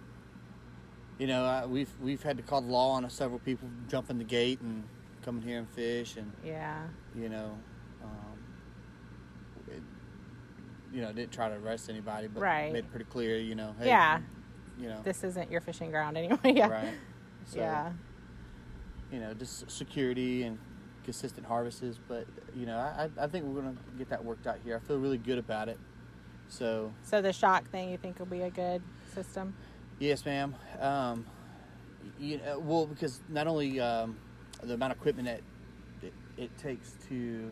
you 1.18 1.26
know, 1.26 1.44
uh, 1.44 1.66
we've 1.68 1.90
we've 2.02 2.22
had 2.22 2.36
to 2.36 2.42
call 2.42 2.60
the 2.60 2.70
law 2.70 2.90
on 2.92 3.08
several 3.10 3.38
people 3.40 3.68
jumping 3.88 4.18
the 4.18 4.24
gate 4.24 4.60
and 4.60 4.84
coming 5.24 5.42
here 5.42 5.58
and 5.58 5.68
fish 5.70 6.16
and 6.16 6.32
Yeah. 6.44 6.82
you 7.14 7.28
know, 7.28 7.56
um, 8.02 8.38
it, 9.68 9.82
you 10.92 11.00
know, 11.00 11.12
didn't 11.12 11.30
try 11.32 11.48
to 11.48 11.54
arrest 11.54 11.88
anybody, 11.88 12.26
but 12.26 12.40
Right. 12.42 12.72
made 12.72 12.80
it 12.80 12.90
pretty 12.90 13.04
clear, 13.04 13.38
you 13.38 13.54
know, 13.54 13.72
hey, 13.78 13.86
Yeah. 13.86 14.18
you 14.80 14.88
know, 14.88 15.00
This 15.04 15.22
isn't 15.22 15.48
your 15.50 15.60
fishing 15.60 15.90
ground 15.92 16.16
anyway. 16.18 16.38
Yeah. 16.44 16.66
right. 16.70 16.94
So, 17.46 17.58
yeah. 17.60 17.92
You 19.12 19.20
know, 19.20 19.34
just 19.34 19.70
security 19.70 20.42
and 20.44 20.58
consistent 21.04 21.46
harvests. 21.46 22.00
But 22.08 22.26
you 22.56 22.66
know, 22.66 22.78
I, 22.78 23.08
I 23.20 23.26
think 23.26 23.44
we're 23.44 23.60
gonna 23.60 23.76
get 23.98 24.08
that 24.08 24.24
worked 24.24 24.46
out 24.46 24.58
here. 24.64 24.80
I 24.82 24.86
feel 24.86 24.98
really 24.98 25.18
good 25.18 25.38
about 25.38 25.68
it. 25.68 25.78
So 26.48 26.92
So 27.02 27.20
the 27.22 27.32
shock 27.32 27.68
thing, 27.70 27.90
you 27.90 27.98
think 27.98 28.18
will 28.18 28.26
be 28.26 28.42
a 28.42 28.50
good 28.50 28.82
system? 29.14 29.54
yes, 29.98 30.24
ma'am. 30.24 30.54
Um, 30.80 31.26
you 32.18 32.38
know, 32.38 32.58
well, 32.58 32.86
because 32.86 33.20
not 33.28 33.46
only 33.46 33.78
um, 33.78 34.16
the 34.62 34.74
amount 34.74 34.92
of 34.92 34.98
equipment 34.98 35.28
that 35.28 35.40
it, 36.06 36.12
it 36.36 36.58
takes 36.58 36.94
to 37.08 37.50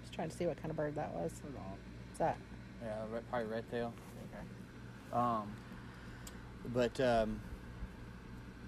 Just 0.00 0.12
trying 0.12 0.30
to 0.30 0.36
see 0.36 0.46
what 0.46 0.56
kind 0.56 0.70
of 0.70 0.76
bird 0.76 0.94
that 0.94 1.12
was. 1.14 1.32
What's 1.42 2.18
that? 2.18 2.36
Yeah, 2.82 3.04
probably 3.30 3.48
red 3.48 3.70
tail. 3.70 3.92
Okay. 4.32 5.18
Um, 5.18 5.52
but 6.72 6.98
um, 7.00 7.40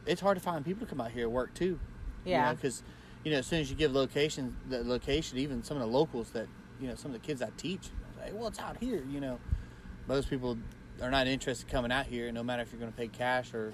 it's 0.06 0.20
hard 0.20 0.36
to 0.36 0.42
find 0.42 0.64
people 0.64 0.86
to 0.86 0.90
come 0.90 1.00
out 1.00 1.10
here 1.10 1.24
and 1.24 1.32
work 1.32 1.54
too. 1.54 1.78
Yeah. 2.24 2.52
Because 2.54 2.82
you, 3.22 3.32
know, 3.32 3.38
as 3.38 3.46
soon 3.46 3.60
as 3.60 3.70
you 3.70 3.76
give 3.76 3.92
location, 3.92 4.56
the 4.68 4.84
location, 4.84 5.38
even 5.38 5.62
some 5.62 5.76
of 5.76 5.82
the 5.82 5.88
locals 5.88 6.30
that 6.30 6.46
you 6.80 6.88
know, 6.88 6.94
some 6.94 7.14
of 7.14 7.20
the 7.20 7.26
kids 7.26 7.40
I 7.42 7.50
teach, 7.56 7.90
say, 8.18 8.32
well, 8.32 8.48
it's 8.48 8.58
out 8.58 8.76
here. 8.78 9.04
You 9.08 9.20
know, 9.20 9.38
most 10.06 10.28
people 10.28 10.58
are 11.02 11.10
not 11.10 11.26
interested 11.26 11.66
in 11.66 11.72
coming 11.72 11.92
out 11.92 12.06
here, 12.06 12.30
no 12.32 12.42
matter 12.42 12.62
if 12.62 12.72
you're 12.72 12.80
going 12.80 12.92
to 12.92 12.96
pay 12.96 13.08
cash 13.08 13.54
or 13.54 13.72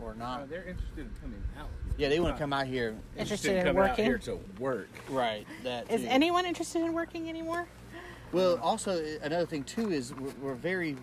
or 0.00 0.14
not. 0.14 0.42
Uh, 0.42 0.46
they're 0.46 0.64
interested 0.64 0.98
in 0.98 1.10
coming 1.20 1.42
out. 1.58 1.68
Here. 1.84 1.94
yeah, 1.98 2.08
they 2.08 2.20
want 2.20 2.34
to 2.34 2.38
come 2.38 2.52
out 2.52 2.66
here. 2.66 2.94
Interested 3.16 3.56
in 3.56 3.64
coming 3.64 3.82
out 3.82 3.90
working? 3.90 4.04
here 4.04 4.18
to 4.18 4.38
work. 4.58 4.90
Right. 5.08 5.46
That 5.62 5.90
Is 5.90 6.02
too. 6.02 6.08
anyone 6.08 6.44
interested 6.44 6.82
in 6.82 6.92
working 6.92 7.28
anymore? 7.28 7.66
Well, 8.32 8.58
also 8.60 9.02
another 9.22 9.46
thing 9.46 9.64
too 9.64 9.90
is 9.90 10.12
we're, 10.14 10.34
we're 10.42 10.54
very 10.54 10.96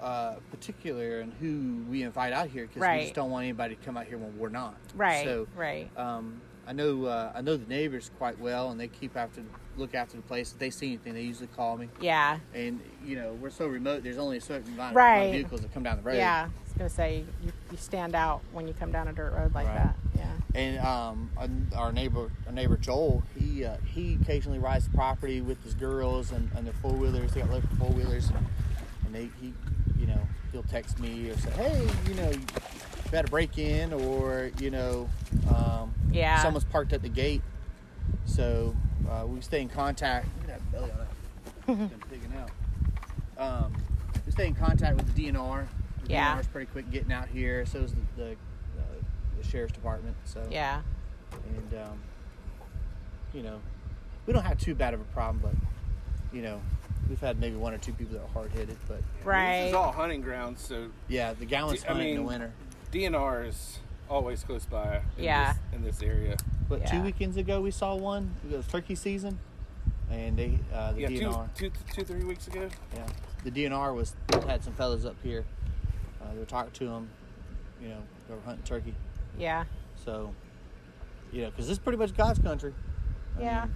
uh, 0.00 0.34
particular 0.50 1.20
in 1.20 1.30
who 1.32 1.90
we 1.90 2.02
invite 2.02 2.32
out 2.32 2.48
here 2.48 2.66
because 2.66 2.82
we 2.88 3.02
just 3.02 3.14
don't 3.14 3.30
want 3.30 3.44
anybody 3.44 3.76
to 3.76 3.84
come 3.84 3.96
out 3.96 4.06
here 4.06 4.18
when 4.18 4.38
we're 4.38 4.48
not. 4.48 4.76
Right. 4.94 5.24
So 5.24 5.46
right. 5.56 5.90
um, 5.96 6.40
I 6.66 6.72
know 6.72 7.04
uh, 7.04 7.32
I 7.34 7.40
know 7.42 7.56
the 7.56 7.66
neighbors 7.66 8.10
quite 8.18 8.38
well, 8.38 8.70
and 8.70 8.80
they 8.80 8.88
keep 8.88 9.16
after 9.16 9.42
look 9.76 9.94
after 9.94 10.16
the 10.16 10.22
place. 10.22 10.52
If 10.52 10.58
they 10.58 10.70
see 10.70 10.88
anything, 10.88 11.14
they 11.14 11.22
usually 11.22 11.48
call 11.48 11.76
me. 11.76 11.88
Yeah. 12.00 12.38
And 12.54 12.80
you 13.04 13.16
know 13.16 13.34
we're 13.40 13.50
so 13.50 13.66
remote. 13.66 14.02
There's 14.02 14.18
only 14.18 14.38
a 14.38 14.40
certain 14.40 14.74
amount 14.74 14.96
of 14.96 15.32
vehicles 15.32 15.60
that 15.60 15.72
come 15.72 15.82
down 15.82 15.96
the 15.98 16.02
road. 16.02 16.16
Yeah. 16.16 16.48
I 16.48 16.62
was 16.64 16.72
gonna 16.76 16.90
say 16.90 17.24
you, 17.44 17.52
you 17.70 17.76
stand 17.76 18.14
out 18.14 18.42
when 18.52 18.66
you 18.66 18.74
come 18.74 18.90
down 18.92 19.08
a 19.08 19.12
dirt 19.12 19.32
road 19.32 19.54
like 19.54 19.66
Right. 19.66 19.76
that. 19.76 19.96
Yeah. 20.16 20.32
And 20.54 20.78
um, 20.78 21.30
our 21.76 21.92
neighbor, 21.92 22.30
our 22.46 22.52
neighbor 22.52 22.76
Joel, 22.76 23.22
he 23.38 23.64
uh, 23.64 23.76
he 23.86 24.18
occasionally 24.20 24.58
rides 24.58 24.88
the 24.88 24.94
property 24.96 25.40
with 25.40 25.62
his 25.62 25.74
girls 25.74 26.32
and, 26.32 26.50
and 26.56 26.66
their 26.66 26.74
four 26.74 26.92
wheelers. 26.92 27.32
They 27.32 27.40
got 27.40 27.50
local 27.50 27.68
four 27.78 27.90
wheelers, 27.90 28.30
and 29.04 29.14
they 29.14 29.28
he, 29.40 29.52
he'll 30.52 30.62
text 30.64 30.98
me 30.98 31.30
or 31.30 31.36
say, 31.38 31.50
hey, 31.50 31.88
you 32.08 32.14
know, 32.14 32.30
you 32.30 32.40
better 33.10 33.28
break 33.28 33.58
in, 33.58 33.92
or 33.92 34.50
you 34.58 34.70
know, 34.70 35.08
um, 35.54 35.92
Yeah. 36.10 36.42
someone's 36.42 36.64
parked 36.64 36.92
at 36.92 37.02
the 37.02 37.08
gate. 37.08 37.42
So 38.24 38.74
uh, 39.08 39.26
we 39.26 39.40
stay 39.40 39.60
in 39.62 39.68
contact. 39.68 40.26
Look 40.42 40.50
at 40.50 40.60
that 40.60 40.72
belly 40.72 40.90
on 40.90 41.06
been 41.88 42.00
picking 42.10 42.32
out. 42.38 42.50
Um, 43.38 43.74
we 44.24 44.32
stay 44.32 44.46
in 44.46 44.54
contact 44.54 44.96
with 44.96 45.14
the 45.14 45.26
DNR. 45.26 45.66
The 46.04 46.12
Yeah. 46.12 46.36
DNR's 46.36 46.46
pretty 46.48 46.70
quick 46.70 46.90
getting 46.90 47.12
out 47.12 47.28
here. 47.28 47.66
So 47.66 47.78
is 47.80 47.92
the 47.92 48.00
the, 48.16 48.30
uh, 48.32 48.84
the 49.40 49.46
sheriff's 49.48 49.72
department. 49.74 50.16
So 50.24 50.46
Yeah. 50.50 50.82
and 51.48 51.80
um, 51.82 51.98
you 53.34 53.42
know, 53.42 53.60
we 54.26 54.32
don't 54.32 54.44
have 54.44 54.58
too 54.58 54.74
bad 54.74 54.94
of 54.94 55.00
a 55.00 55.04
problem, 55.04 55.40
but 55.42 55.54
you 56.36 56.42
know, 56.42 56.60
we've 57.08 57.20
had 57.20 57.38
maybe 57.40 57.56
one 57.56 57.72
or 57.74 57.78
two 57.78 57.92
people 57.92 58.14
that 58.18 58.22
are 58.24 58.28
hard 58.28 58.50
headed, 58.52 58.76
but 58.88 59.00
This 59.24 59.68
is 59.68 59.74
all 59.74 59.92
hunting 59.92 60.20
grounds, 60.20 60.62
so 60.64 60.88
yeah, 61.08 61.32
the 61.34 61.44
gallons 61.44 61.84
I 61.84 61.88
hunt 61.92 62.00
in 62.02 62.16
the 62.16 62.22
winter. 62.22 62.52
DNR 62.92 63.46
is 63.48 63.78
always 64.08 64.42
close 64.44 64.64
by. 64.66 65.02
In 65.18 65.24
Yeah. 65.24 65.52
This, 65.52 65.60
in 65.78 65.84
this 65.84 66.02
area. 66.02 66.36
But 66.68 66.86
two 66.86 67.02
weekends 67.02 67.36
ago, 67.36 67.60
we 67.60 67.70
saw 67.70 67.94
one. 67.94 68.34
It 68.50 68.56
was 68.56 68.66
turkey 68.66 68.94
season, 68.96 69.38
and 70.10 70.36
they 70.36 70.58
uh, 70.74 70.92
the 70.92 71.02
Yeah, 71.02 71.08
two, 71.08 71.18
DNR. 71.20 71.54
two, 71.54 71.70
two, 71.94 72.04
three 72.04 72.24
weeks 72.24 72.46
ago. 72.48 72.68
Yeah, 72.94 73.06
the 73.44 73.50
DNR 73.50 73.94
was 73.94 74.14
had 74.46 74.64
some 74.64 74.72
fellas 74.74 75.04
up 75.04 75.16
here. 75.22 75.44
Uh, 76.20 76.32
they 76.32 76.38
were 76.40 76.44
talking 76.44 76.72
to 76.72 76.86
them. 76.86 77.08
You 77.80 77.88
know, 77.88 77.98
they 78.28 78.34
were 78.34 78.40
hunting 78.40 78.64
turkey. 78.64 78.94
Yeah. 79.38 79.64
So, 80.04 80.32
you 81.32 81.42
know, 81.42 81.50
because 81.50 81.66
this 81.66 81.72
is 81.74 81.78
pretty 81.78 81.98
much 81.98 82.16
God's 82.16 82.38
country. 82.38 82.72
I 83.38 83.42
Yeah. 83.42 83.64
mean, 83.66 83.74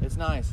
it's 0.00 0.16
nice. 0.16 0.52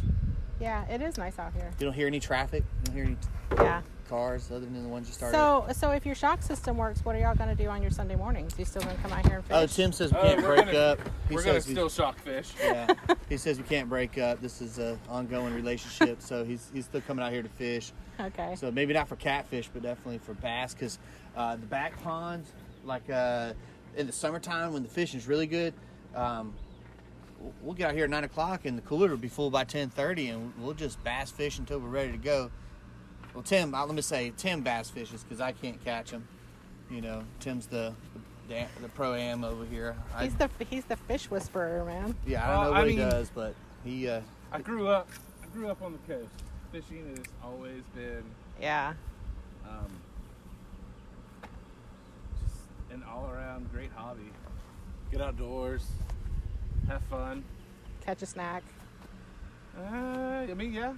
Yeah. 0.59 0.85
It 0.85 1.01
is 1.01 1.17
nice 1.17 1.39
out 1.39 1.53
here. 1.53 1.71
You 1.79 1.85
don't 1.85 1.93
hear 1.93 2.07
any 2.07 2.19
traffic. 2.19 2.63
You 2.63 2.85
don't 2.85 2.95
hear 2.95 3.05
any 3.05 3.17
Yeah. 3.63 3.81
cars 4.07 4.49
other 4.49 4.61
than 4.61 4.81
the 4.83 4.89
ones 4.89 5.07
you 5.07 5.13
started. 5.13 5.35
So, 5.37 5.65
so 5.73 5.91
if 5.91 6.05
your 6.05 6.15
shock 6.15 6.41
system 6.41 6.77
works, 6.77 7.05
what 7.05 7.15
are 7.15 7.19
y'all 7.19 7.35
gonna 7.35 7.55
do 7.55 7.67
on 7.67 7.81
your 7.81 7.91
Sunday 7.91 8.15
mornings? 8.15 8.55
You 8.57 8.65
still 8.65 8.81
gonna 8.81 8.97
come 9.03 9.11
out 9.13 9.25
here 9.27 9.37
and 9.37 9.45
fish? 9.45 9.55
Oh, 9.55 9.65
Tim 9.67 9.91
says 9.91 10.11
we 10.11 10.17
Uh, 10.17 10.21
can't 10.23 10.41
we're 10.41 10.55
break 10.55 10.65
gonna- 10.65 10.77
up. 10.79 10.99
He 11.29 11.35
We're 11.35 11.43
gonna 11.43 11.53
we- 11.55 11.61
still 11.61 11.89
shock 11.89 12.17
fish. 12.19 12.51
yeah. 12.59 12.87
He 13.29 13.37
says 13.37 13.59
we 13.59 13.63
can't 13.65 13.87
break 13.87 14.17
up. 14.17 14.41
This 14.41 14.59
is 14.59 14.79
a 14.79 14.97
ongoing 15.07 15.53
relationship, 15.53 16.19
so 16.21 16.43
he's 16.43 16.71
he's 16.73 16.85
still 16.85 17.01
coming 17.01 17.23
out 17.23 17.31
here 17.31 17.43
to 17.43 17.49
fish. 17.49 17.91
Okay. 18.19 18.55
So 18.55 18.71
maybe 18.71 18.91
not 18.93 19.07
for 19.07 19.15
catfish, 19.17 19.69
but 19.71 19.83
definitely 19.83 20.17
for 20.17 20.33
bass, 20.33 20.73
because 20.73 20.97
uh, 21.37 21.55
the 21.55 21.67
back 21.67 22.01
ponds, 22.01 22.51
like 22.83 23.07
uh, 23.09 23.53
in 23.95 24.07
the 24.07 24.11
summertime 24.13 24.73
when 24.73 24.81
the 24.81 24.89
fishing's 24.89 25.27
really 25.27 25.45
good, 25.45 25.75
um, 26.15 26.55
we'll- 27.39 27.53
we'll 27.61 27.73
get 27.73 27.89
out 27.89 27.95
here 27.95 28.03
at 28.05 28.09
nine 28.09 28.23
o'clock 28.23 28.65
and 28.65 28.77
the 28.77 28.81
cooler 28.81 29.09
will 29.09 29.17
be 29.17 29.27
full 29.29 29.49
by 29.49 29.63
ten 29.63 29.89
thirty, 29.89 30.27
and 30.29 30.53
we'll 30.59 30.73
just 30.73 31.03
bass 31.03 31.31
fish 31.31 31.57
until 31.59 31.79
we're 31.79 31.89
ready 31.89 32.11
to 32.11 32.17
go. 32.17 32.51
Well, 33.33 33.43
Tim, 33.43 33.73
uh, 33.75 33.85
let 33.85 33.95
me 33.95 34.01
say, 34.01 34.33
Tim 34.37 34.61
bass 34.61 34.89
fishes 34.89 35.23
because 35.23 35.39
I 35.39 35.51
can't 35.51 35.83
catch 35.85 36.09
him. 36.11 36.27
You 36.89 37.01
know, 37.01 37.23
Tim's 37.39 37.67
the 37.67 37.93
the, 38.47 38.65
the 38.81 38.89
pro 38.89 39.13
am 39.13 39.43
over 39.43 39.63
here. 39.65 39.95
I, 40.15 40.23
he's 40.23 40.35
the 40.35 40.49
he's 40.69 40.85
the 40.85 40.95
fish 40.95 41.29
whisperer, 41.29 41.85
man. 41.85 42.15
yeah, 42.25 42.43
I 42.43 42.47
don't 42.47 42.59
Well, 42.61 42.71
know 42.71 42.75
I 42.75 42.79
what 42.79 42.89
he 42.89 42.97
mean- 42.97 43.09
does, 43.09 43.29
but 43.33 43.53
he. 43.83 44.09
Uh, 44.09 44.21
I 44.51 44.59
grew 44.61 44.87
up. 44.87 45.07
I 45.43 45.47
grew 45.53 45.69
up 45.69 45.81
on 45.83 45.91
the 45.93 46.13
coast. 46.13 46.31
Fishing 46.71 47.07
has 47.15 47.25
always 47.43 47.83
been 47.95 48.23
Yeah. 48.59 48.93
um, 49.67 49.85
just 52.43 52.61
an 52.91 53.03
all-around 53.03 53.71
great 53.71 53.91
hobby. 53.95 54.31
Get 55.11 55.21
outdoors, 55.21 55.85
have 56.89 57.01
fun. 57.03 57.43
Catch 58.05 58.21
a 58.21 58.25
snack. 58.25 58.63
Uh, 59.77 59.81
I 60.49 60.53
mean, 60.55 60.73
yeah. 60.73 60.93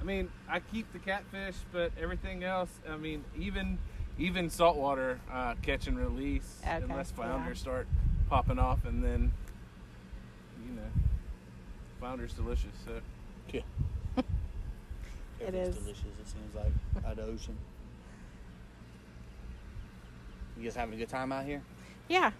I 0.00 0.04
mean, 0.04 0.28
I 0.48 0.60
keep 0.60 0.92
the 0.92 0.98
catfish, 0.98 1.56
but 1.72 1.92
everything 2.00 2.44
else. 2.44 2.70
I 2.88 2.96
mean, 2.96 3.24
even 3.38 3.78
even 4.18 4.50
saltwater 4.50 5.20
uh, 5.32 5.54
catch 5.62 5.86
and 5.86 5.98
release, 5.98 6.58
Okay, 6.62 6.82
unless 6.84 7.10
flounders 7.10 7.58
yeah. 7.58 7.62
start 7.62 7.86
popping 8.28 8.58
off, 8.58 8.84
and 8.84 9.02
then 9.02 9.32
you 10.66 10.74
know, 10.74 10.82
flounder's 11.98 12.32
delicious. 12.34 12.76
So 12.84 13.00
yeah. 13.52 13.60
It 15.40 15.48
Everything's 15.48 15.76
is. 15.76 15.82
delicious. 15.82 16.04
It 16.20 16.28
seems 16.28 16.54
like 16.54 17.04
out 17.04 17.12
of 17.12 17.16
the 17.16 17.24
ocean. 17.24 17.56
You 20.56 20.64
guys 20.64 20.76
having 20.76 20.94
a 20.94 20.98
good 20.98 21.08
time 21.08 21.32
out 21.32 21.44
here? 21.44 21.62
Yeah. 22.08 22.30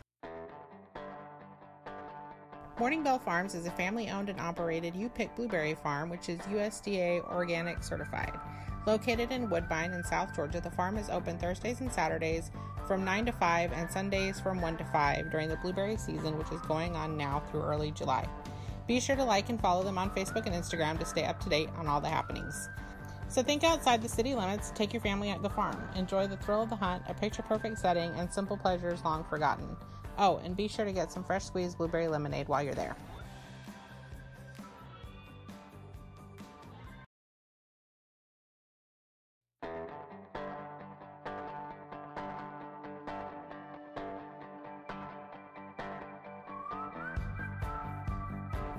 Morning 2.79 3.03
Belle 3.03 3.19
Farms 3.19 3.55
is 3.55 3.67
a 3.67 3.71
family 3.73 4.09
owned 4.09 4.31
and 4.31 4.41
operated 4.41 4.97
U 4.97 5.11
Pick 5.11 5.37
blueberry 5.37 5.75
farm, 5.75 6.09
which 6.09 6.31
is 6.31 6.39
USDA 6.41 7.23
organic 7.31 7.83
certified. 7.83 8.33
Located 8.87 9.31
in 9.31 9.51
Woodbine 9.51 9.93
in 9.93 10.03
South 10.03 10.35
Georgia, 10.35 10.59
the 10.59 10.71
farm 10.71 10.97
is 10.97 11.11
open 11.11 11.39
Thursdays 11.39 11.81
and 11.81 11.93
Saturdays 11.93 12.51
from 12.89 13.05
9 13.05 13.27
to 13.27 13.33
5 13.33 13.73
and 13.73 13.91
Sundays 13.91 14.41
from 14.41 14.63
1 14.63 14.79
to 14.79 14.85
5 14.87 15.31
during 15.31 15.51
the 15.51 15.57
blueberry 15.57 15.99
season, 15.99 16.39
which 16.39 16.51
is 16.51 16.61
going 16.63 16.97
on 16.97 17.17
now 17.17 17.43
through 17.51 17.63
early 17.63 17.91
July. 17.91 18.27
Be 18.89 19.01
sure 19.01 19.17
to 19.17 19.25
like 19.25 19.51
and 19.51 19.61
follow 19.61 19.85
them 19.85 19.99
on 19.99 20.11
Facebook 20.11 20.47
and 20.47 20.55
Instagram 20.55 20.99
to 20.99 21.05
stay 21.05 21.25
up 21.25 21.41
to 21.41 21.51
date 21.51 21.69
on 21.77 21.87
all 21.87 22.01
the 22.01 22.09
happenings. 22.09 22.71
So 23.29 23.43
think 23.43 23.65
outside 23.65 24.03
the 24.03 24.09
city 24.09 24.35
limits, 24.35 24.73
take 24.75 24.95
your 24.95 25.03
family 25.03 25.29
at 25.29 25.43
the 25.43 25.51
farm. 25.51 25.77
Enjoy 25.95 26.27
the 26.27 26.39
thrill 26.39 26.63
of 26.63 26.71
the 26.71 26.77
hunt, 26.77 27.03
a 27.07 27.15
picture 27.15 27.43
perfect 27.43 27.79
setting, 27.79 28.11
and 28.13 28.33
simple 28.33 28.57
pleasures 28.57 29.05
long 29.05 29.25
forgotten. 29.25 29.77
Oh, 30.19 30.41
and 30.45 30.57
be 30.57 30.69
sure 30.69 30.85
to 30.85 30.93
get 30.93 31.11
some 31.11 31.25
fresh 31.25 31.45
squeezed 31.45 31.79
blueberry 31.79 32.09
lemonade 32.09 32.49
while 32.49 32.63
you're 32.63 32.75
there. 32.75 32.97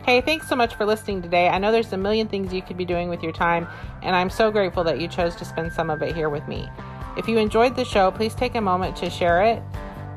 Hey, 0.06 0.20
thanks 0.20 0.50
so 0.50 0.56
much 0.58 0.76
for 0.76 0.86
listening 0.86 1.22
today. 1.22 1.48
I 1.48 1.58
know 1.58 1.72
there's 1.72 1.94
a 1.94 1.98
million 1.98 2.28
things 2.28 2.54
you 2.54 2.62
could 2.62 2.76
be 2.76 2.84
doing 2.84 3.08
with 3.08 3.24
your 3.24 3.32
time, 3.32 3.66
and 4.02 4.14
I'm 4.14 4.30
so 4.30 4.52
grateful 4.52 4.84
that 4.84 5.00
you 5.00 5.08
chose 5.08 5.34
to 5.38 5.46
spend 5.46 5.72
some 5.72 5.90
of 5.90 6.02
it 6.02 6.14
here 6.14 6.30
with 6.30 6.46
me. 6.46 6.70
If 7.18 7.30
you 7.30 7.38
enjoyed 7.38 7.78
the 7.78 7.86
show, 7.86 8.12
please 8.12 8.36
take 8.36 8.56
a 8.56 8.62
moment 8.62 8.98
to 8.98 9.10
share 9.10 9.42
it, 9.44 9.64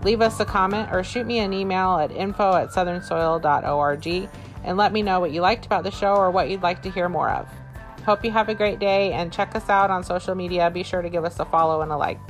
leave 0.07 0.20
us 0.20 0.38
a 0.38 0.44
comment, 0.44 0.88
or 0.92 1.02
shoot 1.02 1.26
me 1.26 1.40
an 1.40 1.52
email 1.52 1.96
at 1.96 2.12
info 2.12 2.54
at 2.54 2.68
southernsoil.org 2.68 4.30
and 4.62 4.76
let 4.76 4.92
me 4.92 5.02
know 5.02 5.18
what 5.18 5.32
you 5.32 5.40
liked 5.40 5.66
about 5.66 5.82
the 5.82 5.90
show 5.90 6.14
or 6.14 6.30
what 6.30 6.48
you'd 6.48 6.62
like 6.62 6.80
to 6.80 6.88
hear 6.88 7.09
more 7.09 7.28
of. 7.28 7.48
Hope 8.04 8.24
you 8.24 8.30
have 8.30 8.48
a 8.48 8.54
great 8.54 8.78
day 8.78 9.12
and 9.12 9.32
check 9.32 9.57
us 9.57 9.68
out 9.68 9.90
on 9.90 10.04
social 10.04 10.36
media. 10.36 10.70
Be 10.70 10.84
sure 10.84 11.02
to 11.02 11.11
give 11.11 11.24
us 11.24 11.40
a 11.40 11.44
follow 11.44 11.80
and 11.82 11.90
a 11.90 11.96
like. 11.96 12.20